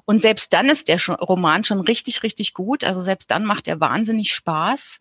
Und 0.06 0.22
selbst 0.22 0.52
dann 0.52 0.70
ist 0.70 0.90
der 0.90 1.00
Roman 1.08 1.64
schon 1.64 1.80
richtig, 1.80 2.24
richtig 2.24 2.54
gut. 2.54 2.84
Also 2.84 3.02
selbst 3.02 3.32
dann 3.32 3.46
macht 3.46 3.68
er 3.70 3.80
wahnsinnig 3.80 4.34
Spaß. 4.34 5.00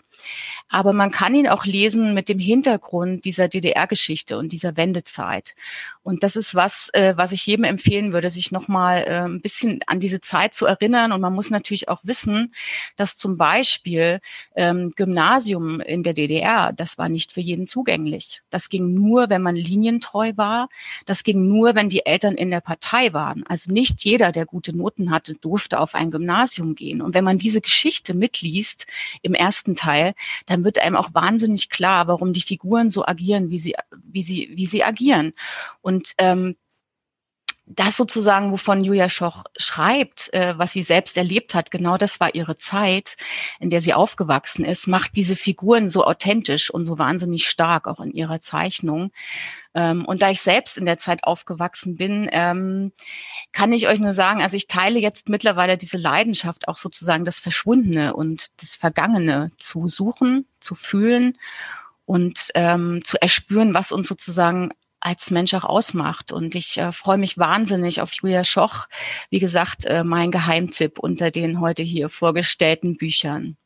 Aber 0.69 0.93
man 0.93 1.11
kann 1.11 1.35
ihn 1.35 1.49
auch 1.49 1.64
lesen 1.64 2.12
mit 2.12 2.29
dem 2.29 2.39
Hintergrund 2.39 3.25
dieser 3.25 3.49
DDR-Geschichte 3.49 4.37
und 4.37 4.53
dieser 4.53 4.77
Wendezeit. 4.77 5.55
Und 6.03 6.23
das 6.23 6.37
ist 6.37 6.55
was, 6.55 6.91
äh, 6.93 7.14
was 7.16 7.33
ich 7.33 7.45
jedem 7.47 7.64
empfehlen 7.64 8.12
würde, 8.12 8.31
sich 8.31 8.51
nochmal 8.51 9.05
äh, 9.07 9.21
ein 9.25 9.41
bisschen 9.41 9.81
an 9.87 10.01
diese 10.01 10.21
Zeit 10.21 10.55
zu 10.55 10.66
erinnern. 10.66 11.12
Und 11.12 11.21
man 11.21 11.35
muss 11.35 11.51
natürlich 11.51 11.89
auch 11.89 12.01
wissen, 12.03 12.55
dass 12.97 13.16
zum 13.16 13.37
Beispiel 13.37 14.21
ähm, 14.57 14.93
Gymnasium 14.97 15.81
in 15.81 16.03
der 16.03 16.14
DDR, 16.14 16.73
das 16.73 16.99
war 16.99 17.09
nicht 17.09 17.33
für 17.33 17.41
jeden 17.41 17.66
zugänglich. 17.66 18.43
Das 18.51 18.69
ging 18.69 18.95
nur, 18.95 19.31
wenn 19.31 19.43
man 19.43 19.57
linientreu 19.57 20.33
war. 20.37 20.69
Das 21.07 21.25
ging 21.25 21.49
nur, 21.49 21.75
wenn 21.75 21.89
die 21.89 22.07
Eltern 22.07 22.37
in 22.37 22.51
der 22.51 22.61
Partei 22.61 23.12
waren. 23.12 23.45
Also 23.47 23.73
nicht 23.73 24.05
jeder, 24.05 24.33
der 24.33 24.47
gute 24.47 24.77
Noten 24.77 25.11
hatte, 25.11 25.35
durfte 25.35 25.79
auf 25.81 25.95
ein 25.95 26.11
Gymnasium 26.11 26.75
gehen. 26.75 27.01
Und 27.01 27.14
wenn 27.14 27.25
man 27.25 27.39
diese 27.39 27.61
Geschichte 27.61 28.14
mitliest 28.14 28.87
im 29.23 29.35
ersten 29.35 29.77
Teil, 29.77 30.08
dann 30.47 30.65
wird 30.65 30.79
einem 30.79 30.97
auch 30.97 31.15
wahnsinnig 31.15 31.71
klar, 31.71 32.09
warum 32.09 32.33
die 32.33 32.43
Figuren 32.43 32.91
so 32.91 33.07
agieren, 33.07 33.51
wie 33.51 33.61
sie, 33.61 33.75
wie 34.05 34.23
sie, 34.23 34.51
wie 34.55 34.67
sie 34.67 34.85
agieren. 34.85 35.33
Und 35.81 36.13
ähm, 36.19 36.57
das 37.71 37.97
sozusagen, 37.97 38.51
wovon 38.51 38.83
Julia 38.83 39.11
Schoch 39.11 39.45
schreibt, 39.57 40.33
äh, 40.33 40.55
was 40.57 40.73
sie 40.73 40.83
selbst 40.83 41.16
erlebt 41.16 41.55
hat, 41.55 41.71
genau 41.71 41.99
das 41.99 42.19
war 42.19 42.35
ihre 42.35 42.57
Zeit, 42.57 43.16
in 43.61 43.69
der 43.69 43.81
sie 43.81 43.93
aufgewachsen 43.93 44.64
ist, 44.64 44.87
macht 44.87 45.16
diese 45.16 45.37
Figuren 45.37 45.89
so 45.89 46.05
authentisch 46.05 46.71
und 46.71 46.87
so 46.87 46.99
wahnsinnig 46.99 47.49
stark, 47.49 47.87
auch 47.87 48.01
in 48.01 48.12
ihrer 48.12 48.41
Zeichnung. 48.41 49.12
Ähm, 49.75 50.07
und 50.07 50.23
da 50.23 50.31
ich 50.31 50.41
selbst 50.41 50.79
in 50.79 50.87
der 50.87 50.97
Zeit 50.97 51.25
aufgewachsen 51.25 51.97
bin, 51.97 52.29
ähm, 52.33 52.93
kann 53.53 53.73
ich 53.73 53.87
euch 53.87 54.01
nur 54.01 54.14
sagen, 54.14 54.41
also 54.41 54.57
ich 54.57 54.66
teile 54.66 54.99
jetzt 54.99 55.29
mittlerweile 55.29 55.77
diese 55.77 55.99
Leidenschaft, 55.99 56.69
auch 56.69 56.79
sozusagen 56.79 57.27
das 57.27 57.39
Verschwundene 57.39 58.14
und 58.14 58.49
das 58.62 58.77
Vergangene 58.77 59.53
zu 59.59 59.89
suchen, 59.89 60.47
zu 60.61 60.75
fühlen 60.75 61.37
und 62.07 62.51
ähm, 62.55 63.03
zu 63.05 63.21
erspüren, 63.21 63.75
was 63.75 63.93
uns 63.93 64.09
sozusagen 64.09 64.71
als 65.01 65.31
Mensch 65.31 65.55
auch 65.55 65.65
ausmacht. 65.65 66.33
Und 66.33 66.55
ich 66.55 66.79
äh, 66.79 66.93
freue 66.93 67.19
mich 67.19 67.39
wahnsinnig 67.39 68.01
auf 68.01 68.13
Julia 68.13 68.45
Schoch. 68.45 68.87
Wie 69.31 69.39
gesagt, 69.39 69.85
äh, 69.85 70.05
mein 70.05 70.31
Geheimtipp 70.31 70.99
unter 70.99 71.31
den 71.31 71.61
heute 71.61 71.83
hier 71.83 72.09
vorgestellten 72.09 72.97
Büchern. 72.97 73.57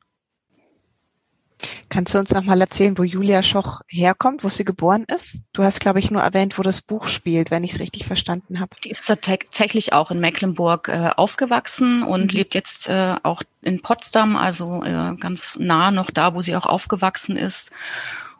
Kannst 1.88 2.14
du 2.14 2.18
uns 2.18 2.30
noch 2.30 2.42
mal 2.42 2.60
erzählen, 2.60 2.96
wo 2.98 3.04
Julia 3.04 3.42
Schoch 3.42 3.82
herkommt, 3.86 4.42
wo 4.42 4.48
sie 4.48 4.64
geboren 4.64 5.04
ist? 5.14 5.42
Du 5.52 5.62
hast, 5.62 5.80
glaube 5.80 6.00
ich, 6.00 6.10
nur 6.10 6.22
erwähnt, 6.22 6.58
wo 6.58 6.62
das 6.62 6.82
Buch 6.82 7.06
spielt, 7.06 7.50
wenn 7.50 7.64
ich 7.64 7.74
es 7.74 7.80
richtig 7.80 8.06
verstanden 8.06 8.60
habe. 8.60 8.74
Die 8.82 8.90
ist 8.90 9.06
tatsächlich 9.06 9.92
auch 9.92 10.10
in 10.10 10.18
Mecklenburg 10.18 10.88
äh, 10.88 11.10
aufgewachsen 11.16 12.02
und 12.02 12.32
mhm. 12.32 12.38
lebt 12.38 12.54
jetzt 12.54 12.88
äh, 12.88 13.16
auch 13.22 13.42
in 13.60 13.80
Potsdam, 13.82 14.36
also 14.36 14.82
äh, 14.82 15.14
ganz 15.16 15.56
nah 15.60 15.90
noch 15.90 16.10
da, 16.10 16.34
wo 16.34 16.42
sie 16.42 16.56
auch 16.56 16.66
aufgewachsen 16.66 17.36
ist 17.36 17.70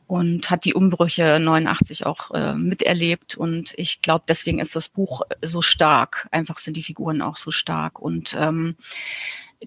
und 0.07 0.51
hat 0.51 0.65
die 0.65 0.75
Umbrüche 0.75 1.39
89 1.41 2.07
auch 2.07 2.31
äh, 2.33 2.55
miterlebt. 2.55 3.37
Und 3.37 3.75
ich 3.77 4.03
glaube, 4.03 4.25
deswegen 4.29 4.59
ist 4.59 4.77
das 4.77 4.89
Buch 4.89 5.23
so 5.41 5.63
stark. 5.63 6.29
Einfach 6.31 6.59
sind 6.59 6.77
die 6.77 6.83
Figuren 6.83 7.23
auch 7.23 7.37
so 7.37 7.51
stark. 7.51 7.99
Und 8.01 8.37
ähm, 8.39 8.77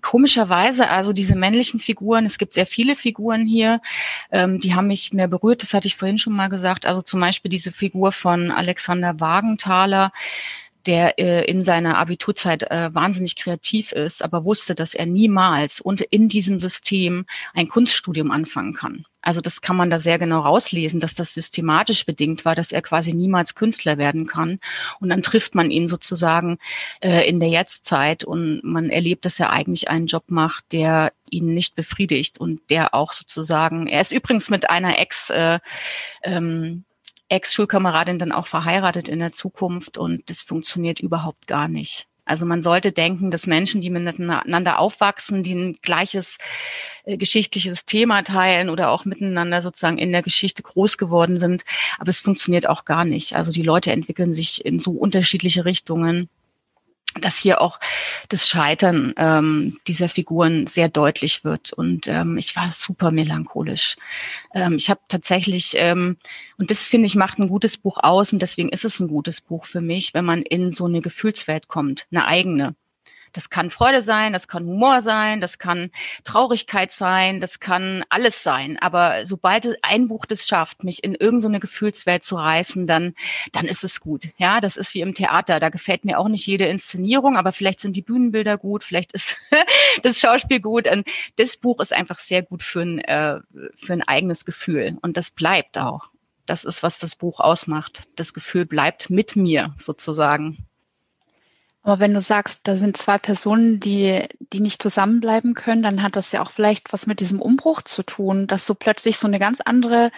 komischerweise, 0.02 0.90
also 0.90 1.14
diese 1.14 1.36
männlichen 1.36 1.80
Figuren, 1.80 2.26
es 2.26 2.38
gibt 2.38 2.54
sehr 2.54 2.66
viele 2.66 2.96
Figuren 2.96 3.46
hier, 3.46 3.82
ähm, 4.32 4.60
die 4.60 4.76
haben 4.76 4.88
mich 4.88 5.14
mehr 5.14 5.28
berührt, 5.28 5.62
das 5.62 5.74
hatte 5.74 5.88
ich 5.88 5.96
vorhin 5.96 6.18
schon 6.18 6.34
mal 6.34 6.50
gesagt. 6.50 6.86
Also 6.86 7.02
zum 7.02 7.20
Beispiel 7.20 7.50
diese 7.50 7.72
Figur 7.72 8.12
von 8.12 8.52
Alexander 8.52 9.20
Wagenthaler, 9.20 10.12
der 10.86 11.18
äh, 11.18 11.50
in 11.50 11.64
seiner 11.64 11.98
Abiturzeit 11.98 12.64
äh, 12.64 12.94
wahnsinnig 12.94 13.36
kreativ 13.36 13.92
ist, 13.92 14.24
aber 14.24 14.46
wusste, 14.46 14.76
dass 14.76 14.94
er 14.94 15.06
niemals 15.06 15.82
und 15.82 16.02
in 16.02 16.28
diesem 16.28 16.60
System 16.60 17.26
ein 17.54 17.68
Kunststudium 17.68 18.32
anfangen 18.32 18.74
kann. 18.74 19.06
Also 19.26 19.42
das 19.42 19.62
kann 19.62 19.76
man 19.76 19.90
da 19.90 20.00
sehr 20.00 20.20
genau 20.20 20.42
rauslesen, 20.42 21.00
dass 21.00 21.16
das 21.16 21.34
systematisch 21.34 22.06
bedingt 22.06 22.46
war, 22.46 22.54
dass 22.54 22.72
er 22.72 22.84
quasi 22.84 23.12
niemals 23.12 23.56
Künstler 23.56 23.98
werden 23.98 24.28
kann. 24.28 24.60
Und 25.00 25.10
dann 25.10 25.24
trifft 25.24 25.56
man 25.56 25.72
ihn 25.72 25.88
sozusagen 25.88 26.60
äh, 27.02 27.28
in 27.28 27.40
der 27.40 27.50
Jetztzeit 27.50 28.24
und 28.24 28.62
man 28.64 28.92
erlebt, 28.92 29.26
dass 29.26 29.40
er 29.40 29.50
eigentlich 29.50 29.90
einen 29.90 30.06
Job 30.06 30.26
macht, 30.28 30.72
der 30.72 31.12
ihn 31.32 31.56
nicht 31.56 31.76
befriedigt 31.76 32.40
und 32.40 32.62
der 32.70 32.94
auch 32.94 33.12
sozusagen, 33.14 33.88
er 33.88 34.02
ist 34.02 34.12
übrigens 34.12 34.52
mit 34.52 34.70
einer 34.70 35.00
Ex- 35.00 35.32
äh, 35.32 35.60
ähm, 36.22 36.86
Ex-Schulkameradin 37.28 38.20
dann 38.20 38.32
auch 38.32 38.46
verheiratet 38.46 39.10
in 39.10 39.18
der 39.18 39.32
Zukunft 39.32 39.98
und 39.98 40.30
das 40.30 40.44
funktioniert 40.44 41.00
überhaupt 41.00 41.48
gar 41.48 41.68
nicht. 41.68 42.08
Also 42.26 42.46
man 42.46 42.62
sollte 42.62 42.92
denken, 42.92 43.32
dass 43.32 43.48
Menschen, 43.48 43.82
die 43.82 43.90
miteinander 43.90 44.80
aufwachsen, 44.80 45.44
die 45.44 45.54
ein 45.54 45.78
gleiches 45.82 46.38
äh, 47.06 47.18
geschichtliches 47.18 47.86
Thema 47.86 48.24
teilen 48.24 48.70
oder 48.70 48.90
auch 48.90 49.06
miteinander 49.06 49.62
sozusagen 49.62 50.00
in 50.00 50.12
der 50.12 50.24
Geschichte 50.24 50.64
groß 50.64 50.98
geworden 50.98 51.38
sind, 51.38 51.64
aber 52.00 52.10
es 52.10 52.22
funktioniert 52.22 52.68
auch 52.68 52.84
gar 52.86 53.06
nicht. 53.06 53.36
Also 53.36 53.52
die 53.52 53.62
Leute 53.62 53.92
entwickeln 53.92 54.34
sich 54.34 54.66
in 54.66 54.80
so 54.80 54.92
unterschiedliche 54.92 55.66
Richtungen 55.66 56.30
dass 57.22 57.38
hier 57.38 57.62
auch 57.62 57.80
das 58.30 58.48
Scheitern 58.48 59.14
ähm, 59.18 59.80
dieser 59.88 60.10
Figuren 60.10 60.68
sehr 60.68 60.90
deutlich 60.90 61.44
wird. 61.44 61.72
Und 61.74 62.08
ähm, 62.08 62.38
ich 62.38 62.56
war 62.56 62.72
super 62.72 63.12
melancholisch. 63.12 63.96
Ähm, 64.54 64.76
ich 64.76 64.90
habe 64.90 65.02
tatsächlich, 65.08 65.74
ähm, 65.76 66.18
und 66.58 66.72
das 66.72 66.86
finde 66.86 67.08
ich, 67.08 67.16
macht 67.16 67.40
ein 67.40 67.48
gutes 67.48 67.78
Buch 67.78 67.98
aus 68.02 68.34
und 68.34 68.42
deswegen 68.42 68.70
ist 68.70 68.86
es 68.86 69.00
ein 69.00 69.08
gutes 69.08 69.42
Buch 69.42 69.66
für 69.66 69.82
mich, 69.82 70.14
wenn 70.14 70.26
man 70.26 70.42
in 70.42 70.72
so 70.72 70.86
eine 70.86 71.02
Gefühlswelt 71.02 71.68
kommt, 71.68 72.06
eine 72.12 72.26
eigene. 72.26 72.76
Das 73.36 73.50
kann 73.50 73.70
Freude 73.70 74.02
sein, 74.02 74.32
das 74.32 74.48
kann 74.48 74.66
Humor 74.66 75.02
sein, 75.02 75.42
das 75.42 75.60
kann 75.60 75.92
Traurigkeit 76.24 76.94
sein, 76.94 77.42
das 77.42 77.60
kann 77.60 78.06
alles 78.08 78.44
sein. 78.44 78.78
Aber 78.80 79.26
sobald 79.26 79.78
ein 79.82 80.08
Buch 80.08 80.26
das 80.26 80.48
schafft, 80.48 80.86
mich 80.86 81.04
in 81.04 81.16
irgendeine 81.16 81.60
Gefühlswelt 81.60 82.24
zu 82.24 82.38
reißen, 82.38 82.88
dann, 82.88 83.14
dann 83.52 83.66
ist 83.66 83.84
es 83.84 84.00
gut. 84.00 84.30
Ja, 84.38 84.62
das 84.62 84.78
ist 84.78 84.94
wie 84.94 85.02
im 85.02 85.14
Theater. 85.14 85.60
Da 85.60 85.68
gefällt 85.68 86.06
mir 86.06 86.18
auch 86.18 86.30
nicht 86.30 86.48
jede 86.48 86.66
Inszenierung, 86.66 87.36
aber 87.36 87.52
vielleicht 87.52 87.82
sind 87.82 87.98
die 87.98 88.02
Bühnenbilder 88.02 88.58
gut, 88.58 88.86
vielleicht 88.86 89.12
ist 89.12 89.36
das 90.04 90.18
Schauspiel 90.18 90.62
gut. 90.62 90.88
Und 90.88 91.06
das 91.36 91.58
Buch 91.58 91.82
ist 91.82 91.92
einfach 91.92 92.18
sehr 92.18 92.42
gut 92.42 92.64
für 92.64 92.84
ein, 92.84 93.00
äh, 93.00 93.42
für 93.76 93.94
ein 93.94 94.04
eigenes 94.04 94.46
Gefühl. 94.46 94.98
Und 95.02 95.18
das 95.18 95.30
bleibt 95.30 95.78
auch. 95.78 96.10
Das 96.46 96.64
ist, 96.64 96.84
was 96.84 97.00
das 97.00 97.18
Buch 97.18 97.42
ausmacht. 97.42 98.04
Das 98.16 98.34
Gefühl 98.34 98.66
bleibt 98.66 99.10
mit 99.10 99.36
mir 99.36 99.74
sozusagen. 99.78 100.66
Aber 101.86 102.00
wenn 102.00 102.16
du 102.16 102.20
sagst, 102.20 102.68
da 102.68 102.78
sind 102.78 102.98
zwei 102.98 103.20
Personen, 103.20 103.80
die, 103.80 104.24
die 104.40 104.60
nicht 104.60 104.82
zusammenbleiben 104.82 105.54
können, 105.54 105.84
dann 105.84 106.02
hat 106.02 106.16
das 106.16 106.32
ja 106.32 106.42
auch 106.42 106.50
vielleicht 106.50 106.92
was 106.92 107.06
mit 107.06 107.20
diesem 107.20 107.40
Umbruch 107.40 107.84
zu 107.84 108.02
tun, 108.02 108.48
dass 108.48 108.66
du 108.66 108.74
plötzlich 108.74 109.20
so 109.20 109.28
eine 109.28 109.38
ganz 109.38 109.62
andere 109.62 110.10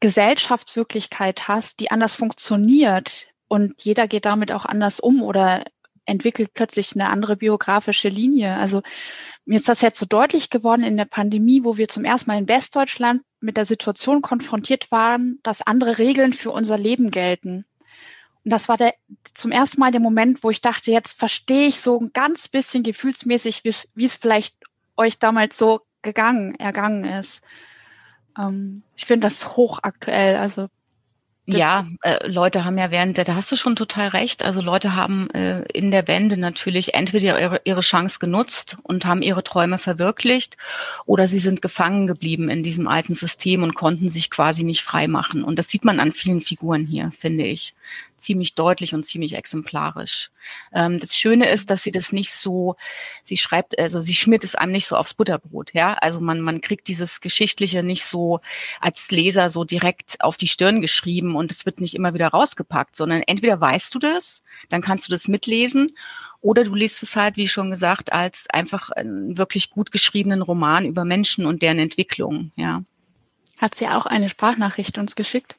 Gesellschaftswirklichkeit 0.00 1.48
hast, 1.48 1.80
die 1.80 1.90
anders 1.90 2.14
funktioniert 2.14 3.26
und 3.46 3.84
jeder 3.84 4.08
geht 4.08 4.24
damit 4.24 4.50
auch 4.52 4.64
anders 4.64 4.98
um 4.98 5.20
oder 5.20 5.64
entwickelt 6.06 6.54
plötzlich 6.54 6.94
eine 6.94 7.10
andere 7.10 7.36
biografische 7.36 8.08
Linie. 8.08 8.56
Also 8.56 8.80
mir 9.44 9.58
ist 9.58 9.68
das 9.68 9.82
jetzt 9.82 10.00
so 10.00 10.06
deutlich 10.06 10.48
geworden 10.48 10.82
in 10.82 10.96
der 10.96 11.04
Pandemie, 11.04 11.62
wo 11.62 11.76
wir 11.76 11.88
zum 11.88 12.06
ersten 12.06 12.30
Mal 12.30 12.38
in 12.38 12.48
Westdeutschland 12.48 13.20
mit 13.40 13.58
der 13.58 13.66
Situation 13.66 14.22
konfrontiert 14.22 14.90
waren, 14.90 15.40
dass 15.42 15.60
andere 15.60 15.98
Regeln 15.98 16.32
für 16.32 16.52
unser 16.52 16.78
Leben 16.78 17.10
gelten. 17.10 17.66
Und 18.46 18.52
das 18.52 18.68
war 18.68 18.76
der, 18.76 18.94
zum 19.34 19.50
ersten 19.50 19.80
Mal 19.80 19.90
der 19.90 20.00
Moment, 20.00 20.44
wo 20.44 20.50
ich 20.50 20.60
dachte, 20.60 20.92
jetzt 20.92 21.18
verstehe 21.18 21.66
ich 21.66 21.80
so 21.80 21.98
ein 21.98 22.12
ganz 22.12 22.46
bisschen 22.46 22.84
gefühlsmäßig, 22.84 23.64
wie 23.64 24.04
es 24.04 24.14
vielleicht 24.14 24.54
euch 24.96 25.18
damals 25.18 25.58
so 25.58 25.80
gegangen, 26.00 26.54
ergangen 26.54 27.02
ist. 27.02 27.42
Ähm, 28.38 28.84
ich 28.94 29.04
finde 29.04 29.26
das 29.26 29.56
hochaktuell. 29.56 30.36
Also 30.36 30.68
ja, 31.48 31.86
äh, 32.02 32.26
Leute 32.26 32.64
haben 32.64 32.76
ja 32.76 32.90
während 32.90 33.16
der, 33.16 33.24
da 33.24 33.36
hast 33.36 33.52
du 33.52 33.56
schon 33.56 33.76
total 33.76 34.08
recht. 34.08 34.44
Also 34.44 34.60
Leute 34.60 34.96
haben 34.96 35.30
äh, 35.30 35.62
in 35.72 35.92
der 35.92 36.08
Wende 36.08 36.36
natürlich 36.36 36.94
entweder 36.94 37.40
ihre, 37.40 37.60
ihre 37.64 37.82
Chance 37.82 38.18
genutzt 38.18 38.78
und 38.82 39.06
haben 39.06 39.22
ihre 39.22 39.44
Träume 39.44 39.78
verwirklicht 39.78 40.56
oder 41.04 41.28
sie 41.28 41.38
sind 41.38 41.62
gefangen 41.62 42.08
geblieben 42.08 42.48
in 42.48 42.64
diesem 42.64 42.88
alten 42.88 43.14
System 43.14 43.62
und 43.62 43.74
konnten 43.74 44.10
sich 44.10 44.28
quasi 44.28 44.64
nicht 44.64 44.82
frei 44.82 45.06
machen. 45.06 45.44
Und 45.44 45.56
das 45.56 45.68
sieht 45.68 45.84
man 45.84 46.00
an 46.00 46.10
vielen 46.10 46.40
Figuren 46.40 46.84
hier, 46.84 47.12
finde 47.16 47.44
ich 47.44 47.74
ziemlich 48.18 48.54
deutlich 48.54 48.94
und 48.94 49.04
ziemlich 49.04 49.34
exemplarisch. 49.34 50.30
Ähm, 50.72 50.98
das 50.98 51.16
Schöne 51.16 51.48
ist, 51.48 51.70
dass 51.70 51.82
sie 51.82 51.90
das 51.90 52.12
nicht 52.12 52.32
so, 52.32 52.76
sie 53.22 53.36
schreibt, 53.36 53.78
also 53.78 54.00
sie 54.00 54.14
schmiert 54.14 54.44
es 54.44 54.54
einem 54.54 54.72
nicht 54.72 54.86
so 54.86 54.96
aufs 54.96 55.14
Butterbrot, 55.14 55.74
ja. 55.74 55.94
Also 55.94 56.20
man, 56.20 56.40
man 56.40 56.60
kriegt 56.60 56.88
dieses 56.88 57.20
Geschichtliche 57.20 57.82
nicht 57.82 58.04
so 58.04 58.40
als 58.80 59.10
Leser 59.10 59.50
so 59.50 59.64
direkt 59.64 60.16
auf 60.20 60.36
die 60.36 60.48
Stirn 60.48 60.80
geschrieben 60.80 61.36
und 61.36 61.50
es 61.50 61.66
wird 61.66 61.80
nicht 61.80 61.94
immer 61.94 62.14
wieder 62.14 62.28
rausgepackt, 62.28 62.96
sondern 62.96 63.22
entweder 63.22 63.60
weißt 63.60 63.94
du 63.94 63.98
das, 63.98 64.42
dann 64.68 64.82
kannst 64.82 65.08
du 65.08 65.12
das 65.12 65.28
mitlesen 65.28 65.92
oder 66.40 66.64
du 66.64 66.74
liest 66.74 67.02
es 67.02 67.16
halt, 67.16 67.36
wie 67.36 67.48
schon 67.48 67.70
gesagt, 67.70 68.12
als 68.12 68.48
einfach 68.50 68.90
einen 68.90 69.36
wirklich 69.38 69.70
gut 69.70 69.90
geschriebenen 69.90 70.42
Roman 70.42 70.84
über 70.84 71.04
Menschen 71.04 71.46
und 71.46 71.62
deren 71.62 71.78
Entwicklung, 71.78 72.52
ja. 72.56 72.82
Hat 73.58 73.74
sie 73.74 73.88
auch 73.88 74.06
eine 74.06 74.28
Sprachnachricht 74.28 74.98
uns 74.98 75.16
geschickt? 75.16 75.56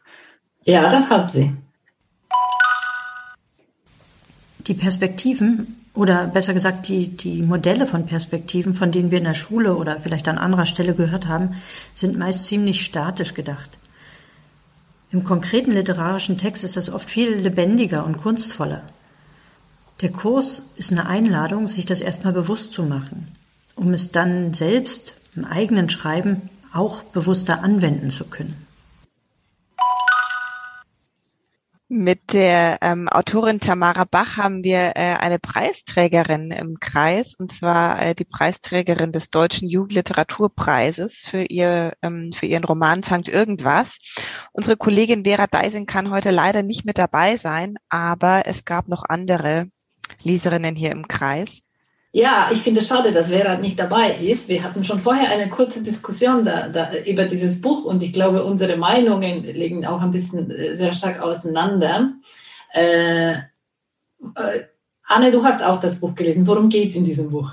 Ja, 0.63 0.89
das 0.89 1.09
hat 1.09 1.31
sie. 1.31 1.53
Die 4.67 4.73
Perspektiven 4.73 5.77
oder 5.93 6.27
besser 6.27 6.53
gesagt 6.53 6.89
die, 6.89 7.07
die 7.07 7.41
Modelle 7.41 7.87
von 7.87 8.05
Perspektiven, 8.05 8.75
von 8.75 8.91
denen 8.91 9.11
wir 9.11 9.17
in 9.17 9.23
der 9.23 9.33
Schule 9.33 9.75
oder 9.75 9.97
vielleicht 9.97 10.27
an 10.27 10.37
anderer 10.37 10.65
Stelle 10.65 10.93
gehört 10.93 11.27
haben, 11.27 11.55
sind 11.93 12.17
meist 12.17 12.45
ziemlich 12.45 12.83
statisch 12.83 13.33
gedacht. 13.33 13.77
Im 15.11 15.23
konkreten 15.23 15.71
literarischen 15.71 16.37
Text 16.37 16.65
ist 16.65 16.75
das 16.75 16.89
oft 16.89 17.09
viel 17.09 17.35
lebendiger 17.35 18.05
und 18.05 18.17
kunstvoller. 18.17 18.83
Der 20.01 20.11
Kurs 20.11 20.63
ist 20.75 20.91
eine 20.91 21.07
Einladung, 21.07 21.67
sich 21.67 21.85
das 21.85 22.01
erstmal 22.01 22.33
bewusst 22.33 22.73
zu 22.73 22.83
machen, 22.83 23.29
um 23.75 23.93
es 23.93 24.11
dann 24.11 24.53
selbst 24.53 25.13
im 25.35 25.45
eigenen 25.45 25.89
Schreiben 25.89 26.49
auch 26.73 27.03
bewusster 27.03 27.63
anwenden 27.63 28.09
zu 28.09 28.25
können. 28.25 28.66
Mit 31.89 32.33
der 32.33 32.79
ähm, 32.81 33.07
Autorin 33.07 33.61
Tamara 33.61 34.03
Bach 34.03 34.35
haben 34.35 34.61
wir 34.61 34.91
äh, 34.95 35.15
eine 35.19 35.39
Preisträgerin 35.39 36.51
im 36.51 36.81
Kreis, 36.81 37.33
und 37.39 37.53
zwar 37.53 38.01
äh, 38.01 38.13
die 38.13 38.25
Preisträgerin 38.25 39.13
des 39.13 39.29
Deutschen 39.29 39.69
Jugendliteraturpreises 39.69 41.23
für, 41.25 41.43
ihr, 41.43 41.93
ähm, 42.01 42.33
für 42.33 42.45
ihren 42.45 42.65
Roman 42.65 43.03
Sankt 43.03 43.29
Irgendwas. 43.29 43.99
Unsere 44.51 44.75
Kollegin 44.75 45.23
Vera 45.23 45.47
Deising 45.47 45.85
kann 45.85 46.11
heute 46.11 46.31
leider 46.31 46.61
nicht 46.61 46.83
mit 46.83 46.97
dabei 46.97 47.37
sein, 47.37 47.75
aber 47.87 48.43
es 48.47 48.65
gab 48.65 48.89
noch 48.89 49.05
andere 49.07 49.69
Leserinnen 50.23 50.75
hier 50.75 50.91
im 50.91 51.07
Kreis. 51.07 51.66
Ja, 52.11 52.49
ich 52.51 52.61
finde 52.61 52.79
es 52.79 52.87
schade, 52.87 53.11
dass 53.11 53.29
Vera 53.29 53.57
nicht 53.57 53.77
dabei 53.79 54.15
ist. 54.15 54.47
Wir 54.47 54.63
hatten 54.63 54.83
schon 54.83 54.99
vorher 54.99 55.29
eine 55.29 55.49
kurze 55.49 55.83
Diskussion 55.83 56.45
da, 56.45 56.69
da, 56.69 56.93
über 57.05 57.25
dieses 57.25 57.61
Buch 57.61 57.83
und 57.83 58.01
ich 58.01 58.13
glaube, 58.13 58.43
unsere 58.43 58.77
Meinungen 58.77 59.43
liegen 59.43 59.85
auch 59.85 60.01
ein 60.01 60.11
bisschen 60.11 60.49
äh, 60.49 60.75
sehr 60.75 60.93
stark 60.93 61.19
auseinander. 61.19 62.13
Äh, 62.73 63.33
äh, 63.33 64.63
Anne, 65.03 65.31
du 65.31 65.43
hast 65.43 65.61
auch 65.61 65.79
das 65.79 65.99
Buch 65.99 66.15
gelesen. 66.15 66.47
Worum 66.47 66.69
geht 66.69 66.89
es 66.89 66.95
in 66.95 67.03
diesem 67.03 67.29
Buch? 67.29 67.51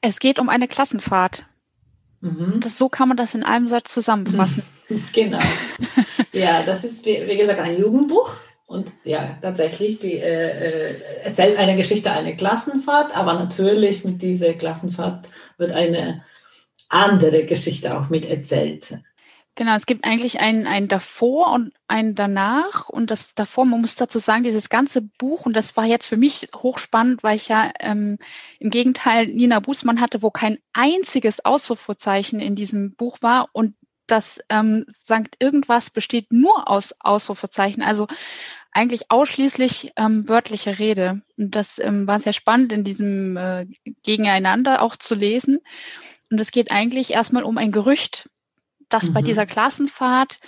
Es 0.00 0.18
geht 0.18 0.38
um 0.38 0.48
eine 0.48 0.68
Klassenfahrt. 0.68 1.46
Mhm. 2.20 2.60
Das, 2.60 2.78
so 2.78 2.88
kann 2.88 3.08
man 3.08 3.16
das 3.16 3.34
in 3.34 3.44
einem 3.44 3.68
Satz 3.68 3.92
zusammenfassen. 3.92 4.62
genau. 5.12 5.40
Ja, 6.32 6.62
das 6.62 6.84
ist, 6.84 7.04
wie, 7.04 7.26
wie 7.26 7.36
gesagt, 7.36 7.60
ein 7.60 7.78
Jugendbuch 7.78 8.32
und 8.66 8.92
ja, 9.04 9.38
tatsächlich, 9.40 10.00
die 10.00 10.14
äh, 10.14 10.90
äh, 10.90 10.94
erzählt 11.24 11.56
eine 11.56 11.76
Geschichte, 11.76 12.10
eine 12.10 12.36
Klassenfahrt, 12.36 13.16
aber 13.16 13.34
natürlich 13.34 14.04
mit 14.04 14.22
dieser 14.22 14.54
Klassenfahrt 14.54 15.28
wird 15.56 15.72
eine 15.72 16.24
andere 16.88 17.44
Geschichte 17.44 17.96
auch 17.96 18.08
mit 18.08 18.24
erzählt. 18.24 18.98
Genau, 19.54 19.74
es 19.74 19.86
gibt 19.86 20.04
eigentlich 20.04 20.40
ein, 20.40 20.66
ein 20.66 20.86
davor 20.86 21.52
und 21.52 21.72
ein 21.88 22.14
danach. 22.14 22.90
Und 22.90 23.10
das 23.10 23.34
davor, 23.34 23.64
man 23.64 23.80
muss 23.80 23.94
dazu 23.94 24.18
sagen, 24.18 24.42
dieses 24.42 24.68
ganze 24.68 25.00
Buch, 25.00 25.46
und 25.46 25.56
das 25.56 25.76
war 25.78 25.86
jetzt 25.86 26.06
für 26.06 26.18
mich 26.18 26.48
hochspannend, 26.54 27.22
weil 27.22 27.36
ich 27.36 27.48
ja 27.48 27.72
ähm, 27.80 28.18
im 28.58 28.68
Gegenteil 28.70 29.28
Nina 29.28 29.60
Bußmann 29.60 30.00
hatte, 30.00 30.20
wo 30.20 30.30
kein 30.30 30.58
einziges 30.74 31.42
Ausrufezeichen 31.42 32.38
in 32.38 32.54
diesem 32.54 32.96
Buch 32.96 33.18
war. 33.22 33.48
Und 33.52 33.74
das 34.06 34.40
ähm, 34.48 34.86
Sankt 35.04 35.36
irgendwas 35.38 35.90
besteht 35.90 36.32
nur 36.32 36.70
aus 36.70 36.94
Ausrufezeichen, 37.00 37.82
also 37.82 38.06
eigentlich 38.72 39.10
ausschließlich 39.10 39.92
ähm, 39.96 40.28
wörtliche 40.28 40.78
Rede. 40.78 41.22
Und 41.38 41.54
das 41.54 41.78
ähm, 41.78 42.06
war 42.06 42.20
sehr 42.20 42.34
spannend 42.34 42.72
in 42.72 42.84
diesem 42.84 43.36
äh, 43.36 43.66
Gegeneinander 44.02 44.82
auch 44.82 44.96
zu 44.96 45.14
lesen. 45.14 45.60
Und 46.30 46.40
es 46.40 46.50
geht 46.50 46.70
eigentlich 46.70 47.12
erstmal 47.12 47.44
um 47.44 47.56
ein 47.56 47.72
Gerücht, 47.72 48.28
dass 48.88 49.08
mhm. 49.08 49.14
bei 49.14 49.22
dieser 49.22 49.46
Klassenfahrt 49.46 50.38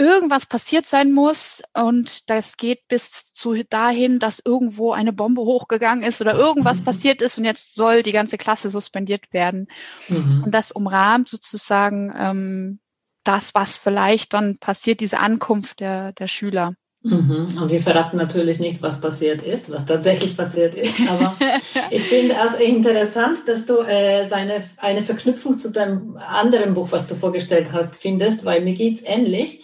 irgendwas 0.00 0.46
passiert 0.46 0.86
sein 0.86 1.12
muss 1.12 1.62
und 1.74 2.30
das 2.30 2.56
geht 2.56 2.88
bis 2.88 3.32
zu 3.34 3.62
dahin, 3.64 4.18
dass 4.18 4.40
irgendwo 4.42 4.92
eine 4.92 5.12
Bombe 5.12 5.42
hochgegangen 5.42 6.02
ist 6.02 6.22
oder 6.22 6.34
irgendwas 6.34 6.80
mhm. 6.80 6.84
passiert 6.86 7.20
ist 7.20 7.36
und 7.36 7.44
jetzt 7.44 7.74
soll 7.74 8.02
die 8.02 8.12
ganze 8.12 8.38
Klasse 8.38 8.70
suspendiert 8.70 9.32
werden. 9.32 9.68
Mhm. 10.08 10.44
Und 10.44 10.52
das 10.52 10.72
umrahmt 10.72 11.28
sozusagen 11.28 12.12
ähm, 12.16 12.80
das, 13.24 13.54
was 13.54 13.76
vielleicht 13.76 14.32
dann 14.34 14.58
passiert, 14.58 15.00
diese 15.00 15.18
Ankunft 15.18 15.80
der, 15.80 16.12
der 16.12 16.28
Schüler. 16.28 16.74
Mhm. 17.02 17.56
Und 17.60 17.70
wir 17.70 17.80
verraten 17.80 18.18
natürlich 18.18 18.60
nicht, 18.60 18.82
was 18.82 19.00
passiert 19.00 19.42
ist, 19.42 19.70
was 19.70 19.86
tatsächlich 19.86 20.36
passiert 20.36 20.74
ist. 20.74 21.00
Aber 21.08 21.34
ich 21.90 22.02
finde 22.02 22.34
es 22.44 22.56
interessant, 22.56 23.38
dass 23.46 23.64
du 23.64 23.78
äh, 23.80 24.26
seine, 24.26 24.62
eine 24.76 25.02
Verknüpfung 25.02 25.58
zu 25.58 25.70
deinem 25.70 26.18
anderen 26.18 26.74
Buch, 26.74 26.92
was 26.92 27.06
du 27.06 27.14
vorgestellt 27.14 27.72
hast, 27.72 27.96
findest, 27.96 28.44
weil 28.44 28.60
mir 28.60 28.74
geht 28.74 28.98
es 28.98 29.02
ähnlich. 29.06 29.62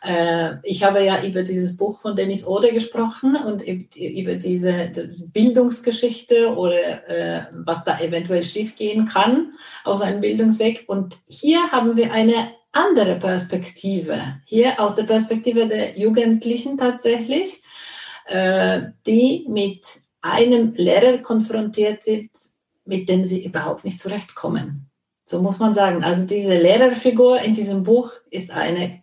Äh, 0.00 0.58
ich 0.62 0.84
habe 0.84 1.04
ja 1.04 1.24
über 1.24 1.42
dieses 1.42 1.76
Buch 1.76 2.00
von 2.00 2.14
Dennis 2.14 2.46
Ode 2.46 2.72
gesprochen 2.72 3.34
und 3.34 3.62
über 3.62 4.36
diese 4.36 4.92
Bildungsgeschichte 5.32 6.54
oder 6.54 7.08
äh, 7.08 7.46
was 7.52 7.82
da 7.82 7.98
eventuell 7.98 8.44
schiefgehen 8.44 9.06
kann 9.06 9.54
aus 9.82 10.02
einem 10.02 10.20
Bildungsweg. 10.20 10.84
Und 10.86 11.18
hier 11.26 11.72
haben 11.72 11.96
wir 11.96 12.12
eine 12.12 12.52
andere 12.76 13.16
Perspektive, 13.16 14.40
hier 14.44 14.78
aus 14.80 14.94
der 14.94 15.04
Perspektive 15.04 15.66
der 15.66 15.98
Jugendlichen 15.98 16.76
tatsächlich, 16.76 17.62
äh, 18.26 18.82
die 19.06 19.46
mit 19.48 19.86
einem 20.20 20.74
Lehrer 20.74 21.18
konfrontiert 21.18 22.02
sind, 22.02 22.30
mit 22.84 23.08
dem 23.08 23.24
sie 23.24 23.44
überhaupt 23.44 23.84
nicht 23.84 24.00
zurechtkommen. 24.00 24.90
So 25.24 25.42
muss 25.42 25.58
man 25.58 25.74
sagen. 25.74 26.04
Also 26.04 26.26
diese 26.26 26.56
Lehrerfigur 26.56 27.40
in 27.40 27.54
diesem 27.54 27.82
Buch 27.82 28.12
ist 28.30 28.50
eine 28.50 29.02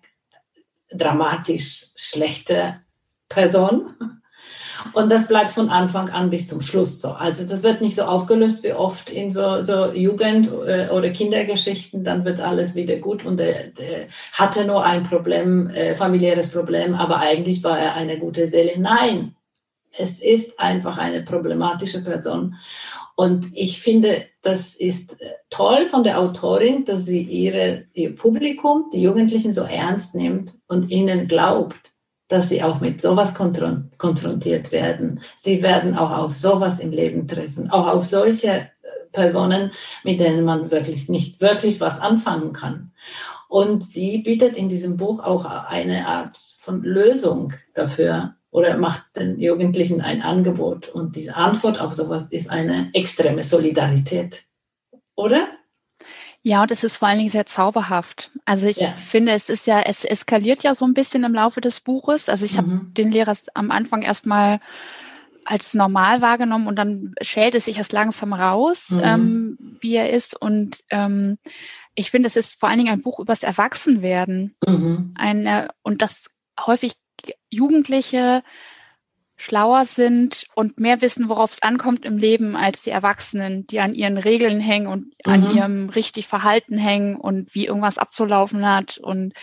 dramatisch 0.89 1.88
schlechte 1.95 2.82
Person 3.28 4.21
und 4.92 5.12
das 5.12 5.28
bleibt 5.28 5.52
von 5.52 5.70
Anfang 5.70 6.10
an 6.10 6.30
bis 6.30 6.48
zum 6.48 6.62
Schluss 6.62 7.02
so. 7.02 7.10
Also 7.10 7.46
das 7.46 7.64
wird 7.64 7.82
nicht 7.82 7.96
so 7.96 8.04
aufgelöst 8.04 8.64
wie 8.64 8.74
oft 8.74 9.10
in 9.10 9.32
so, 9.32 9.62
so 9.62 9.92
Jugend- 9.92 10.52
äh, 10.68 10.90
oder 10.90 11.10
Kindergeschichten. 11.10 12.04
Dann 12.04 12.26
wird 12.26 12.40
alles 12.40 12.76
wieder 12.76 12.98
gut 12.98 13.26
und 13.26 13.40
er, 13.40 13.72
hatte 14.34 14.66
nur 14.66 14.84
ein 14.86 15.04
Problem, 15.04 15.70
äh, 15.70 15.96
familiäres 15.96 16.50
Problem, 16.50 16.96
aber 16.96 17.20
eigentlich 17.20 17.64
war 17.64 17.80
er 17.80 17.96
eine 17.96 18.18
gute 18.20 18.48
Seele. 18.48 18.74
Nein, 18.78 19.36
es 19.98 20.20
ist 20.20 20.60
einfach 20.60 20.98
eine 20.98 21.22
problematische 21.22 22.04
Person. 22.04 22.56
Und 23.16 23.48
ich 23.54 23.80
finde, 23.80 24.26
das 24.42 24.76
ist 24.76 25.22
äh, 25.22 25.32
toll 25.50 25.86
von 25.86 26.04
der 26.04 26.20
Autorin, 26.20 26.84
dass 26.84 27.06
sie 27.06 27.22
ihre, 27.22 27.86
ihr 27.94 28.16
Publikum, 28.16 28.90
die 28.92 29.02
Jugendlichen 29.02 29.54
so 29.54 29.62
ernst 29.62 30.16
nimmt 30.16 30.58
und 30.68 30.90
ihnen 30.90 31.28
glaubt 31.28 31.93
dass 32.34 32.50
sie 32.50 32.64
auch 32.64 32.82
mit 32.82 33.00
sowas 33.00 33.36
konfrontiert 33.36 34.72
werden. 34.72 35.22
Sie 35.38 35.62
werden 35.62 35.96
auch 35.96 36.10
auf 36.10 36.36
sowas 36.36 36.80
im 36.80 36.90
Leben 36.90 37.28
treffen, 37.28 37.70
auch 37.70 37.88
auf 37.88 38.06
solche 38.06 38.48
äh, 38.48 38.70
Personen, 39.12 39.72
mit 40.04 40.20
denen 40.20 40.44
man 40.44 40.72
wirklich 40.72 41.10
nicht 41.10 41.42
wirklich 41.42 41.80
was 41.80 42.00
anfangen 42.00 42.52
kann. 42.52 42.92
Und 43.50 43.84
sie 43.84 44.18
bietet 44.18 44.58
in 44.58 44.68
diesem 44.68 44.98
Buch 44.98 45.24
auch 45.24 45.46
eine 45.46 46.08
Art 46.08 46.36
von 46.58 46.82
Lösung 46.82 47.54
dafür 47.76 48.34
oder 48.50 48.78
macht 48.78 49.04
den 49.16 49.40
Jugendlichen 49.40 50.02
ein 50.02 50.24
Angebot. 50.24 50.90
Und 50.90 51.16
diese 51.16 51.36
Antwort 51.36 51.80
auf 51.80 51.94
sowas 51.94 52.24
ist 52.32 52.50
eine 52.50 52.90
extreme 52.94 53.44
Solidarität. 53.44 54.46
Oder? 55.16 55.50
Ja, 56.46 56.62
und 56.62 56.72
es 56.72 56.84
ist 56.84 56.98
vor 56.98 57.08
allen 57.08 57.20
Dingen 57.20 57.30
sehr 57.30 57.46
zauberhaft. 57.46 58.32
Also 58.44 58.68
ich 58.68 58.82
ja. 58.82 58.89
finde, 58.89 59.32
es 59.32 59.50
ist 59.50 59.66
ja, 59.66 59.82
es 59.82 60.04
eskaliert 60.04 60.62
ja 60.62 60.76
so 60.76 60.86
ein 60.86 60.94
bisschen 60.94 61.24
im 61.24 61.34
Laufe 61.34 61.62
des 61.62 61.80
Buches. 61.80 62.28
Also 62.28 62.44
ich 62.44 62.54
mhm. 62.54 62.58
habe 62.58 62.86
den 62.98 63.12
Lehrer 63.12 63.36
am 63.54 63.72
Anfang 63.72 64.02
erstmal 64.02 64.60
als 65.46 65.74
normal 65.74 66.22
wahrgenommen 66.22 66.68
und 66.68 66.76
dann 66.76 67.16
schält 67.22 67.56
es 67.56 67.66
sich 67.66 67.78
erst 67.78 67.94
langsam 67.94 68.34
raus, 68.34 68.91
mhm. 68.91 69.02
ähm, 69.04 69.58
wie 69.80 69.96
er 69.96 70.10
ist. 70.10 70.39
Und 70.39 70.84
ähm, 70.89 71.38
ich 71.96 72.12
finde, 72.12 72.28
es 72.28 72.36
ist 72.36 72.60
vor 72.60 72.68
allen 72.68 72.80
Dingen 72.80 72.91
ein 72.94 73.02
Buch 73.02 73.20
übers 73.20 73.44
Erwachsenwerden. 73.44 74.54
Mhm. 74.66 75.14
Eine, 75.18 75.70
und 75.82 76.02
das 76.02 76.30
häufig 76.60 76.96
Jugendliche 77.50 78.44
schlauer 79.36 79.86
sind 79.86 80.46
und 80.56 80.80
mehr 80.80 81.02
wissen, 81.02 81.28
worauf 81.28 81.54
es 81.54 81.62
ankommt 81.62 82.06
im 82.06 82.18
Leben 82.18 82.56
als 82.56 82.84
die 82.84 82.92
Erwachsenen, 82.92 83.66
die 83.68 83.80
an 83.80 83.96
ihren 83.96 84.18
Regeln 84.18 84.60
hängen 84.60 84.88
und 84.88 85.06
mhm. 85.26 85.34
an 85.34 85.56
ihrem 85.56 85.90
richtig 85.90 86.28
Verhalten 86.28 86.78
hängen 86.78 87.16
und 87.16 87.54
wie 87.54 87.66
irgendwas 87.66 87.98
abzulaufen 87.98 88.68
hat. 88.68 88.98
Und, 88.98 89.34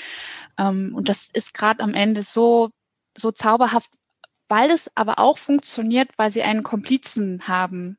ähm, 0.59 0.93
und 0.95 1.09
das 1.09 1.29
ist 1.33 1.55
gerade 1.55 1.83
am 1.83 1.95
Ende 1.95 2.23
so, 2.23 2.71
so 3.17 3.33
zauberhaft, 3.33 3.91
weil 4.49 4.71
es 4.71 4.91
aber 4.95 5.19
auch 5.19 5.39
funktioniert, 5.39 6.11
weil 6.17 6.31
sie 6.31 6.43
einen 6.43 6.63
Komplizen 6.63 7.43
haben. 7.47 7.99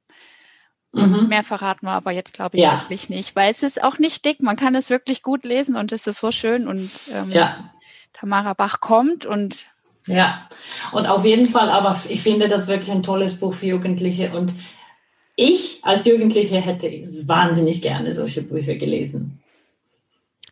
Mhm. 0.93 1.27
Mehr 1.27 1.43
verraten 1.43 1.85
wir 1.85 1.91
aber 1.91 2.11
jetzt, 2.11 2.33
glaube 2.33 2.57
ich, 2.57 2.63
ja. 2.63 2.81
wirklich 2.81 3.09
nicht, 3.09 3.35
weil 3.35 3.51
es 3.51 3.63
ist 3.63 3.81
auch 3.81 3.97
nicht 3.97 4.25
dick. 4.25 4.41
Man 4.41 4.57
kann 4.57 4.75
es 4.75 4.89
wirklich 4.89 5.23
gut 5.23 5.45
lesen 5.45 5.75
und 5.75 5.91
es 5.91 6.07
ist 6.07 6.19
so 6.19 6.31
schön 6.31 6.67
und 6.67 6.91
ähm, 7.11 7.31
ja. 7.31 7.73
Tamara 8.11 8.53
Bach 8.53 8.81
kommt 8.81 9.25
und 9.25 9.70
ja, 10.07 10.47
und 10.91 11.05
auf 11.07 11.25
jeden 11.25 11.47
Fall, 11.47 11.69
aber 11.69 11.99
ich 12.09 12.21
finde 12.21 12.47
das 12.47 12.67
wirklich 12.67 12.91
ein 12.91 13.03
tolles 13.03 13.39
Buch 13.39 13.53
für 13.53 13.67
Jugendliche 13.67 14.35
und 14.35 14.53
ich 15.35 15.79
als 15.83 16.05
Jugendliche 16.05 16.57
hätte 16.57 16.87
wahnsinnig 17.27 17.81
gerne 17.81 18.11
solche 18.11 18.41
Bücher 18.41 18.75
gelesen. 18.75 19.41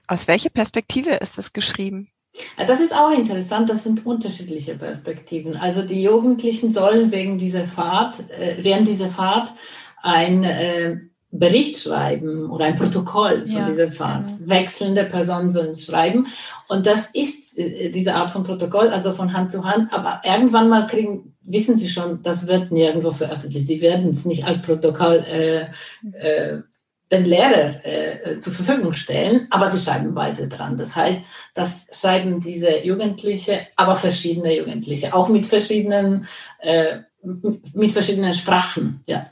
Aus 0.07 0.27
welcher 0.27 0.49
Perspektive 0.49 1.11
ist 1.11 1.37
das 1.37 1.53
geschrieben? 1.53 2.09
Das 2.65 2.79
ist 2.79 2.95
auch 2.95 3.11
interessant, 3.11 3.69
das 3.69 3.83
sind 3.83 4.05
unterschiedliche 4.05 4.75
Perspektiven. 4.75 5.55
Also 5.57 5.81
die 5.81 6.01
Jugendlichen 6.01 6.71
sollen 6.71 7.11
wegen 7.11 7.37
dieser 7.37 7.65
Fahrt, 7.65 8.19
äh, 8.31 8.57
während 8.61 8.87
dieser 8.87 9.09
Fahrt 9.09 9.53
ein 10.01 10.43
äh, 10.43 10.97
Bericht 11.31 11.77
schreiben 11.77 12.49
oder 12.49 12.65
ein 12.65 12.75
Protokoll 12.75 13.41
von 13.47 13.55
ja, 13.55 13.69
dieser 13.69 13.91
Fahrt. 13.91 14.27
Genau. 14.27 14.49
Wechselnde 14.49 15.05
Personen 15.05 15.51
sollen 15.51 15.71
es 15.71 15.85
schreiben. 15.85 16.27
Und 16.67 16.85
das 16.85 17.07
ist 17.13 17.48
diese 17.93 18.15
Art 18.15 18.31
von 18.31 18.43
Protokoll, 18.43 18.89
also 18.89 19.13
von 19.13 19.33
Hand 19.33 19.51
zu 19.51 19.63
Hand. 19.63 19.93
Aber 19.93 20.21
irgendwann 20.23 20.69
mal 20.69 20.87
kriegen, 20.87 21.35
wissen 21.41 21.77
sie 21.77 21.89
schon, 21.89 22.21
das 22.23 22.47
wird 22.47 22.71
nirgendwo 22.71 23.11
veröffentlicht. 23.11 23.67
Sie 23.67 23.81
werden 23.81 24.11
es 24.11 24.25
nicht 24.25 24.45
als 24.45 24.61
Protokoll 24.61 25.25
äh, 25.27 25.65
äh, 26.13 26.61
den 27.11 27.25
Lehrer 27.25 27.83
äh, 27.83 28.39
zur 28.39 28.53
Verfügung 28.53 28.93
stellen, 28.93 29.47
aber 29.49 29.71
sie 29.71 29.79
schreiben 29.79 30.15
weiter 30.15 30.47
dran. 30.47 30.77
Das 30.77 30.95
heißt, 30.95 31.21
das 31.55 31.87
schreiben 31.91 32.41
diese 32.41 32.85
Jugendliche, 32.85 33.67
aber 33.75 33.95
verschiedene 33.95 34.55
Jugendliche, 34.55 35.13
auch 35.13 35.27
mit 35.27 35.45
verschiedenen, 35.45 36.27
äh, 36.59 36.99
mit 37.73 37.91
verschiedenen 37.91 38.33
Sprachen, 38.33 39.03
ja. 39.07 39.31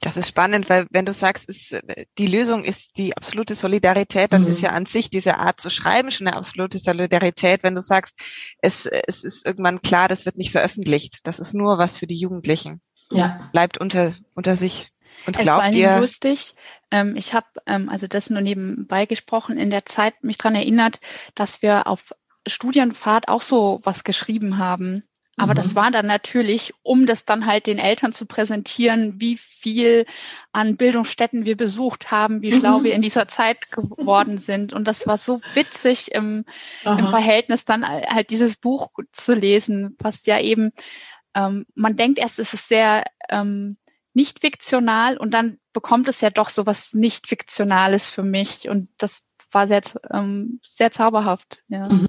Das 0.00 0.16
ist 0.16 0.28
spannend, 0.28 0.70
weil 0.70 0.86
wenn 0.90 1.06
du 1.06 1.12
sagst, 1.12 1.48
ist, 1.48 1.76
die 2.18 2.26
Lösung 2.28 2.62
ist 2.62 2.98
die 2.98 3.16
absolute 3.16 3.56
Solidarität, 3.56 4.32
dann 4.32 4.44
mhm. 4.44 4.50
ist 4.50 4.60
ja 4.60 4.70
an 4.70 4.86
sich 4.86 5.10
diese 5.10 5.38
Art 5.38 5.60
zu 5.60 5.70
schreiben 5.70 6.12
schon 6.12 6.28
eine 6.28 6.36
absolute 6.36 6.78
Solidarität. 6.78 7.64
Wenn 7.64 7.74
du 7.74 7.82
sagst, 7.82 8.16
es, 8.62 8.86
es 8.86 9.24
ist 9.24 9.44
irgendwann 9.44 9.82
klar, 9.82 10.06
das 10.06 10.24
wird 10.24 10.36
nicht 10.36 10.52
veröffentlicht, 10.52 11.26
das 11.26 11.40
ist 11.40 11.52
nur 11.52 11.78
was 11.78 11.96
für 11.96 12.06
die 12.06 12.18
Jugendlichen. 12.18 12.80
Ja. 13.10 13.48
Bleibt 13.52 13.78
unter, 13.78 14.14
unter 14.34 14.54
sich. 14.54 14.90
Und 15.26 15.36
es 15.36 15.42
glaubt 15.42 15.64
war 15.64 15.74
ihr, 15.74 15.98
lustig. 15.98 16.54
Ähm, 16.92 17.16
ich 17.16 17.34
habe, 17.34 17.46
ähm, 17.66 17.88
also 17.88 18.06
das 18.06 18.30
nur 18.30 18.40
nebenbei 18.40 19.04
gesprochen, 19.06 19.58
in 19.58 19.70
der 19.70 19.84
Zeit 19.84 20.22
mich 20.22 20.36
dran 20.36 20.54
erinnert, 20.54 21.00
dass 21.34 21.60
wir 21.60 21.88
auf 21.88 22.14
Studienfahrt 22.46 23.28
auch 23.28 23.42
so 23.42 23.80
was 23.82 24.04
geschrieben 24.04 24.58
haben. 24.58 25.02
Aber 25.38 25.54
mhm. 25.54 25.56
das 25.56 25.74
war 25.74 25.90
dann 25.90 26.06
natürlich, 26.06 26.72
um 26.82 27.06
das 27.06 27.24
dann 27.24 27.46
halt 27.46 27.66
den 27.66 27.78
Eltern 27.78 28.12
zu 28.12 28.26
präsentieren, 28.26 29.20
wie 29.20 29.36
viel 29.36 30.04
an 30.52 30.76
Bildungsstätten 30.76 31.44
wir 31.44 31.56
besucht 31.56 32.10
haben, 32.10 32.42
wie 32.42 32.52
schlau 32.52 32.80
mhm. 32.80 32.84
wir 32.84 32.94
in 32.94 33.02
dieser 33.02 33.28
Zeit 33.28 33.70
geworden 33.70 34.38
sind. 34.38 34.72
Und 34.72 34.86
das 34.86 35.06
war 35.06 35.16
so 35.16 35.40
witzig 35.54 36.12
im, 36.12 36.44
im 36.84 37.08
Verhältnis 37.08 37.64
dann 37.64 37.86
halt 37.86 38.30
dieses 38.30 38.56
Buch 38.56 38.90
zu 39.12 39.34
lesen, 39.34 39.96
was 40.00 40.26
ja 40.26 40.40
eben, 40.40 40.72
ähm, 41.34 41.66
man 41.74 41.96
denkt 41.96 42.18
erst, 42.18 42.38
es 42.38 42.52
ist 42.52 42.68
sehr 42.68 43.04
ähm, 43.28 43.76
nicht 44.14 44.40
fiktional 44.40 45.16
und 45.16 45.32
dann 45.32 45.58
bekommt 45.72 46.08
es 46.08 46.20
ja 46.20 46.30
doch 46.30 46.48
so 46.48 46.66
was 46.66 46.94
nicht 46.94 47.28
fiktionales 47.28 48.10
für 48.10 48.24
mich 48.24 48.68
und 48.68 48.88
das 48.98 49.22
war 49.52 49.66
sehr, 49.66 49.82
ähm, 50.12 50.60
sehr 50.62 50.90
zauberhaft. 50.90 51.62
Ja. 51.68 51.88
Mhm. 51.88 52.08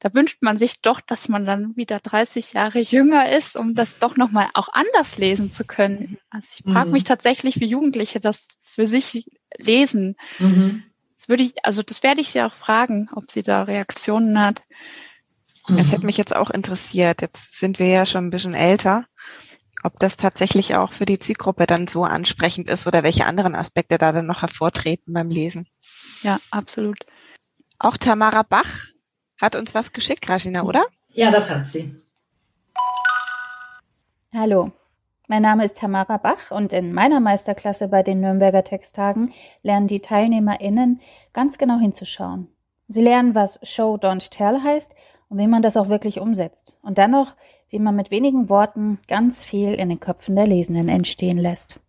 Da 0.00 0.14
wünscht 0.14 0.38
man 0.42 0.58
sich 0.58 0.80
doch, 0.80 1.00
dass 1.00 1.28
man 1.28 1.44
dann 1.44 1.76
wieder 1.76 1.98
30 1.98 2.52
Jahre 2.52 2.78
jünger 2.78 3.30
ist, 3.30 3.56
um 3.56 3.74
das 3.74 3.98
doch 3.98 4.16
nochmal 4.16 4.48
auch 4.54 4.68
anders 4.72 5.18
lesen 5.18 5.50
zu 5.50 5.64
können. 5.64 6.18
Also 6.30 6.46
ich 6.56 6.72
frage 6.72 6.86
mhm. 6.86 6.92
mich 6.92 7.04
tatsächlich, 7.04 7.60
wie 7.60 7.66
Jugendliche 7.66 8.20
das 8.20 8.46
für 8.62 8.86
sich 8.86 9.26
lesen. 9.56 10.16
Mhm. 10.38 10.84
Das 11.16 11.28
würde 11.28 11.42
ich, 11.42 11.64
also 11.64 11.82
das 11.82 12.02
werde 12.02 12.20
ich 12.20 12.30
sie 12.30 12.42
auch 12.42 12.54
fragen, 12.54 13.08
ob 13.14 13.30
sie 13.30 13.42
da 13.42 13.64
Reaktionen 13.64 14.40
hat. 14.40 14.62
Es 15.76 15.92
hätte 15.92 16.06
mich 16.06 16.16
jetzt 16.16 16.34
auch 16.34 16.48
interessiert. 16.48 17.20
Jetzt 17.20 17.58
sind 17.58 17.78
wir 17.78 17.88
ja 17.88 18.06
schon 18.06 18.26
ein 18.26 18.30
bisschen 18.30 18.54
älter 18.54 19.04
ob 19.84 19.98
das 19.98 20.16
tatsächlich 20.16 20.74
auch 20.74 20.92
für 20.92 21.06
die 21.06 21.18
Zielgruppe 21.18 21.66
dann 21.66 21.86
so 21.86 22.04
ansprechend 22.04 22.68
ist 22.68 22.86
oder 22.86 23.02
welche 23.02 23.26
anderen 23.26 23.54
Aspekte 23.54 23.98
da 23.98 24.12
dann 24.12 24.26
noch 24.26 24.42
hervortreten 24.42 25.14
beim 25.14 25.30
Lesen. 25.30 25.68
Ja, 26.22 26.40
absolut. 26.50 26.98
Auch 27.78 27.96
Tamara 27.96 28.42
Bach 28.42 28.86
hat 29.40 29.56
uns 29.56 29.74
was 29.74 29.92
geschickt, 29.92 30.28
Rajina, 30.28 30.62
oder? 30.62 30.84
Ja, 31.10 31.30
das 31.30 31.50
hat 31.50 31.66
sie. 31.66 31.94
Hallo, 34.34 34.72
mein 35.26 35.42
Name 35.42 35.64
ist 35.64 35.78
Tamara 35.78 36.18
Bach 36.18 36.50
und 36.50 36.72
in 36.72 36.92
meiner 36.92 37.20
Meisterklasse 37.20 37.88
bei 37.88 38.02
den 38.02 38.20
Nürnberger 38.20 38.64
Texttagen 38.64 39.32
lernen 39.62 39.86
die 39.86 40.00
TeilnehmerInnen 40.00 41.00
ganz 41.32 41.58
genau 41.58 41.78
hinzuschauen. 41.78 42.48
Sie 42.88 43.02
lernen, 43.02 43.34
was 43.34 43.58
Show 43.62 43.96
Don't 43.96 44.30
Tell 44.30 44.62
heißt 44.62 44.94
und 45.28 45.38
wie 45.38 45.46
man 45.46 45.62
das 45.62 45.76
auch 45.76 45.88
wirklich 45.88 46.20
umsetzt. 46.20 46.78
Und 46.82 46.98
dann 46.98 47.10
noch, 47.10 47.34
wie 47.68 47.78
man 47.78 47.96
mit 47.96 48.10
wenigen 48.10 48.48
Worten 48.48 48.98
ganz 49.08 49.44
viel 49.44 49.74
in 49.74 49.88
den 49.88 50.00
Köpfen 50.00 50.36
der 50.36 50.46
Lesenden 50.46 50.88
entstehen 50.88 51.38
lässt. 51.38 51.80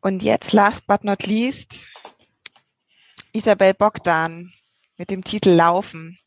Und 0.00 0.22
jetzt, 0.22 0.52
last 0.52 0.86
but 0.86 1.04
not 1.04 1.26
least, 1.26 1.86
Isabel 3.32 3.74
Bogdan 3.74 4.52
mit 4.96 5.10
dem 5.10 5.24
Titel 5.24 5.50
Laufen. 5.50 6.18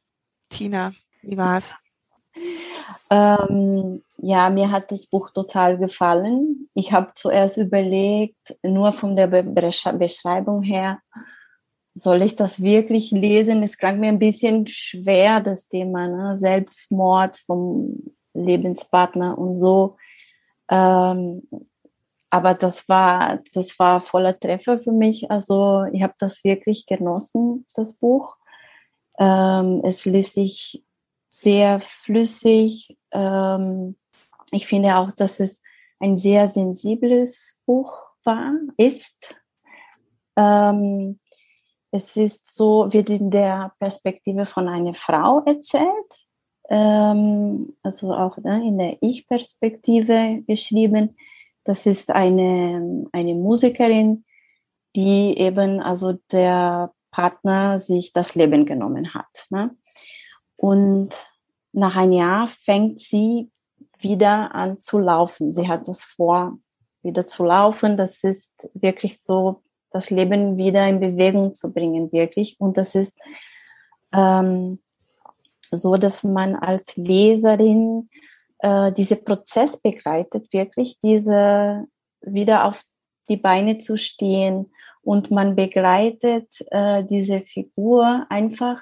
Tina, 0.50 0.94
wie 1.22 1.38
war's? 1.38 1.76
Ähm, 3.10 4.04
ja, 4.18 4.50
mir 4.50 4.72
hat 4.72 4.92
das 4.92 5.08
Buch 5.08 5.32
total 5.32 5.78
gefallen. 5.78 6.70
Ich 6.74 6.92
habe 6.92 7.12
zuerst 7.16 7.58
überlegt, 7.58 8.58
nur 8.64 8.94
von 8.94 9.16
der 9.16 9.28
Be 9.28 9.44
Beschreibung 9.44 10.62
her, 10.62 11.00
soll 11.96 12.22
ich 12.22 12.36
das 12.36 12.62
wirklich 12.62 13.12
lesen? 13.12 13.64
Es 13.64 13.78
klang 13.78 14.00
mir 14.00 14.10
ein 14.10 14.20
bisschen 14.20 14.68
schwer, 14.68 15.42
das 15.42 15.68
Thema, 15.68 16.08
ne? 16.08 16.38
Selbstmord 16.38 17.38
vom 17.46 17.98
Lebenspartner 18.34 19.38
und 19.38 19.56
so. 19.56 19.98
Ähm, 20.70 21.42
aber 22.30 22.54
das 22.54 22.88
war, 22.88 23.40
das 23.54 23.78
war 23.80 24.00
voller 24.02 24.40
Treffer 24.40 24.80
für 24.80 24.92
mich. 24.92 25.30
Also 25.32 25.86
ich 25.92 26.04
habe 26.04 26.14
das 26.20 26.44
wirklich 26.44 26.86
genossen, 26.86 27.66
das 27.74 27.96
Buch. 27.96 28.38
Ähm, 29.20 29.82
es 29.84 30.06
ließ 30.06 30.34
sich 30.34 30.84
sehr 31.30 31.80
flüssig. 31.80 32.98
Ähm, 33.12 33.96
ich 34.52 34.66
finde 34.66 34.96
auch, 34.98 35.12
dass 35.12 35.40
es 35.40 35.62
ein 36.00 36.18
sehr 36.18 36.48
sensibles 36.48 37.60
Buch 37.66 37.94
war, 38.24 38.54
ist. 38.78 39.44
Ähm, 40.38 41.20
es 41.92 42.16
ist 42.16 42.56
so, 42.56 42.92
wird 42.92 43.10
in 43.10 43.32
der 43.32 43.74
Perspektive 43.80 44.46
von 44.46 44.68
einer 44.68 44.94
Frau 44.94 45.42
erzählt, 45.46 46.28
ähm, 46.70 47.76
also 47.84 48.14
auch 48.14 48.38
ne, 48.38 48.66
in 48.66 48.78
der 48.78 48.98
Ich-Perspektive 49.02 50.44
geschrieben. 50.48 51.18
Das 51.64 51.86
ist 51.86 52.12
eine, 52.12 53.08
eine 53.12 53.34
Musikerin, 53.34 54.24
die 54.96 55.38
eben, 55.38 55.80
also 55.80 56.14
der 56.32 56.94
Partner 57.12 57.80
sich 57.80 58.14
das 58.14 58.36
Leben 58.36 58.66
genommen 58.66 59.14
hat. 59.14 59.48
Ne? 59.50 59.76
Und 60.56 61.10
nach 61.72 61.96
einem 61.96 62.14
Jahr 62.14 62.48
fängt 62.48 63.00
sie 63.00 63.50
wieder 64.00 64.54
an 64.56 64.80
zu 64.80 65.00
laufen. 65.00 65.52
Sie 65.52 65.68
hat 65.68 65.88
das 65.88 66.04
vor, 66.04 66.58
wieder 67.02 67.26
zu 67.26 67.44
laufen. 67.44 67.98
Das 67.98 68.24
ist 68.24 68.70
wirklich 68.74 69.22
so 69.22 69.62
das 69.92 70.10
Leben 70.10 70.58
wieder 70.58 70.88
in 70.88 71.00
Bewegung 71.00 71.54
zu 71.54 71.72
bringen, 71.72 72.12
wirklich. 72.12 72.60
Und 72.60 72.78
das 72.78 72.96
ist 72.96 73.18
ähm, 74.14 74.80
so, 75.72 75.98
dass 75.98 76.24
man 76.24 76.56
als 76.56 76.96
Leserin 76.96 78.10
äh, 78.60 78.92
diesen 78.92 79.24
Prozess 79.24 79.78
begleitet, 79.78 80.52
wirklich 80.54 81.00
diese 81.00 81.86
wieder 82.22 82.66
auf 82.66 82.84
die 83.30 83.38
Beine 83.38 83.78
zu 83.78 83.98
stehen 83.98 84.72
und 85.02 85.32
man 85.32 85.56
begleitet 85.56 86.54
äh, 86.72 87.04
diese 87.04 87.42
Figur 87.42 88.26
einfach 88.30 88.82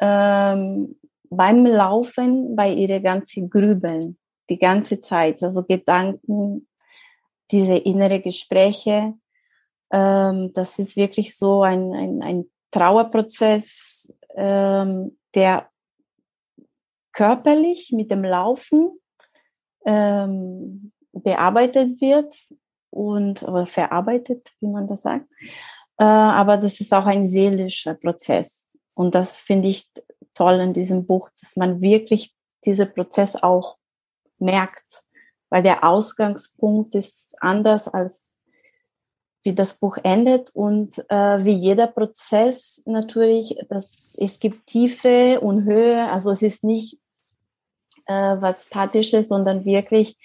ähm, 0.00 0.96
beim 1.30 1.66
Laufen 1.66 2.56
bei 2.56 2.72
ihre 2.72 3.00
ganze 3.00 3.48
Grübeln, 3.48 4.18
die 4.50 4.58
ganze 4.58 5.00
Zeit, 5.00 5.42
also 5.42 5.62
Gedanken, 5.62 6.68
diese 7.50 7.76
innere 7.76 8.20
Gespräche, 8.20 9.14
ähm, 9.92 10.52
das 10.54 10.78
ist 10.78 10.96
wirklich 10.96 11.36
so 11.36 11.62
ein, 11.62 11.92
ein, 11.92 12.22
ein 12.22 12.44
Trauerprozess, 12.70 14.12
ähm, 14.34 15.18
der 15.34 15.68
körperlich 17.12 17.92
mit 17.92 18.10
dem 18.10 18.24
Laufen 18.24 18.98
ähm, 19.84 20.92
bearbeitet 21.12 22.00
wird 22.00 22.34
und 22.92 23.42
oder 23.42 23.66
verarbeitet, 23.66 24.52
wie 24.60 24.68
man 24.68 24.86
das 24.86 25.02
sagt. 25.02 25.26
Äh, 25.98 26.04
aber 26.04 26.58
das 26.58 26.80
ist 26.80 26.92
auch 26.92 27.06
ein 27.06 27.24
seelischer 27.24 27.94
Prozess. 27.94 28.64
Und 28.94 29.14
das 29.14 29.40
finde 29.40 29.70
ich 29.70 29.86
toll 30.34 30.60
in 30.60 30.72
diesem 30.72 31.06
Buch, 31.06 31.28
dass 31.40 31.56
man 31.56 31.80
wirklich 31.80 32.34
diesen 32.64 32.92
Prozess 32.92 33.34
auch 33.36 33.76
merkt, 34.38 35.04
weil 35.50 35.62
der 35.62 35.84
Ausgangspunkt 35.84 36.94
ist 36.94 37.34
anders 37.40 37.88
als 37.88 38.28
wie 39.44 39.54
das 39.54 39.74
Buch 39.74 39.98
endet 40.04 40.50
und 40.54 40.98
äh, 41.08 41.44
wie 41.44 41.54
jeder 41.54 41.88
Prozess 41.88 42.80
natürlich, 42.84 43.56
das, 43.68 43.88
es 44.16 44.38
gibt 44.38 44.66
Tiefe 44.66 45.40
und 45.40 45.64
Höhe, 45.64 46.10
also 46.10 46.30
es 46.30 46.42
ist 46.42 46.62
nicht 46.62 47.00
äh, 48.06 48.36
was 48.38 48.66
Statisches, 48.66 49.28
sondern 49.28 49.64
wirklich, 49.64 50.16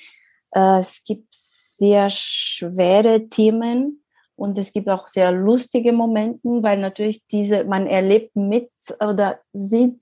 äh, 0.52 0.82
es 0.82 1.04
gibt 1.04 1.34
sehr 1.78 2.10
schwere 2.10 3.30
Themen 3.30 4.04
und 4.36 4.58
es 4.58 4.72
gibt 4.72 4.90
auch 4.90 5.08
sehr 5.08 5.32
lustige 5.32 5.94
Momente, 5.94 6.48
weil 6.62 6.80
natürlich 6.80 7.26
diese, 7.28 7.64
man 7.64 7.88
erlebt 7.88 8.36
mit 8.36 8.70
oder 9.00 9.40
sieht 9.54 10.02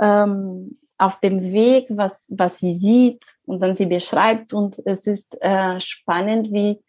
ähm, 0.00 0.78
auf 0.98 1.18
dem 1.20 1.42
Weg, 1.52 1.86
was, 1.90 2.26
was 2.28 2.58
sie 2.58 2.74
sieht 2.74 3.24
und 3.46 3.60
dann 3.60 3.74
sie 3.74 3.86
beschreibt 3.86 4.52
und 4.52 4.80
es 4.84 5.06
ist 5.06 5.36
äh, 5.40 5.80
spannend, 5.80 6.52
wie 6.52 6.80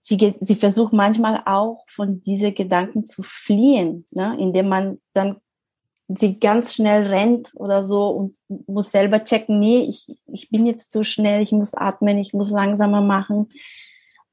sie, 0.00 0.34
sie 0.40 0.54
versucht 0.54 0.92
manchmal 0.92 1.42
auch 1.46 1.84
von 1.88 2.20
diesen 2.20 2.54
Gedanken 2.54 3.06
zu 3.06 3.22
fliehen, 3.22 4.06
ne? 4.10 4.36
indem 4.38 4.68
man 4.68 5.00
dann 5.14 5.40
sie 6.08 6.38
ganz 6.38 6.74
schnell 6.74 7.06
rennt 7.06 7.52
oder 7.54 7.82
so 7.82 8.08
und 8.08 8.36
muss 8.66 8.90
selber 8.90 9.24
checken, 9.24 9.58
nee, 9.58 9.86
ich, 9.88 10.14
ich 10.26 10.50
bin 10.50 10.66
jetzt 10.66 10.92
zu 10.92 11.02
schnell, 11.02 11.42
ich 11.42 11.52
muss 11.52 11.74
atmen, 11.74 12.18
ich 12.18 12.34
muss 12.34 12.50
langsamer 12.50 13.00
machen. 13.00 13.50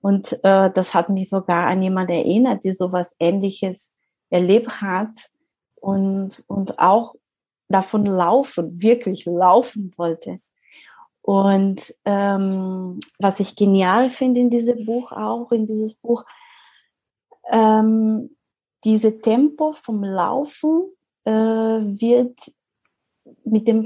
Und 0.01 0.33
äh, 0.43 0.69
das 0.71 0.93
hat 0.93 1.09
mich 1.09 1.29
sogar 1.29 1.67
an 1.67 1.81
jemand 1.81 2.09
erinnert, 2.09 2.63
die 2.63 2.71
sowas 2.71 3.15
ähnliches 3.19 3.93
erlebt 4.29 4.81
hat 4.81 5.29
und, 5.75 6.43
und 6.47 6.79
auch 6.79 7.15
davon 7.69 8.05
laufen, 8.05 8.81
wirklich 8.81 9.25
laufen 9.25 9.93
wollte. 9.95 10.39
Und 11.21 11.93
ähm, 12.03 12.99
was 13.19 13.39
ich 13.39 13.55
genial 13.55 14.09
finde 14.09 14.41
in 14.41 14.49
diesem 14.49 14.85
Buch 14.85 15.11
auch, 15.11 15.51
in 15.51 15.65
dieses 15.65 15.93
Buch, 15.95 16.25
ähm, 17.49 18.35
diese 18.83 19.21
Tempo 19.21 19.73
vom 19.73 20.03
Laufen 20.03 20.91
äh, 21.25 21.31
wird 21.31 22.39
mit 23.43 23.67
dem, 23.67 23.85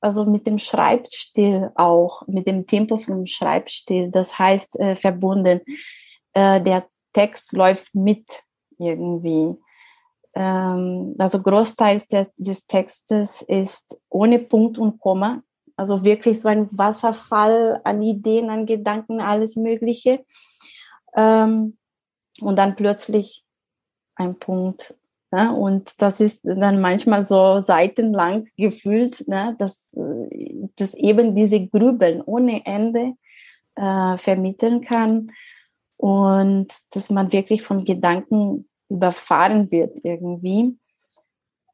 also 0.00 0.24
mit 0.24 0.46
dem 0.46 0.58
Schreibstil 0.58 1.70
auch, 1.74 2.26
mit 2.26 2.46
dem 2.46 2.66
Tempo 2.66 2.98
vom 2.98 3.26
Schreibstil, 3.26 4.10
das 4.10 4.38
heißt 4.38 4.78
äh, 4.80 4.96
verbunden. 4.96 5.60
Äh, 6.32 6.60
der 6.60 6.86
Text 7.12 7.52
läuft 7.52 7.94
mit 7.94 8.26
irgendwie. 8.78 9.56
Ähm, 10.34 11.14
also 11.18 11.42
Großteil 11.42 12.02
des, 12.12 12.26
des 12.36 12.66
Textes 12.66 13.42
ist 13.42 13.98
ohne 14.10 14.38
Punkt 14.38 14.76
und 14.76 15.00
Komma, 15.00 15.42
also 15.76 16.04
wirklich 16.04 16.40
so 16.40 16.48
ein 16.48 16.68
Wasserfall 16.72 17.80
an 17.84 18.02
Ideen, 18.02 18.50
an 18.50 18.66
Gedanken, 18.66 19.20
alles 19.20 19.56
Mögliche. 19.56 20.24
Ähm, 21.14 21.78
und 22.40 22.58
dann 22.58 22.76
plötzlich 22.76 23.44
ein 24.14 24.38
Punkt. 24.38 24.94
Ne? 25.36 25.54
Und 25.54 26.00
das 26.00 26.20
ist 26.20 26.40
dann 26.44 26.80
manchmal 26.80 27.22
so 27.22 27.60
seitenlang 27.60 28.48
gefühlt, 28.56 29.28
ne? 29.28 29.54
dass, 29.58 29.90
dass 30.76 30.94
eben 30.94 31.34
diese 31.34 31.66
Grübeln 31.66 32.22
ohne 32.22 32.64
Ende 32.64 33.12
äh, 33.74 34.16
vermitteln 34.16 34.80
kann 34.80 35.30
und 35.98 36.72
dass 36.92 37.10
man 37.10 37.32
wirklich 37.32 37.62
von 37.62 37.84
Gedanken 37.84 38.66
überfahren 38.88 39.70
wird 39.70 39.98
irgendwie. 40.04 40.78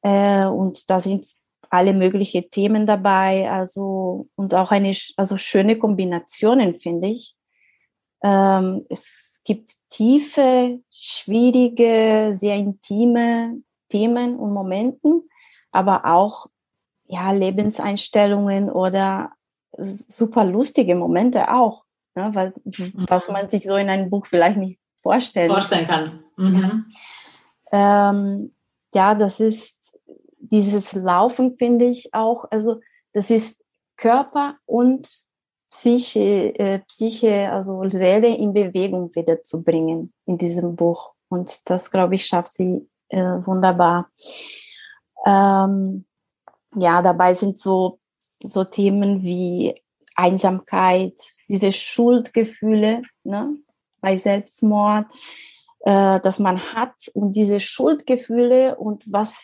Äh, 0.03 0.47
und 0.47 0.91
da 0.91 0.99
sind 0.99 1.25
alle 1.71 1.95
möglichen 1.95 2.51
Themen 2.51 2.85
dabei, 2.85 3.49
also 3.49 4.27
und 4.35 4.55
auch 4.55 4.73
eine 4.73 4.91
also 5.17 5.37
schöne 5.37 5.79
Kombinationen 5.79 6.81
finde 6.81 7.07
ich. 7.07 7.37
Ähm, 8.25 8.85
es 8.89 9.32
gibt 9.45 9.71
tiefe, 9.91 10.81
schwierige, 10.91 12.31
sehr 12.35 12.57
intime 12.57 13.63
Themen 13.89 14.37
und 14.37 14.53
Momenten, 14.53 15.23
aber 15.71 16.07
auch 16.07 16.47
ja 17.05 17.33
Lebenseinstellungen 17.33 18.71
oder 18.71 19.33
super 19.77 20.45
lustige 20.45 20.95
Momente 20.95 21.53
auch, 21.53 21.85
ne, 22.15 22.31
weil, 22.33 22.55
was 23.09 23.29
man 23.29 23.51
sich 23.51 23.65
so 23.65 23.77
in 23.77 23.89
einem 23.89 24.11
Buch 24.11 24.27
vielleicht 24.27 24.57
nicht 24.57 24.79
vorstellen, 25.03 25.51
vorstellen 25.51 25.87
kann. 25.87 26.25
Mhm. 26.37 26.87
Ja. 27.73 28.11
Ähm, 28.11 28.55
ja, 28.95 29.15
das 29.15 29.41
ist 29.41 29.99
dieses 30.39 30.93
Laufen, 30.93 31.57
finde 31.57 31.87
ich 31.87 32.13
auch, 32.13 32.45
also 32.51 32.81
das 33.13 33.31
ist 33.31 33.63
Körper 33.97 34.57
und 34.67 35.09
Psyche, 35.73 36.55
äh, 36.59 36.79
Psyche, 36.81 37.51
also 37.51 37.83
Seele 37.89 38.37
in 38.37 38.53
Bewegung 38.53 39.13
wieder 39.15 39.43
zu 39.43 39.63
bringen 39.63 40.13
in 40.27 40.37
diesem 40.37 40.77
Buch. 40.77 41.15
Und 41.29 41.69
das, 41.71 41.91
glaube 41.91 42.15
ich, 42.15 42.27
schafft 42.27 42.55
sie 42.55 42.87
äh, 43.09 43.17
wunderbar. 43.19 44.11
Ähm, 45.25 46.05
ja, 46.75 47.01
dabei 47.01 47.33
sind 47.33 47.59
so, 47.59 47.99
so 48.45 48.65
Themen 48.65 49.23
wie 49.23 49.75
Einsamkeit, 50.15 51.19
diese 51.49 51.73
Schuldgefühle 51.73 53.03
ne, 53.25 53.57
bei 54.03 54.19
Selbstmord, 54.19 55.07
äh, 55.81 56.21
dass 56.21 56.39
man 56.39 56.75
hat 56.75 56.95
und 57.15 57.35
diese 57.35 57.61
Schuldgefühle 57.61 58.77
und 58.77 59.11
was 59.11 59.39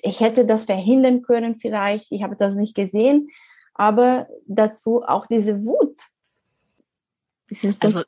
ich 0.00 0.20
hätte 0.20 0.46
das 0.46 0.64
verhindern 0.64 1.20
können 1.20 1.56
vielleicht, 1.56 2.10
ich 2.10 2.22
habe 2.22 2.36
das 2.36 2.54
nicht 2.54 2.74
gesehen, 2.74 3.28
aber 3.78 4.28
dazu 4.46 5.02
auch 5.02 5.26
diese 5.26 5.64
Wut. 5.64 5.96
So 7.50 7.72
also 7.80 8.02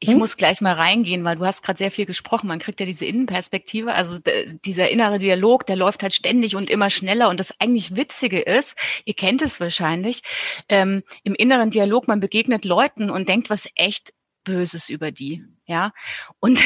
ich 0.00 0.10
hm? 0.10 0.18
muss 0.18 0.36
gleich 0.36 0.60
mal 0.60 0.74
reingehen, 0.74 1.24
weil 1.24 1.36
du 1.36 1.44
hast 1.44 1.64
gerade 1.64 1.78
sehr 1.78 1.90
viel 1.90 2.06
gesprochen. 2.06 2.46
Man 2.46 2.60
kriegt 2.60 2.78
ja 2.78 2.86
diese 2.86 3.04
Innenperspektive. 3.04 3.92
Also 3.92 4.18
dieser 4.64 4.90
innere 4.90 5.18
Dialog, 5.18 5.66
der 5.66 5.74
läuft 5.74 6.04
halt 6.04 6.14
ständig 6.14 6.54
und 6.54 6.70
immer 6.70 6.88
schneller. 6.88 7.28
Und 7.28 7.40
das 7.40 7.52
eigentlich 7.58 7.96
Witzige 7.96 8.38
ist, 8.38 8.76
ihr 9.04 9.14
kennt 9.14 9.42
es 9.42 9.58
wahrscheinlich, 9.58 10.22
ähm, 10.68 11.02
im 11.24 11.34
inneren 11.34 11.70
Dialog, 11.70 12.06
man 12.06 12.20
begegnet 12.20 12.64
Leuten 12.64 13.10
und 13.10 13.28
denkt 13.28 13.50
was 13.50 13.68
echt 13.74 14.12
Böses 14.44 14.88
über 14.88 15.10
die. 15.10 15.42
Ja. 15.66 15.92
Und 16.38 16.62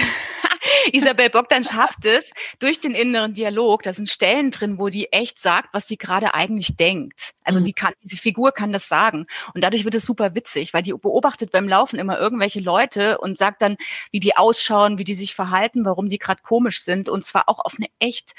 Isabel 0.93 1.31
Bogdan 1.31 1.65
schafft 1.65 2.05
es 2.05 2.31
durch 2.59 2.81
den 2.81 2.95
inneren 2.95 3.35
Dialog. 3.35 3.83
Da 3.83 3.93
sind 3.93 4.09
Stellen 4.09 4.51
drin, 4.51 4.79
wo 4.79 4.89
die 4.89 5.13
echt 5.13 5.41
sagt, 5.41 5.71
was 5.73 5.89
sie 5.89 5.97
gerade 5.97 6.35
eigentlich 6.35 6.77
denkt. 6.77 7.33
Also 7.45 7.61
mhm. 7.61 7.65
die 7.65 7.73
kann, 7.73 7.95
diese 8.03 8.17
Figur 8.17 8.53
kann 8.53 8.73
das 8.73 8.89
sagen. 8.89 9.27
Und 9.55 9.63
dadurch 9.63 9.85
wird 9.85 9.95
es 9.95 10.05
super 10.05 10.35
witzig, 10.35 10.75
weil 10.75 10.83
die 10.83 10.93
beobachtet 10.93 11.53
beim 11.53 11.69
Laufen 11.69 11.99
immer 11.99 12.19
irgendwelche 12.19 12.61
Leute 12.61 13.19
und 13.19 13.39
sagt 13.39 13.63
dann, 13.63 13.77
wie 14.11 14.21
die 14.21 14.37
ausschauen, 14.37 14.99
wie 14.99 15.05
die 15.05 15.15
sich 15.15 15.35
verhalten, 15.35 15.85
warum 15.85 16.09
die 16.09 16.19
gerade 16.19 16.43
komisch 16.43 16.83
sind. 16.83 17.09
Und 17.09 17.25
zwar 17.25 17.49
auch 17.49 17.59
auf 17.59 17.75
eine 17.77 17.89
echt 17.99 18.33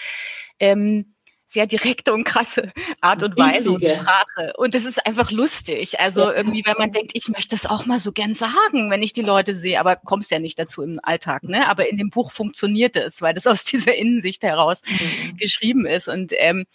ähm, 0.59 1.12
sehr 1.53 1.67
direkte 1.67 2.13
und 2.13 2.23
krasse 2.23 2.73
Art 2.99 3.21
und 3.21 3.37
Weise 3.37 3.71
und 3.71 3.85
Sprache. 3.85 4.53
Und 4.57 4.73
es 4.73 4.85
ist 4.85 5.05
einfach 5.05 5.29
lustig. 5.29 5.99
Also 5.99 6.31
irgendwie, 6.31 6.63
wenn 6.65 6.77
man 6.77 6.91
denkt, 6.91 7.11
ich 7.13 7.29
möchte 7.29 7.55
es 7.55 7.67
auch 7.67 7.85
mal 7.85 7.99
so 7.99 8.11
gern 8.11 8.33
sagen, 8.33 8.89
wenn 8.89 9.03
ich 9.03 9.13
die 9.13 9.21
Leute 9.21 9.53
sehe, 9.53 9.79
aber 9.79 9.95
kommst 9.95 10.31
ja 10.31 10.39
nicht 10.39 10.57
dazu 10.57 10.81
im 10.81 10.99
Alltag, 11.03 11.43
ne? 11.43 11.67
Aber 11.67 11.89
in 11.89 11.97
dem 11.97 12.09
Buch 12.09 12.31
funktioniert 12.31 12.95
es, 12.95 13.21
weil 13.21 13.35
das 13.35 13.45
aus 13.45 13.63
dieser 13.63 13.95
Innensicht 13.95 14.41
heraus 14.43 14.81
mhm. 14.87 15.37
geschrieben 15.37 15.85
ist. 15.85 16.07
Und 16.07 16.33
ähm, 16.37 16.65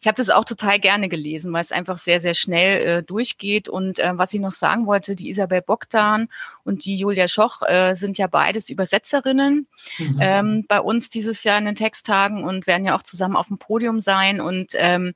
ich 0.00 0.06
habe 0.06 0.16
das 0.16 0.30
auch 0.30 0.44
total 0.44 0.78
gerne 0.78 1.08
gelesen, 1.08 1.52
weil 1.52 1.62
es 1.62 1.72
einfach 1.72 1.98
sehr, 1.98 2.20
sehr 2.20 2.34
schnell 2.34 2.86
äh, 2.86 3.02
durchgeht. 3.02 3.68
Und 3.68 3.98
äh, 3.98 4.16
was 4.16 4.32
ich 4.32 4.40
noch 4.40 4.52
sagen 4.52 4.86
wollte, 4.86 5.16
die 5.16 5.28
Isabel 5.28 5.60
Bogdan 5.60 6.28
und 6.62 6.84
die 6.84 6.96
Julia 6.96 7.26
Schoch 7.26 7.62
äh, 7.62 7.94
sind 7.94 8.16
ja 8.16 8.28
beides 8.28 8.70
Übersetzerinnen 8.70 9.66
mhm. 9.98 10.18
ähm, 10.20 10.64
bei 10.68 10.80
uns 10.80 11.10
dieses 11.10 11.42
Jahr 11.42 11.58
in 11.58 11.64
den 11.64 11.74
Texttagen 11.74 12.44
und 12.44 12.68
werden 12.68 12.84
ja 12.84 12.96
auch 12.96 13.02
zusammen 13.02 13.34
auf 13.34 13.48
dem 13.48 13.58
Podium 13.58 14.00
sein. 14.00 14.40
Und 14.40 14.72
ähm, 14.74 15.14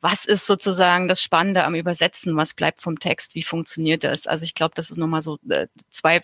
was 0.00 0.24
ist 0.24 0.46
sozusagen 0.46 1.06
das 1.06 1.22
Spannende 1.22 1.64
am 1.64 1.74
Übersetzen? 1.74 2.34
Was 2.36 2.54
bleibt 2.54 2.80
vom 2.80 2.98
Text? 2.98 3.34
Wie 3.34 3.42
funktioniert 3.42 4.04
das? 4.04 4.26
Also 4.26 4.44
ich 4.44 4.54
glaube, 4.54 4.74
das 4.74 4.90
ist 4.90 4.96
nochmal 4.96 5.20
so 5.20 5.38
äh, 5.50 5.66
zwei 5.90 6.22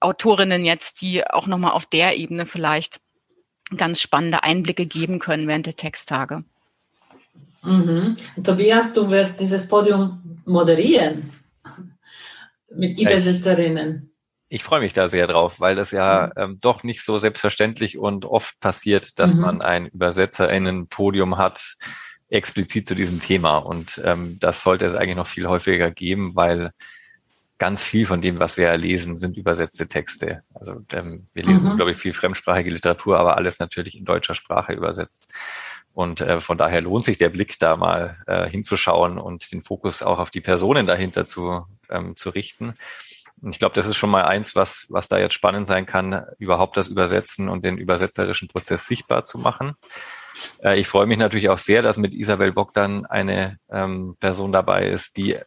Autorinnen 0.00 0.66
jetzt, 0.66 1.00
die 1.00 1.26
auch 1.26 1.46
nochmal 1.46 1.72
auf 1.72 1.86
der 1.86 2.18
Ebene 2.18 2.44
vielleicht 2.44 3.00
ganz 3.74 4.00
spannende 4.02 4.42
Einblicke 4.42 4.84
geben 4.84 5.18
können 5.18 5.48
während 5.48 5.64
der 5.64 5.76
Texttage. 5.76 6.44
Mhm. 7.62 8.16
Tobias, 8.42 8.92
du 8.92 9.10
wirst 9.10 9.38
dieses 9.38 9.68
Podium 9.68 10.40
moderieren 10.44 11.30
mit 12.74 12.98
Übersetzerinnen. 12.98 14.12
Ich, 14.48 14.56
ich 14.56 14.64
freue 14.64 14.80
mich 14.80 14.92
da 14.92 15.08
sehr 15.08 15.26
drauf, 15.26 15.60
weil 15.60 15.76
das 15.76 15.90
ja 15.90 16.32
mhm. 16.34 16.42
ähm, 16.42 16.58
doch 16.60 16.82
nicht 16.82 17.02
so 17.02 17.18
selbstverständlich 17.18 17.98
und 17.98 18.24
oft 18.24 18.58
passiert, 18.60 19.18
dass 19.18 19.34
mhm. 19.34 19.40
man 19.40 19.62
ein 19.62 19.86
Übersetzerinnen-Podium 19.86 21.38
hat, 21.38 21.76
explizit 22.28 22.86
zu 22.86 22.94
diesem 22.94 23.20
Thema. 23.20 23.58
Und 23.58 24.00
ähm, 24.04 24.36
das 24.38 24.62
sollte 24.62 24.86
es 24.86 24.94
eigentlich 24.94 25.16
noch 25.16 25.26
viel 25.26 25.48
häufiger 25.48 25.90
geben, 25.90 26.36
weil 26.36 26.70
ganz 27.58 27.84
viel 27.84 28.06
von 28.06 28.22
dem, 28.22 28.38
was 28.38 28.56
wir 28.56 28.64
ja 28.66 28.74
lesen, 28.74 29.18
sind 29.18 29.36
übersetzte 29.36 29.86
Texte. 29.86 30.42
Also 30.54 30.80
ähm, 30.92 31.26
wir 31.34 31.44
lesen, 31.44 31.68
mhm. 31.68 31.76
glaube 31.76 31.90
ich, 31.90 31.98
viel 31.98 32.14
fremdsprachige 32.14 32.70
Literatur, 32.70 33.18
aber 33.18 33.36
alles 33.36 33.58
natürlich 33.58 33.98
in 33.98 34.04
deutscher 34.04 34.34
Sprache 34.34 34.72
übersetzt. 34.72 35.32
Und 35.92 36.20
äh, 36.20 36.40
von 36.40 36.56
daher 36.56 36.80
lohnt 36.80 37.04
sich 37.04 37.18
der 37.18 37.30
Blick 37.30 37.58
da 37.58 37.76
mal 37.76 38.18
äh, 38.26 38.48
hinzuschauen 38.48 39.18
und 39.18 39.52
den 39.52 39.62
Fokus 39.62 40.02
auch 40.02 40.18
auf 40.18 40.30
die 40.30 40.40
Personen 40.40 40.86
dahinter 40.86 41.26
zu, 41.26 41.66
ähm, 41.90 42.16
zu 42.16 42.30
richten. 42.30 42.74
Und 43.42 43.52
ich 43.52 43.58
glaube, 43.58 43.74
das 43.74 43.86
ist 43.86 43.96
schon 43.96 44.10
mal 44.10 44.24
eins, 44.24 44.54
was, 44.54 44.86
was 44.90 45.08
da 45.08 45.18
jetzt 45.18 45.34
spannend 45.34 45.66
sein 45.66 45.86
kann, 45.86 46.26
überhaupt 46.38 46.76
das 46.76 46.88
Übersetzen 46.88 47.48
und 47.48 47.64
den 47.64 47.78
übersetzerischen 47.78 48.48
Prozess 48.48 48.86
sichtbar 48.86 49.24
zu 49.24 49.38
machen. 49.38 49.74
Äh, 50.62 50.78
ich 50.78 50.86
freue 50.86 51.06
mich 51.06 51.18
natürlich 51.18 51.48
auch 51.48 51.58
sehr, 51.58 51.82
dass 51.82 51.96
mit 51.96 52.14
Isabel 52.14 52.52
Bogdan 52.52 53.06
eine 53.06 53.58
ähm, 53.70 54.16
Person 54.20 54.52
dabei 54.52 54.88
ist, 54.88 55.16
die 55.16 55.34
äh, 55.34 55.44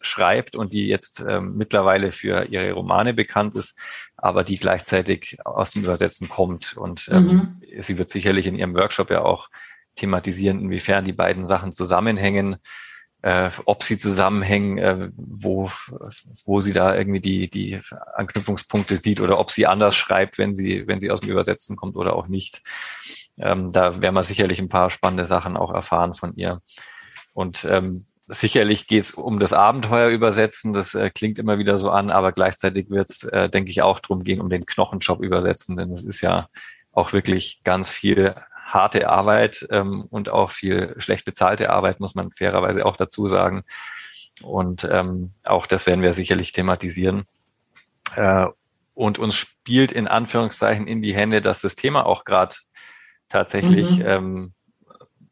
schreibt 0.00 0.56
und 0.56 0.72
die 0.72 0.86
jetzt 0.86 1.20
ähm, 1.20 1.56
mittlerweile 1.56 2.12
für 2.12 2.44
ihre 2.44 2.72
Romane 2.72 3.14
bekannt 3.14 3.54
ist, 3.54 3.76
aber 4.18 4.44
die 4.44 4.58
gleichzeitig 4.58 5.38
aus 5.44 5.70
dem 5.70 5.84
Übersetzen 5.84 6.28
kommt. 6.28 6.76
Und 6.76 7.08
ähm, 7.10 7.24
mhm. 7.24 7.82
sie 7.82 7.98
wird 7.98 8.10
sicherlich 8.10 8.46
in 8.46 8.56
ihrem 8.56 8.74
Workshop 8.74 9.10
ja 9.10 9.22
auch 9.22 9.48
thematisieren, 9.94 10.60
inwiefern 10.60 11.04
die 11.04 11.12
beiden 11.12 11.46
Sachen 11.46 11.72
zusammenhängen, 11.72 12.56
äh, 13.22 13.50
ob 13.64 13.84
sie 13.84 13.96
zusammenhängen, 13.96 14.78
äh, 14.78 15.10
wo, 15.16 15.70
wo 16.44 16.60
sie 16.60 16.72
da 16.72 16.96
irgendwie 16.96 17.20
die, 17.20 17.48
die 17.48 17.80
Anknüpfungspunkte 18.14 18.96
sieht 18.96 19.20
oder 19.20 19.38
ob 19.38 19.50
sie 19.50 19.66
anders 19.66 19.96
schreibt, 19.96 20.36
wenn 20.38 20.52
sie, 20.52 20.86
wenn 20.86 21.00
sie 21.00 21.10
aus 21.10 21.20
dem 21.20 21.30
Übersetzen 21.30 21.76
kommt 21.76 21.96
oder 21.96 22.14
auch 22.14 22.26
nicht. 22.26 22.62
Ähm, 23.38 23.70
da 23.70 24.00
werden 24.00 24.14
wir 24.14 24.24
sicherlich 24.24 24.60
ein 24.60 24.68
paar 24.68 24.90
spannende 24.90 25.26
Sachen 25.26 25.56
auch 25.56 25.72
erfahren 25.72 26.14
von 26.14 26.34
ihr. 26.34 26.60
Und 27.34 27.64
ähm, 27.64 28.04
sicherlich 28.28 28.86
geht 28.86 29.04
es 29.04 29.10
um 29.12 29.38
das 29.38 29.52
Abenteuer 29.52 30.08
übersetzen, 30.10 30.72
das 30.72 30.94
äh, 30.94 31.10
klingt 31.10 31.38
immer 31.38 31.58
wieder 31.58 31.78
so 31.78 31.90
an, 31.90 32.10
aber 32.10 32.32
gleichzeitig 32.32 32.90
wird 32.90 33.10
es, 33.10 33.24
äh, 33.24 33.48
denke 33.48 33.70
ich, 33.70 33.82
auch 33.82 34.00
darum 34.00 34.22
gehen, 34.22 34.40
um 34.40 34.50
den 34.50 34.66
Knochenjob 34.66 35.22
übersetzen, 35.22 35.76
denn 35.76 35.90
es 35.90 36.04
ist 36.04 36.20
ja 36.20 36.48
auch 36.92 37.12
wirklich 37.12 37.62
ganz 37.64 37.88
viel 37.88 38.34
harte 38.64 39.08
Arbeit 39.08 39.66
ähm, 39.70 40.04
und 40.10 40.28
auch 40.28 40.50
viel 40.50 40.94
schlecht 40.98 41.24
bezahlte 41.24 41.70
Arbeit, 41.70 42.00
muss 42.00 42.14
man 42.14 42.32
fairerweise 42.32 42.84
auch 42.84 42.96
dazu 42.96 43.28
sagen. 43.28 43.64
Und 44.42 44.86
ähm, 44.90 45.32
auch 45.44 45.66
das 45.66 45.86
werden 45.86 46.02
wir 46.02 46.12
sicherlich 46.12 46.52
thematisieren. 46.52 47.22
Äh, 48.14 48.46
und 48.94 49.18
uns 49.18 49.36
spielt 49.36 49.92
in 49.92 50.06
Anführungszeichen 50.06 50.86
in 50.86 51.02
die 51.02 51.14
Hände, 51.14 51.40
dass 51.40 51.60
das 51.60 51.76
Thema 51.76 52.04
auch 52.04 52.24
gerade 52.24 52.56
tatsächlich 53.28 53.98
mhm. 53.98 54.06
ähm, 54.06 54.52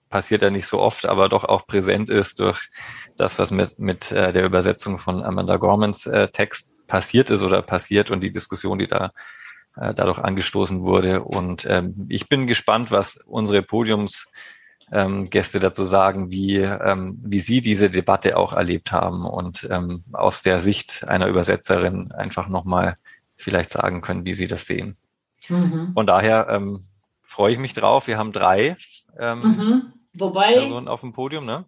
passiert 0.08 0.42
ja 0.42 0.50
nicht 0.50 0.66
so 0.66 0.80
oft, 0.80 1.08
aber 1.08 1.28
doch 1.28 1.44
auch 1.44 1.66
präsent 1.66 2.10
ist 2.10 2.40
durch 2.40 2.68
das, 3.16 3.38
was 3.38 3.50
mit, 3.50 3.78
mit 3.78 4.12
äh, 4.12 4.32
der 4.32 4.44
Übersetzung 4.44 4.98
von 4.98 5.22
Amanda 5.22 5.56
Gormans 5.56 6.06
äh, 6.06 6.28
Text 6.28 6.74
passiert 6.86 7.30
ist 7.30 7.42
oder 7.42 7.62
passiert 7.62 8.10
und 8.10 8.20
die 8.20 8.30
Diskussion, 8.30 8.78
die 8.78 8.86
da 8.86 9.12
äh, 9.76 9.92
dadurch 9.94 10.18
angestoßen 10.18 10.82
wurde. 10.82 11.22
Und 11.22 11.66
ähm, 11.68 12.06
ich 12.08 12.28
bin 12.28 12.46
gespannt, 12.46 12.90
was 12.90 13.16
unsere 13.26 13.62
Podiumsgäste 13.62 14.28
ähm, 14.92 15.60
dazu 15.60 15.84
sagen, 15.84 16.30
wie, 16.30 16.56
ähm, 16.56 17.18
wie 17.22 17.40
sie 17.40 17.60
diese 17.60 17.90
Debatte 17.90 18.36
auch 18.36 18.52
erlebt 18.52 18.92
haben 18.92 19.26
und 19.26 19.68
ähm, 19.70 20.02
aus 20.12 20.42
der 20.42 20.60
Sicht 20.60 21.06
einer 21.06 21.26
Übersetzerin 21.26 22.12
einfach 22.12 22.48
nochmal 22.48 22.96
vielleicht 23.36 23.70
sagen 23.70 24.00
können, 24.00 24.24
wie 24.24 24.34
sie 24.34 24.46
das 24.46 24.66
sehen. 24.66 24.96
Mhm. 25.48 25.92
Von 25.92 26.06
daher 26.06 26.48
ähm, 26.48 26.80
freue 27.20 27.52
ich 27.52 27.58
mich 27.58 27.74
drauf. 27.74 28.06
Wir 28.06 28.18
haben 28.18 28.32
drei 28.32 28.76
ähm, 29.18 29.40
mhm. 29.40 29.92
Wobei, 30.18 30.52
Personen 30.54 30.88
auf 30.88 31.00
dem 31.00 31.12
Podium, 31.12 31.44
ne? 31.44 31.64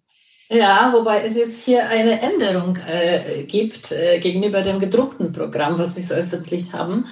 Ja, 0.50 0.90
wobei 0.94 1.24
es 1.24 1.36
jetzt 1.36 1.62
hier 1.64 1.88
eine 1.88 2.22
Änderung 2.22 2.78
äh, 2.88 3.42
gibt 3.44 3.92
äh, 3.92 4.18
gegenüber 4.18 4.62
dem 4.62 4.78
gedruckten 4.78 5.32
Programm, 5.32 5.78
was 5.78 5.94
wir 5.94 6.04
veröffentlicht 6.04 6.72
haben. 6.72 7.06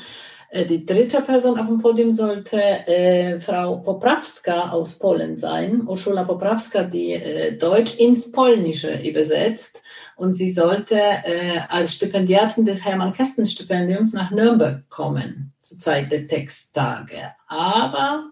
Äh, 0.49 0.65
die 0.65 0.87
dritte 0.87 1.21
Person 1.21 1.59
auf 1.59 1.67
dem 1.67 1.79
Podium 1.79 2.13
sollte 2.13 2.59
äh, 2.59 3.39
Frau 3.41 3.77
Poprawska 3.79 4.71
aus 4.71 4.99
Polen 4.99 5.39
sein, 5.39 5.87
Urszula 5.87 6.25
Poprawska, 6.25 6.85
die 6.85 7.13
äh, 7.13 7.57
Deutsch 7.59 7.97
ins 7.97 8.33
Polnische 8.33 9.03
übersetzt. 9.03 9.83
Und 10.17 10.33
sie 10.33 10.51
sollte 10.51 10.97
äh, 10.99 11.61
als 11.69 11.93
Stipendiatin 11.95 12.65
des 12.65 12.87
Hermann 12.87 13.13
Kästen 13.13 13.45
Stipendiums 13.45 14.15
nach 14.15 14.31
Nürnberg 14.31 14.89
kommen, 14.89 15.53
zur 15.59 15.79
Zeit 15.79 16.11
der 16.11 16.27
Texttage. 16.27 17.35
Aber 17.49 18.31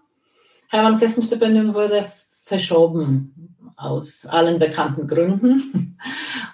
Hermann 0.69 0.97
Kästen 0.97 1.21
Stipendium 1.21 1.75
wurde 1.75 2.05
verschoben 2.45 3.55
aus 3.75 4.25
allen 4.25 4.59
bekannten 4.59 5.07
Gründen. 5.07 5.97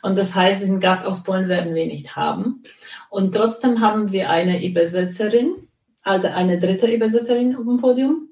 Und 0.01 0.17
das 0.17 0.33
heißt, 0.33 0.61
diesen 0.61 0.79
Gast 0.79 1.05
aus 1.05 1.23
Polen 1.23 1.49
werden 1.49 1.75
wir 1.75 1.85
nicht 1.85 2.15
haben. 2.15 2.63
Und 3.09 3.35
trotzdem 3.35 3.81
haben 3.81 4.11
wir 4.11 4.29
eine 4.29 4.65
Übersetzerin, 4.65 5.53
also 6.01 6.29
eine 6.29 6.57
dritte 6.59 6.87
Übersetzerin 6.87 7.55
auf 7.55 7.65
dem 7.65 7.77
Podium, 7.77 8.29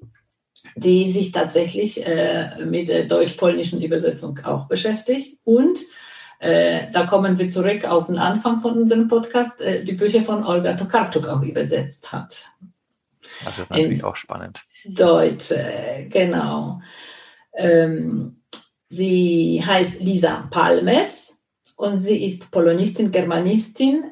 die 0.74 1.12
sich 1.12 1.32
tatsächlich 1.32 2.04
äh, 2.04 2.64
mit 2.64 2.88
der 2.88 3.04
deutsch-polnischen 3.04 3.82
Übersetzung 3.82 4.40
auch 4.42 4.66
beschäftigt. 4.66 5.38
Und 5.44 5.80
äh, 6.38 6.80
da 6.92 7.04
kommen 7.04 7.38
wir 7.38 7.48
zurück 7.48 7.84
auf 7.84 8.06
den 8.06 8.18
Anfang 8.18 8.60
von 8.60 8.78
unserem 8.78 9.06
Podcast, 9.06 9.60
äh, 9.60 9.84
die 9.84 9.92
Bücher 9.92 10.22
von 10.22 10.44
Olga 10.44 10.72
Tokarczuk 10.72 11.28
auch 11.28 11.42
übersetzt 11.42 12.10
hat. 12.10 12.46
Das 13.44 13.58
ist 13.58 13.70
natürlich 13.70 14.02
auch 14.02 14.16
spannend. 14.16 14.62
Deutsch, 14.96 15.50
äh, 15.50 16.06
genau. 16.08 16.80
Ähm, 17.54 18.42
sie 18.88 19.62
heißt 19.64 20.00
Lisa 20.00 20.48
Palmes 20.50 21.40
und 21.76 21.96
sie 21.96 22.24
ist 22.24 22.50
Polonistin, 22.50 23.10
Germanistin, 23.10 24.04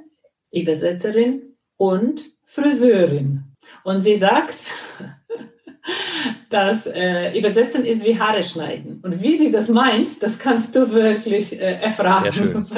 Übersetzerin 0.52 1.56
und 1.76 2.22
Friseurin. 2.44 3.44
Und 3.84 4.00
sie 4.00 4.16
sagt, 4.16 4.70
dass 6.50 6.86
äh, 6.86 7.38
Übersetzen 7.38 7.84
ist 7.84 8.04
wie 8.04 8.18
Haare 8.18 8.42
schneiden. 8.42 9.00
Und 9.02 9.22
wie 9.22 9.36
sie 9.36 9.50
das 9.50 9.68
meint, 9.68 10.22
das 10.22 10.38
kannst 10.38 10.74
du 10.74 10.90
wirklich 10.90 11.58
äh, 11.60 11.80
erfragen. 11.80 12.66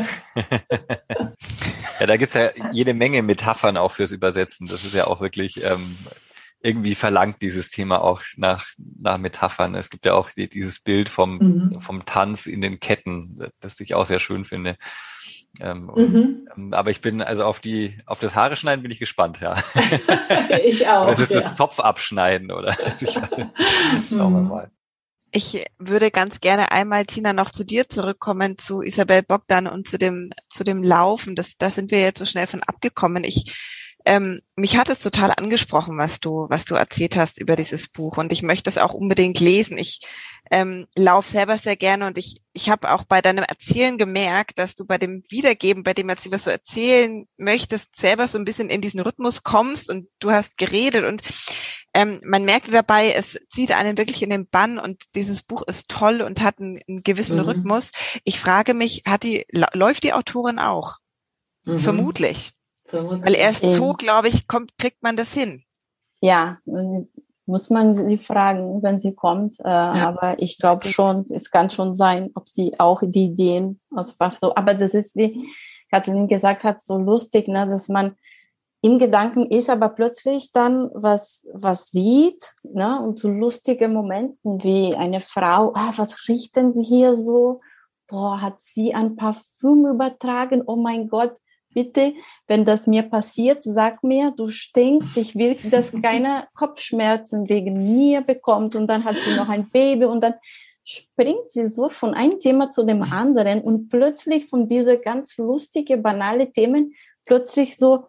Ja, 2.01 2.07
da 2.07 2.17
gibt 2.17 2.31
es 2.31 2.35
ja 2.35 2.51
jede 2.73 2.95
Menge 2.95 3.23
Metaphern 3.23 3.77
auch 3.77 3.93
fürs 3.93 4.11
Übersetzen. 4.11 4.67
Das 4.67 4.85
ist 4.85 4.95
ja 4.95 5.07
auch 5.07 5.21
wirklich 5.21 5.63
ähm, 5.63 5.99
irgendwie 6.63 6.95
verlangt 6.95 7.41
dieses 7.43 7.71
Thema 7.71 8.03
auch 8.03 8.23
nach, 8.37 8.67
nach 8.77 9.19
Metaphern. 9.19 9.75
Es 9.75 9.91
gibt 9.91 10.05
ja 10.05 10.15
auch 10.15 10.31
die, 10.31 10.49
dieses 10.49 10.81
Bild 10.81 11.09
vom, 11.09 11.39
mhm. 11.39 11.81
vom 11.81 12.05
Tanz 12.05 12.47
in 12.47 12.61
den 12.61 12.81
Ketten, 12.81 13.51
das 13.61 13.81
ich 13.81 13.95
auch 13.95 14.07
sehr 14.07 14.21
schön 14.21 14.45
finde. 14.45 14.77
Ähm, 15.59 15.85
mhm. 15.85 15.91
und, 15.91 16.49
ähm, 16.57 16.75
aber 16.75 16.91
ich 16.91 17.01
bin 17.01 17.23
also 17.23 17.45
auf 17.45 17.61
die, 17.61 17.99
auf 18.07 18.21
das 18.21 18.37
Haare 18.37 18.57
schneiden 18.57 18.83
bin 18.83 18.93
ich 18.93 19.01
gespannt, 19.01 19.41
ja. 19.41 19.57
ich 20.65 20.87
auch. 20.87 21.09
Das 21.09 21.19
ist 21.19 21.31
ja. 21.31 21.41
das 21.41 21.57
Zopf 21.57 21.81
abschneiden, 21.81 22.53
oder? 22.53 22.73
Schauen 23.01 23.53
wir 24.09 24.29
mhm. 24.29 24.49
mal. 24.49 24.71
Ich 25.33 25.65
würde 25.79 26.11
ganz 26.11 26.41
gerne 26.41 26.73
einmal, 26.73 27.07
Tina, 27.07 27.33
noch 27.33 27.51
zu 27.51 27.65
dir 27.65 27.89
zurückkommen, 27.89 28.59
zu 28.59 28.83
Isabel 28.83 29.23
Bogdan 29.23 29.69
und 29.69 29.89
zu 29.89 29.97
dem, 29.97 30.31
zu 30.51 30.65
dem 30.65 30.83
Laufen. 30.83 31.37
Das, 31.37 31.57
da 31.57 31.71
sind 31.71 31.93
wir 31.93 32.01
jetzt 32.01 32.19
so 32.19 32.27
schnell 32.27 32.49
von 32.49 32.63
abgekommen. 32.65 33.23
Ich 33.23 33.55
ähm, 34.05 34.41
mich 34.57 34.77
hat 34.77 34.89
es 34.89 35.01
total 35.01 35.33
angesprochen, 35.37 35.99
was 35.99 36.21
du, 36.21 36.47
was 36.49 36.65
du 36.65 36.75
erzählt 36.75 37.17
hast 37.17 37.39
über 37.39 37.57
dieses 37.57 37.89
Buch 37.89 38.17
und 38.17 38.33
ich 38.33 38.43
möchte 38.43 38.71
es 38.71 38.79
auch 38.79 38.95
unbedingt 38.95 39.41
lesen. 39.41 39.77
Ich 39.79 40.01
ähm, 40.51 40.87
laufe 40.97 41.31
selber 41.31 41.59
sehr 41.59 41.77
gerne 41.77 42.07
und 42.07 42.17
ich, 42.17 42.41
ich 42.53 42.71
habe 42.71 42.91
auch 42.93 43.05
bei 43.05 43.21
deinem 43.21 43.45
Erzählen 43.45 43.99
gemerkt, 43.99 44.59
dass 44.59 44.75
du 44.75 44.87
bei 44.87 44.99
dem 44.99 45.23
Wiedergeben, 45.29 45.83
bei 45.83 45.95
dem 45.95 46.09
Erzählen, 46.09 46.33
was 46.33 46.45
du 46.45 46.51
erzählen 46.51 47.27
möchtest, 47.37 47.97
selber 47.99 48.27
so 48.27 48.39
ein 48.39 48.45
bisschen 48.45 48.71
in 48.71 48.81
diesen 48.81 49.01
Rhythmus 49.01 49.43
kommst 49.43 49.91
und 49.91 50.09
du 50.19 50.31
hast 50.31 50.57
geredet 50.57 51.05
und 51.05 51.23
ähm, 51.93 52.21
man 52.25 52.45
merkte 52.45 52.71
dabei, 52.71 53.13
es 53.13 53.39
zieht 53.51 53.73
einen 53.73 53.99
wirklich 53.99 54.23
in 54.23 54.31
den 54.31 54.49
Bann 54.49 54.79
und 54.79 55.03
dieses 55.15 55.43
Buch 55.43 55.63
ist 55.67 55.89
toll 55.89 56.23
und 56.23 56.41
hat 56.41 56.59
einen, 56.61 56.81
einen 56.89 57.03
gewissen 57.03 57.39
mhm. 57.39 57.45
Rhythmus. 57.45 57.91
Ich 58.25 58.39
frage 58.39 58.75
mich, 58.75 59.03
hat 59.07 59.25
die, 59.25 59.45
läuft 59.51 60.05
die 60.05 60.13
Autorin 60.13 60.59
auch? 60.59 60.99
Mhm. 61.65 61.79
Vermutlich. 61.79 62.53
Weil 62.93 63.35
erst 63.35 63.65
so, 63.65 63.93
glaube 63.95 64.29
ich, 64.29 64.49
kommt, 64.49 64.77
kriegt 64.79 65.03
man 65.03 65.17
das 65.17 65.33
hin. 65.33 65.63
Ja, 66.21 66.59
muss 67.47 67.69
man 67.69 67.95
sie 67.95 68.19
fragen, 68.19 68.83
wenn 68.83 69.01
sie 69.01 69.15
kommt. 69.15 69.59
Äh, 69.61 69.69
ja. 69.69 70.09
Aber 70.09 70.41
ich 70.41 70.59
glaube 70.59 70.87
schon, 70.89 71.27
es 71.31 71.51
kann 71.51 71.71
schon 71.71 71.95
sein, 71.95 72.31
ob 72.35 72.49
sie 72.49 72.79
auch 72.79 73.03
die 73.03 73.27
Ideen 73.27 73.81
einfach 73.95 74.35
so. 74.35 74.55
Aber 74.55 74.75
das 74.75 74.95
ist, 74.95 75.17
wie 75.17 75.47
Kathleen 75.91 76.29
gesagt 76.29 76.65
hat, 76.65 76.81
so 76.81 76.97
lustig, 76.97 77.49
ne, 77.49 77.67
dass 77.67 77.89
man 77.89 78.17
im 78.83 78.99
Gedanken 78.99 79.47
ist, 79.51 79.69
aber 79.69 79.91
plötzlich 79.91 80.53
dann 80.53 80.91
was, 80.95 81.47
was 81.53 81.91
sieht, 81.91 82.55
ne, 82.63 83.01
und 83.03 83.19
so 83.19 83.29
lustige 83.29 83.89
Momenten 83.89 84.63
wie 84.63 84.95
eine 84.97 85.21
Frau, 85.21 85.73
ah, 85.75 85.93
was 85.97 86.29
riechen 86.29 86.73
Sie 86.73 86.85
hier 86.85 87.15
so? 87.15 87.61
Boah, 88.07 88.41
hat 88.41 88.61
sie 88.61 88.95
ein 88.95 89.17
Parfüm 89.17 89.87
übertragen? 89.87 90.63
Oh 90.67 90.77
mein 90.77 91.09
Gott, 91.09 91.37
bitte, 91.73 92.15
wenn 92.47 92.65
das 92.65 92.87
mir 92.87 93.03
passiert, 93.03 93.63
sag 93.63 94.03
mir, 94.03 94.33
du 94.37 94.49
stinkst, 94.49 95.17
ich 95.17 95.35
will, 95.37 95.57
dass 95.71 95.93
keiner 96.03 96.49
Kopfschmerzen 96.55 97.49
wegen 97.49 97.97
mir 97.97 98.21
bekommt 98.21 98.77
und 98.77 98.87
dann 98.87 99.05
hat 99.05 99.17
sie 99.17 99.35
noch 99.35 99.49
ein 99.49 99.69
Baby 99.69 100.07
und 100.07 100.23
dann 100.23 100.35
springt 100.85 101.51
sie 101.51 101.69
so 101.69 101.89
von 101.89 102.15
einem 102.15 102.41
Thema 102.41 102.71
zu 102.71 102.85
dem 102.85 103.03
anderen 103.03 103.61
und 103.63 103.89
plötzlich 103.89 104.47
von 104.47 104.67
diese 104.67 104.99
ganz 104.99 105.37
lustige, 105.37 105.97
banale 105.97 106.51
Themen 106.51 106.95
plötzlich 107.25 107.77
so, 107.77 108.07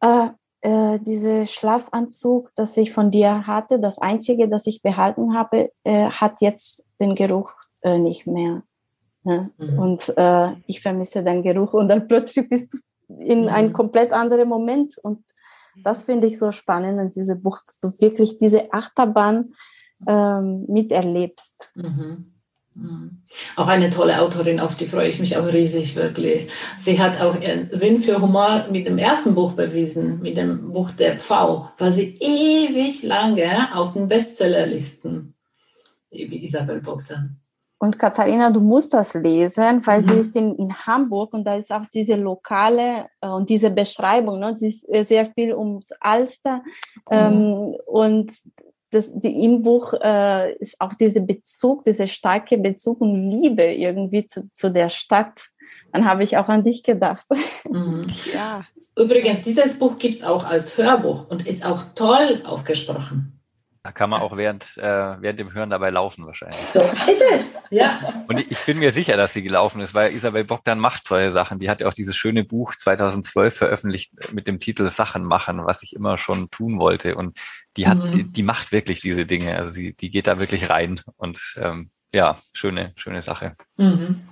äh, 0.00 0.28
äh, 0.62 0.98
diese 1.00 1.46
Schlafanzug, 1.46 2.50
das 2.56 2.76
ich 2.76 2.92
von 2.92 3.10
dir 3.10 3.46
hatte, 3.46 3.78
das 3.78 3.98
einzige, 3.98 4.48
das 4.48 4.66
ich 4.66 4.82
behalten 4.82 5.36
habe, 5.36 5.70
äh, 5.84 6.06
hat 6.08 6.40
jetzt 6.40 6.82
den 6.98 7.14
Geruch 7.14 7.52
äh, 7.82 7.98
nicht 7.98 8.26
mehr. 8.26 8.62
Ja? 9.24 9.48
Mhm. 9.58 9.78
Und 9.78 10.14
äh, 10.16 10.52
ich 10.66 10.80
vermisse 10.80 11.22
den 11.22 11.42
Geruch 11.42 11.74
und 11.74 11.88
dann 11.88 12.06
plötzlich 12.08 12.48
bist 12.48 12.74
du 12.74 12.78
in 13.20 13.42
mhm. 13.42 13.48
einem 13.48 13.72
komplett 13.72 14.12
anderen 14.12 14.48
Moment. 14.48 14.96
Und 15.02 15.24
das 15.82 16.04
finde 16.04 16.26
ich 16.26 16.38
so 16.38 16.52
spannend 16.52 17.00
in 17.00 17.10
diesem 17.10 17.42
Buch, 17.42 17.58
dass 17.66 17.80
du 17.80 17.88
wirklich 18.00 18.38
diese 18.38 18.72
Achterbahn 18.72 19.44
ähm, 20.06 20.64
miterlebst. 20.68 21.72
Mhm. 21.74 22.34
Mhm. 22.74 23.22
Auch 23.54 23.68
eine 23.68 23.90
tolle 23.90 24.20
Autorin, 24.20 24.58
auf 24.58 24.74
die 24.74 24.86
freue 24.86 25.08
ich 25.08 25.20
mich 25.20 25.36
auch 25.36 25.46
riesig, 25.46 25.94
wirklich. 25.94 26.48
Sie 26.76 27.00
hat 27.00 27.20
auch 27.20 27.40
ihren 27.40 27.68
Sinn 27.70 28.00
für 28.00 28.20
Humor 28.20 28.66
mit 28.70 28.88
dem 28.88 28.98
ersten 28.98 29.34
Buch 29.34 29.52
bewiesen, 29.52 30.20
mit 30.20 30.36
dem 30.36 30.72
Buch 30.72 30.90
Der 30.90 31.18
Pfau, 31.20 31.70
war 31.78 31.92
sie 31.92 32.16
ewig 32.20 33.04
lange 33.04 33.74
auf 33.76 33.92
den 33.92 34.08
Bestsellerlisten, 34.08 35.34
wie 36.10 36.44
Isabel 36.44 36.80
Bogdan. 36.80 37.40
Und 37.78 37.98
Katharina, 37.98 38.50
du 38.50 38.60
musst 38.60 38.94
das 38.94 39.14
lesen, 39.14 39.86
weil 39.86 40.02
mhm. 40.02 40.08
sie 40.08 40.14
ist 40.16 40.36
in, 40.36 40.54
in 40.56 40.74
Hamburg 40.74 41.34
und 41.34 41.44
da 41.44 41.56
ist 41.56 41.70
auch 41.70 41.86
diese 41.92 42.16
lokale 42.16 43.06
äh, 43.20 43.28
und 43.28 43.48
diese 43.48 43.70
Beschreibung, 43.70 44.38
ne? 44.38 44.56
sie 44.56 44.68
ist 44.68 44.88
äh, 44.88 45.04
sehr 45.04 45.26
viel 45.26 45.54
ums 45.54 45.90
Alster 46.00 46.62
mhm. 47.10 47.10
ähm, 47.10 47.76
und 47.86 48.32
das, 48.94 49.10
die, 49.12 49.44
im 49.44 49.62
Buch 49.62 49.92
äh, 50.00 50.54
ist 50.54 50.80
auch 50.80 50.94
dieser 50.94 51.20
Bezug, 51.20 51.82
dieser 51.84 52.06
starke 52.06 52.56
Bezug 52.56 53.00
und 53.00 53.28
Liebe 53.28 53.64
irgendwie 53.64 54.26
zu, 54.26 54.48
zu 54.54 54.70
der 54.70 54.88
Stadt. 54.88 55.48
Dann 55.92 56.04
habe 56.04 56.22
ich 56.22 56.36
auch 56.36 56.48
an 56.48 56.62
dich 56.62 56.82
gedacht. 56.82 57.26
Mhm. 57.68 58.06
Ja. 58.32 58.64
Übrigens, 58.96 59.42
dieses 59.42 59.78
Buch 59.78 59.98
gibt 59.98 60.14
es 60.14 60.24
auch 60.24 60.44
als 60.44 60.78
Hörbuch 60.78 61.28
und 61.28 61.46
ist 61.46 61.66
auch 61.66 61.82
toll 61.96 62.42
aufgesprochen. 62.44 63.33
Da 63.84 63.92
kann 63.92 64.08
man 64.08 64.22
auch 64.22 64.34
während, 64.38 64.78
äh, 64.78 65.20
während 65.20 65.38
dem 65.38 65.52
Hören 65.52 65.68
dabei 65.68 65.90
laufen 65.90 66.24
wahrscheinlich. 66.24 66.58
So 66.72 66.80
ist 66.80 67.22
es, 67.34 67.64
ja. 67.68 68.24
Und 68.28 68.40
ich 68.40 68.64
bin 68.64 68.78
mir 68.78 68.92
sicher, 68.92 69.18
dass 69.18 69.34
sie 69.34 69.42
gelaufen 69.42 69.82
ist, 69.82 69.92
weil 69.92 70.14
Isabel 70.14 70.44
Bogdan 70.44 70.78
macht 70.78 71.06
solche 71.06 71.30
Sachen. 71.30 71.58
Die 71.58 71.68
hat 71.68 71.82
ja 71.82 71.86
auch 71.86 71.92
dieses 71.92 72.16
schöne 72.16 72.44
Buch 72.44 72.74
2012 72.74 73.54
veröffentlicht 73.54 74.32
mit 74.32 74.48
dem 74.48 74.58
Titel 74.58 74.88
Sachen 74.88 75.22
machen, 75.22 75.66
was 75.66 75.82
ich 75.82 75.94
immer 75.94 76.16
schon 76.16 76.50
tun 76.50 76.78
wollte. 76.78 77.14
Und 77.14 77.38
die 77.76 77.86
hat, 77.86 77.98
mhm. 77.98 78.10
die, 78.12 78.24
die, 78.24 78.42
macht 78.42 78.72
wirklich 78.72 79.02
diese 79.02 79.26
Dinge. 79.26 79.54
Also 79.54 79.70
sie, 79.70 79.92
die 79.92 80.10
geht 80.10 80.28
da 80.28 80.40
wirklich 80.40 80.70
rein. 80.70 81.02
Und 81.18 81.54
ähm, 81.58 81.90
ja, 82.14 82.38
schöne, 82.54 82.94
schöne 82.96 83.20
Sache. 83.20 83.52
Mhm. 83.76 84.26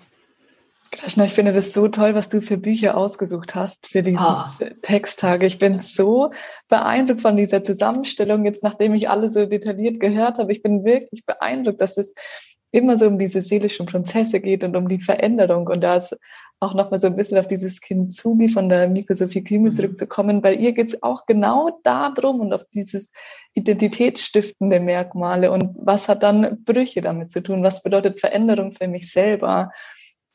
Kraschner, 0.93 1.25
ich 1.25 1.33
finde 1.33 1.55
das 1.55 1.73
so 1.73 1.89
toll, 1.89 2.15
was 2.15 2.29
du 2.29 2.43
für 2.43 2.59
Bücher 2.59 2.97
ausgesucht 2.97 3.55
hast 3.55 3.87
für 3.87 4.03
diese 4.03 4.21
ah. 4.21 4.49
Texttage. 4.83 5.47
Ich 5.47 5.59
bin 5.59 5.81
so 5.81 6.31
beeindruckt 6.69 7.23
von 7.23 7.37
dieser 7.37 7.63
Zusammenstellung, 7.63 8.45
jetzt 8.45 8.63
nachdem 8.63 8.95
ich 8.95 9.09
alle 9.09 9.31
so 9.31 9.47
detailliert 9.47 10.01
gehört 10.01 10.39
habe. 10.39 10.53
Ich 10.53 10.63
bin 10.63 10.85
wirklich 10.85 11.25
beeindruckt, 11.25 11.81
dass 11.81 11.97
es 11.97 12.15
immer 12.73 12.99
so 12.99 13.07
um 13.07 13.19
diese 13.19 13.41
seelischen 13.41 13.87
Prozesse 13.87 14.41
geht 14.41 14.65
und 14.65 14.77
um 14.77 14.89
die 14.89 15.01
Veränderung. 15.01 15.67
Und 15.67 15.83
da 15.83 15.97
ist 15.97 16.17
auch 16.61 16.75
nochmal 16.75 17.01
so 17.01 17.07
ein 17.07 17.17
bisschen 17.17 17.39
auf 17.39 17.49
dieses 17.49 17.81
Kind 17.81 18.15
Zugi 18.15 18.49
von 18.49 18.69
der 18.69 18.87
Miko 18.87 19.15
Sophie 19.15 19.45
Kümmel 19.45 19.71
mhm. 19.71 19.75
zurückzukommen. 19.75 20.43
Bei 20.43 20.55
ihr 20.55 20.73
geht 20.73 20.89
es 20.89 21.03
auch 21.03 21.25
genau 21.27 21.81
darum 21.85 22.41
und 22.41 22.53
auf 22.53 22.65
dieses 22.73 23.13
identitätsstiftende 23.55 24.79
Merkmale. 24.79 25.51
Und 25.51 25.75
was 25.79 26.09
hat 26.09 26.23
dann 26.23 26.65
Brüche 26.65 27.01
damit 27.01 27.33
zu 27.33 27.43
tun? 27.43 27.63
Was 27.63 27.83
bedeutet 27.83 28.21
Veränderung 28.21 28.73
für 28.73 28.89
mich 28.89 29.11
selber? 29.11 29.71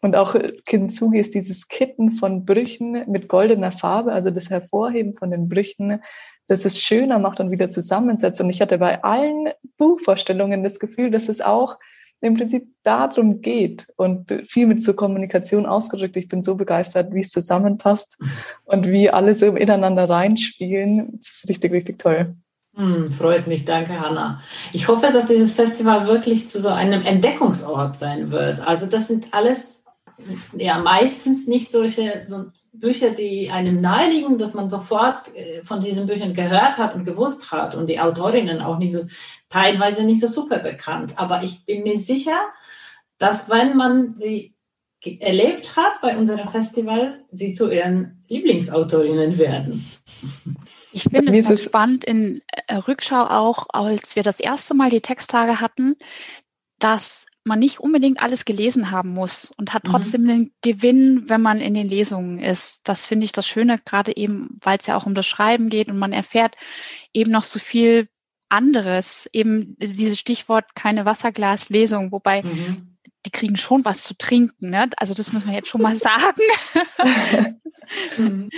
Und 0.02 0.16
auch 0.16 0.36
Kintsugi 0.66 1.20
ist 1.20 1.34
dieses 1.34 1.68
Kitten 1.68 2.12
von 2.12 2.46
Brüchen 2.46 3.04
mit 3.08 3.28
goldener 3.28 3.72
Farbe, 3.72 4.12
also 4.12 4.30
das 4.30 4.50
Hervorheben 4.50 5.14
von 5.14 5.32
den 5.32 5.50
Brüchen, 5.50 6.02
das 6.48 6.66
es 6.66 6.80
schöner 6.80 7.20
macht 7.20 7.40
und 7.40 7.50
wieder 7.50 7.70
zusammensetzt. 7.70 8.40
Und 8.40 8.50
ich 8.50 8.62
hatte 8.62 8.78
bei 8.78 9.04
allen 9.04 9.50
Buchvorstellungen 9.78 10.64
das 10.64 10.80
Gefühl, 10.80 11.10
dass 11.10 11.30
es 11.30 11.42
auch 11.42 11.80
im 12.22 12.36
Prinzip 12.36 12.68
darum 12.84 13.42
geht 13.42 13.88
und 13.96 14.32
viel 14.46 14.68
mit 14.68 14.84
zur 14.84 14.96
Kommunikation 14.96 15.66
ausgedrückt. 15.66 16.18
Ich 16.18 16.28
bin 16.28 16.42
so 16.42 16.56
begeistert, 16.56 17.14
wie 17.14 17.20
es 17.20 17.30
zusammenpasst 17.30 18.18
und 18.66 18.88
wie 18.88 19.10
alle 19.10 19.36
so 19.36 19.48
ineinander 19.56 20.10
reinspielen. 20.10 21.18
Das 21.18 21.28
ist 21.28 21.50
richtig, 21.50 21.72
richtig 21.72 22.00
toll. 22.00 22.36
Hm, 22.76 23.08
freut 23.08 23.48
mich, 23.48 23.66
danke 23.66 24.00
Hanna. 24.00 24.42
Ich 24.72 24.88
hoffe, 24.88 25.10
dass 25.12 25.26
dieses 25.26 25.54
Festival 25.54 26.06
wirklich 26.06 26.48
zu 26.48 26.62
so 26.62 26.70
einem 26.70 27.02
Entdeckungsort 27.02 27.98
sein 27.98 28.30
wird. 28.30 28.60
Also 28.60 28.86
das 28.86 29.08
sind 29.08 29.28
alles 29.32 29.84
ja 30.58 30.80
meistens 30.80 31.48
nicht 31.48 31.72
solche 31.72 32.24
so 32.24 32.46
Bücher, 32.74 33.12
die 33.12 33.50
einem 33.50 33.82
naheliegen, 33.82 34.38
dass 34.38 34.54
man 34.54 34.70
sofort 34.70 35.36
äh, 35.36 35.64
von 35.64 35.82
diesen 35.82 36.06
Büchern 36.06 36.34
gehört 36.34 36.78
hat 36.78 36.96
und 36.96 37.06
gewusst 37.06 37.52
hat 37.52 37.76
und 37.76 37.88
die 37.88 38.00
Autorinnen 38.00 38.62
auch 38.62 38.78
nicht 38.78 38.94
so, 38.94 39.02
teilweise 39.50 40.04
nicht 40.04 40.22
so 40.22 40.28
super 40.28 40.60
bekannt. 40.60 41.14
Aber 41.18 41.44
ich 41.44 41.66
bin 41.66 41.84
mir 41.84 42.00
sicher, 42.00 42.40
dass 43.18 43.50
wenn 43.50 43.76
man 43.76 44.16
sie 44.16 44.56
erlebt 45.20 45.76
hat 45.76 46.02
bei 46.02 46.18
unserem 46.18 46.48
Festival, 46.48 47.24
sie 47.32 47.54
zu 47.54 47.72
ihren 47.72 48.24
Lieblingsautorinnen 48.28 49.38
werden. 49.38 49.86
Ich 50.92 51.04
finde 51.04 51.38
es 51.38 51.64
spannend 51.64 52.04
in 52.04 52.42
äh, 52.68 52.76
Rückschau 52.76 53.24
auch, 53.24 53.68
als 53.70 54.16
wir 54.16 54.24
das 54.24 54.40
erste 54.40 54.74
Mal 54.74 54.90
die 54.90 55.02
Texttage 55.02 55.62
hatten, 55.62 55.96
dass 56.80 57.27
man 57.48 57.60
nicht 57.60 57.80
unbedingt 57.80 58.20
alles 58.22 58.46
gelesen 58.46 58.92
haben 58.92 59.10
muss 59.10 59.52
und 59.58 59.74
hat 59.74 59.86
mhm. 59.86 59.90
trotzdem 59.90 60.24
mhm. 60.24 60.28
den 60.28 60.52
Gewinn, 60.62 61.24
wenn 61.28 61.42
man 61.42 61.60
in 61.60 61.74
den 61.74 61.88
Lesungen 61.88 62.40
ist. 62.40 62.88
Das 62.88 63.08
finde 63.08 63.26
ich 63.26 63.32
das 63.32 63.48
Schöne, 63.48 63.80
gerade 63.84 64.16
eben, 64.16 64.60
weil 64.62 64.78
es 64.80 64.88
ja 64.88 64.96
auch 64.96 65.06
um 65.06 65.16
das 65.16 65.26
Schreiben 65.26 65.70
geht 65.70 65.90
und 65.90 65.98
man 65.98 66.14
erfährt 66.14 66.56
eben 67.14 67.32
noch 67.32 67.44
so 67.44 67.60
viel 67.60 68.08
anderes. 68.50 69.30
Eben 69.34 69.76
dieses 69.80 70.20
Stichwort 70.20 70.76
keine 70.76 71.06
Wasserglaslesung, 71.06 72.12
wobei 72.12 72.44
mhm. 72.44 72.98
die 73.26 73.32
kriegen 73.32 73.58
schon 73.58 73.86
was 73.86 74.04
zu 74.04 74.18
trinken. 74.18 74.70
Ne? 74.70 74.90
Also 74.98 75.14
das 75.14 75.34
muss 75.34 75.46
man 75.46 75.56
jetzt 75.56 75.70
schon 75.70 75.82
mal 75.82 75.98
sagen. 75.98 76.42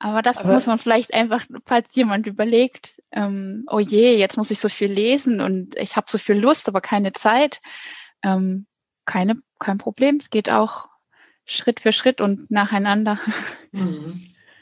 Aber 0.00 0.22
das 0.22 0.44
Aber 0.44 0.54
muss 0.54 0.66
man 0.66 0.78
vielleicht 0.78 1.12
einfach, 1.12 1.44
falls 1.66 1.94
jemand 1.94 2.26
überlegt, 2.26 3.02
ähm, 3.12 3.64
oh 3.68 3.78
je, 3.78 4.16
jetzt 4.16 4.38
muss 4.38 4.50
ich 4.50 4.58
so 4.58 4.70
viel 4.70 4.90
lesen 4.90 5.42
und 5.42 5.76
ich 5.76 5.94
habe 5.94 6.06
so 6.10 6.16
viel 6.16 6.36
Lust, 6.36 6.68
aber 6.68 6.80
keine 6.80 7.12
Zeit. 7.12 7.60
Ähm, 8.22 8.66
keine, 9.04 9.36
kein 9.58 9.76
Problem. 9.76 10.16
Es 10.16 10.30
geht 10.30 10.50
auch 10.50 10.88
Schritt 11.44 11.80
für 11.80 11.92
Schritt 11.92 12.20
und 12.20 12.50
nacheinander. 12.50 13.20
Mhm. 13.72 14.20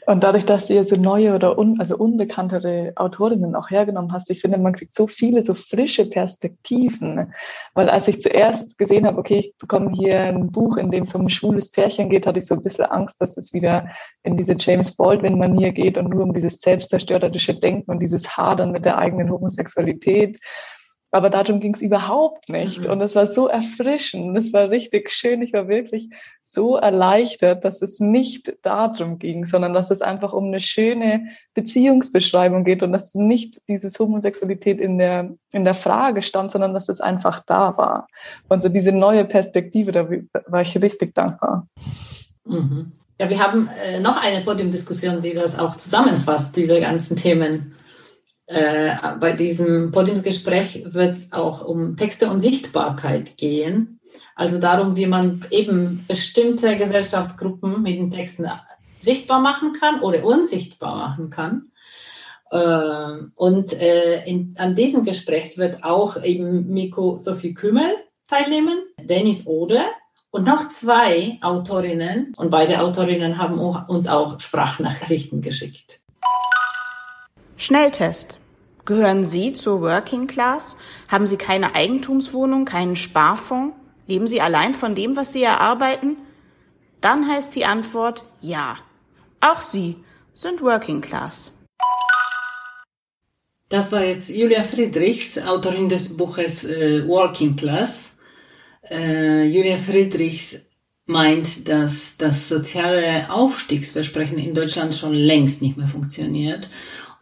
Und 0.09 0.23
dadurch, 0.23 0.43
dass 0.43 0.65
du 0.65 0.83
so 0.83 0.95
neue 0.95 1.35
oder 1.35 1.59
un, 1.59 1.79
also 1.79 1.95
unbekanntere 1.95 2.93
Autorinnen 2.95 3.55
auch 3.55 3.69
hergenommen 3.69 4.11
hast, 4.11 4.31
ich 4.31 4.41
finde, 4.41 4.57
man 4.57 4.73
kriegt 4.73 4.95
so 4.95 5.05
viele, 5.05 5.43
so 5.43 5.53
frische 5.53 6.09
Perspektiven. 6.09 7.31
Weil 7.75 7.91
als 7.91 8.07
ich 8.07 8.19
zuerst 8.19 8.79
gesehen 8.79 9.05
habe, 9.05 9.19
okay, 9.19 9.37
ich 9.37 9.53
bekomme 9.59 9.91
hier 9.91 10.19
ein 10.21 10.51
Buch, 10.51 10.77
in 10.77 10.89
dem 10.89 11.03
es 11.03 11.13
um 11.13 11.27
ein 11.27 11.29
schwules 11.29 11.69
Pärchen 11.69 12.09
geht, 12.09 12.25
hatte 12.25 12.39
ich 12.39 12.47
so 12.47 12.55
ein 12.55 12.63
bisschen 12.63 12.85
Angst, 12.85 13.21
dass 13.21 13.37
es 13.37 13.53
wieder 13.53 13.87
in 14.23 14.35
diese 14.35 14.55
James 14.57 14.97
Baldwin-Manier 14.97 15.73
geht 15.73 15.95
und 15.95 16.09
nur 16.09 16.23
um 16.23 16.33
dieses 16.33 16.59
selbstzerstörerische 16.59 17.53
Denken 17.53 17.91
und 17.91 17.99
dieses 17.99 18.35
Hadern 18.35 18.71
mit 18.71 18.85
der 18.85 18.97
eigenen 18.97 19.29
Homosexualität. 19.29 20.39
Aber 21.11 21.29
darum 21.29 21.59
ging 21.59 21.73
es 21.73 21.81
überhaupt 21.81 22.49
nicht. 22.49 22.85
Mhm. 22.85 22.91
Und 22.91 23.01
es 23.01 23.15
war 23.15 23.25
so 23.25 23.47
erfrischend. 23.47 24.37
Es 24.37 24.53
war 24.53 24.69
richtig 24.69 25.11
schön. 25.11 25.41
Ich 25.41 25.53
war 25.53 25.67
wirklich 25.67 26.09
so 26.41 26.75
erleichtert, 26.75 27.65
dass 27.65 27.81
es 27.81 27.99
nicht 27.99 28.57
darum 28.61 29.17
ging, 29.17 29.45
sondern 29.45 29.73
dass 29.73 29.89
es 29.89 30.01
einfach 30.01 30.33
um 30.33 30.45
eine 30.45 30.59
schöne 30.59 31.27
Beziehungsbeschreibung 31.55 32.63
geht 32.63 32.83
und 32.83 32.91
dass 32.91 33.15
nicht 33.15 33.61
dieses 33.67 33.97
Homosexualität 33.97 34.79
in 34.79 34.97
der, 34.99 35.31
in 35.51 35.63
der 35.63 35.73
Frage 35.73 36.21
stand, 36.21 36.51
sondern 36.51 36.73
dass 36.73 36.89
es 36.89 37.01
einfach 37.01 37.43
da 37.45 37.75
war. 37.77 38.07
Und 38.47 38.61
so 38.61 38.69
diese 38.69 38.91
neue 38.91 39.25
Perspektive, 39.25 39.91
da 39.91 40.07
war 40.47 40.61
ich 40.61 40.79
richtig 40.81 41.15
dankbar. 41.15 41.67
Mhm. 42.45 42.91
Ja, 43.19 43.29
wir 43.29 43.39
haben 43.39 43.69
äh, 43.83 43.99
noch 43.99 44.23
eine 44.23 44.41
Podiumdiskussion, 44.45 45.19
die 45.19 45.33
das 45.33 45.59
auch 45.59 45.75
zusammenfasst, 45.75 46.55
diese 46.55 46.79
ganzen 46.79 47.17
Themen. 47.17 47.75
Äh, 48.49 48.95
bei 49.19 49.33
diesem 49.33 49.91
Podiumsgespräch 49.91 50.83
wird 50.87 51.11
es 51.15 51.31
auch 51.33 51.63
um 51.63 51.95
Texte 51.95 52.31
und 52.31 52.39
Sichtbarkeit 52.39 53.37
gehen. 53.37 53.99
Also 54.35 54.57
darum, 54.57 54.95
wie 54.95 55.05
man 55.05 55.45
eben 55.51 56.03
bestimmte 56.07 56.75
Gesellschaftsgruppen 56.75 57.83
mit 57.83 57.97
den 57.97 58.09
Texten 58.09 58.49
sichtbar 58.99 59.39
machen 59.39 59.73
kann 59.73 60.01
oder 60.01 60.25
unsichtbar 60.25 60.95
machen 60.95 61.29
kann. 61.29 61.71
Äh, 62.49 63.27
und 63.35 63.73
äh, 63.73 64.23
in, 64.25 64.55
an 64.57 64.75
diesem 64.75 65.05
Gespräch 65.05 65.59
wird 65.59 65.83
auch 65.83 66.23
eben 66.23 66.69
Miko 66.73 67.19
Sophie 67.19 67.53
Kümmel 67.53 67.93
teilnehmen, 68.27 68.79
Dennis 68.99 69.45
Ode 69.45 69.81
und 70.31 70.47
noch 70.47 70.69
zwei 70.69 71.37
Autorinnen. 71.41 72.33
Und 72.35 72.49
beide 72.49 72.81
Autorinnen 72.81 73.37
haben 73.37 73.59
uns 73.59 74.07
auch 74.07 74.39
Sprachnachrichten 74.39 75.43
geschickt. 75.43 75.99
Schnelltest. 77.61 78.39
Gehören 78.85 79.25
Sie 79.25 79.51
zur 79.51 79.81
Working 79.81 80.27
Class? 80.27 80.77
Haben 81.09 81.27
Sie 81.27 81.35
keine 81.35 81.75
Eigentumswohnung, 81.75 82.63
keinen 82.63 82.95
Sparfonds? 82.95 83.75
Leben 84.07 84.27
Sie 84.27 84.39
allein 84.39 84.73
von 84.73 84.95
dem, 84.95 85.17
was 85.17 85.33
Sie 85.33 85.43
erarbeiten? 85.43 86.15
Dann 87.01 87.27
heißt 87.27 87.53
die 87.57 87.65
Antwort 87.65 88.23
ja. 88.39 88.77
Auch 89.41 89.59
Sie 89.59 89.97
sind 90.33 90.61
Working 90.61 91.01
Class. 91.01 91.51
Das 93.67 93.91
war 93.91 94.05
jetzt 94.05 94.29
Julia 94.29 94.63
Friedrichs, 94.63 95.37
Autorin 95.37 95.89
des 95.89 96.15
Buches 96.15 96.63
äh, 96.63 97.05
Working 97.05 97.57
Class. 97.57 98.13
Äh, 98.89 99.43
Julia 99.43 99.75
Friedrichs 99.75 100.61
meint, 101.07 101.67
dass 101.67 102.15
das 102.15 102.47
soziale 102.47 103.29
Aufstiegsversprechen 103.29 104.37
in 104.37 104.53
Deutschland 104.53 104.95
schon 104.95 105.13
längst 105.13 105.61
nicht 105.61 105.75
mehr 105.75 105.87
funktioniert 105.87 106.69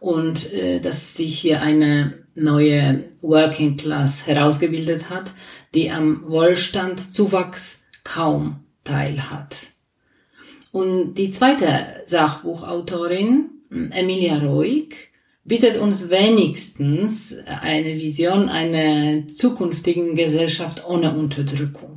und 0.00 0.52
äh, 0.52 0.80
dass 0.80 1.14
sich 1.14 1.38
hier 1.38 1.62
eine 1.62 2.14
neue 2.34 3.04
Working 3.20 3.76
Class 3.76 4.26
herausgebildet 4.26 5.10
hat, 5.10 5.32
die 5.74 5.90
am 5.90 6.22
Wohlstandzuwachs 6.28 7.82
kaum 8.04 8.60
teilhat. 8.84 9.68
Und 10.72 11.14
die 11.14 11.30
zweite 11.30 12.04
Sachbuchautorin, 12.06 13.50
Emilia 13.90 14.38
Roig, 14.38 15.10
bietet 15.44 15.78
uns 15.78 16.10
wenigstens 16.10 17.34
eine 17.46 17.94
Vision 17.94 18.50
einer 18.50 19.26
zukünftigen 19.28 20.14
Gesellschaft 20.14 20.86
ohne 20.86 21.12
Unterdrückung. 21.12 21.87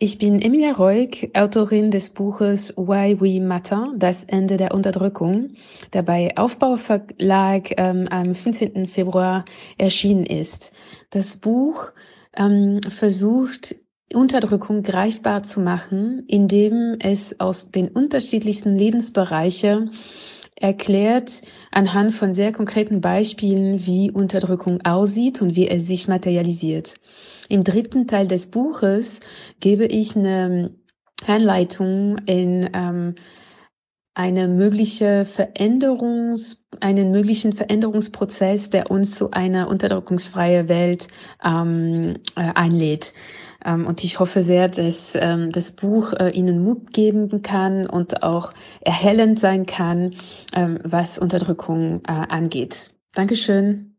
Ich 0.00 0.18
bin 0.18 0.40
Emilia 0.40 0.70
Reuk, 0.70 1.34
Autorin 1.34 1.90
des 1.90 2.10
Buches 2.10 2.72
Why 2.76 3.20
We 3.20 3.44
Matter, 3.44 3.92
das 3.96 4.22
Ende 4.22 4.56
der 4.56 4.72
Unterdrückung, 4.72 5.54
der 5.92 6.02
bei 6.02 6.36
Aufbau 6.36 6.76
Verlag 6.76 7.74
ähm, 7.76 8.04
am 8.08 8.36
15. 8.36 8.86
Februar 8.86 9.44
erschienen 9.76 10.24
ist. 10.24 10.72
Das 11.10 11.36
Buch 11.36 11.90
ähm, 12.36 12.80
versucht, 12.88 13.74
Unterdrückung 14.14 14.84
greifbar 14.84 15.42
zu 15.42 15.58
machen, 15.58 16.22
indem 16.28 16.98
es 17.00 17.40
aus 17.40 17.72
den 17.72 17.88
unterschiedlichsten 17.88 18.76
Lebensbereichen 18.76 19.90
erklärt 20.54 21.42
anhand 21.72 22.14
von 22.14 22.34
sehr 22.34 22.52
konkreten 22.52 23.00
Beispielen, 23.00 23.84
wie 23.84 24.12
Unterdrückung 24.12 24.80
aussieht 24.84 25.42
und 25.42 25.56
wie 25.56 25.68
es 25.68 25.88
sich 25.88 26.06
materialisiert. 26.06 27.00
Im 27.48 27.64
dritten 27.64 28.06
Teil 28.06 28.28
des 28.28 28.50
Buches 28.50 29.20
gebe 29.60 29.86
ich 29.86 30.16
eine 30.16 30.74
Anleitung 31.26 32.18
in 32.26 32.70
ähm, 32.72 33.14
eine 34.18 34.48
mögliche 34.48 35.24
Veränderungs, 35.24 36.64
einen 36.80 37.12
möglichen 37.12 37.52
Veränderungsprozess, 37.52 38.68
der 38.68 38.90
uns 38.90 39.14
zu 39.14 39.30
einer 39.30 39.68
unterdrückungsfreien 39.68 40.68
Welt 40.68 41.06
ähm, 41.44 42.16
äh, 42.34 42.40
einlädt. 42.54 43.14
Ähm, 43.64 43.86
und 43.86 44.02
ich 44.02 44.18
hoffe 44.18 44.42
sehr, 44.42 44.68
dass 44.68 45.14
ähm, 45.14 45.52
das 45.52 45.70
Buch 45.70 46.14
äh, 46.14 46.30
Ihnen 46.30 46.64
Mut 46.64 46.92
geben 46.92 47.42
kann 47.42 47.86
und 47.86 48.24
auch 48.24 48.52
erhellend 48.80 49.38
sein 49.38 49.66
kann, 49.66 50.14
ähm, 50.52 50.80
was 50.82 51.20
Unterdrückung 51.20 52.02
äh, 52.06 52.10
angeht. 52.10 52.92
Dankeschön. 53.14 53.97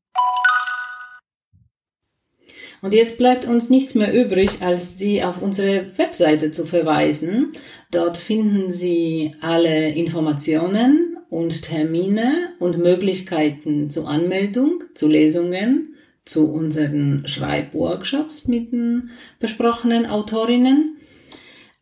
Und 2.82 2.94
jetzt 2.94 3.18
bleibt 3.18 3.46
uns 3.46 3.70
nichts 3.70 3.96
mehr 3.96 4.14
übrig, 4.14 4.62
als 4.62 4.98
Sie 4.98 5.24
auf 5.24 5.42
unsere 5.42 5.86
Webseite 5.98 6.52
zu 6.52 6.66
verweisen. 6.66 7.54
Dort 7.92 8.18
finden 8.18 8.72
Sie 8.72 9.36
alle 9.42 9.90
Informationen 9.90 11.18
und 11.30 11.64
Termine 11.64 12.54
und 12.60 12.78
Möglichkeiten 12.78 13.90
zur 13.90 14.08
Anmeldung, 14.08 14.84
zu 14.94 15.08
Lesungen 15.08 15.96
zu 16.26 16.52
unseren 16.52 17.26
Schreibworkshops 17.26 18.48
mit 18.48 18.72
den 18.72 19.10
besprochenen 19.40 20.06
Autorinnen. 20.06 20.98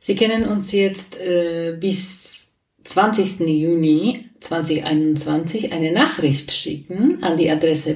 Sie 0.00 0.16
können 0.16 0.44
uns 0.44 0.72
jetzt 0.72 1.18
äh, 1.20 1.76
bis 1.78 2.54
20. 2.84 3.40
Juni 3.40 4.30
2021 4.40 5.72
eine 5.72 5.92
Nachricht 5.92 6.50
schicken 6.50 7.22
an 7.22 7.36
die 7.36 7.50
Adresse 7.50 7.94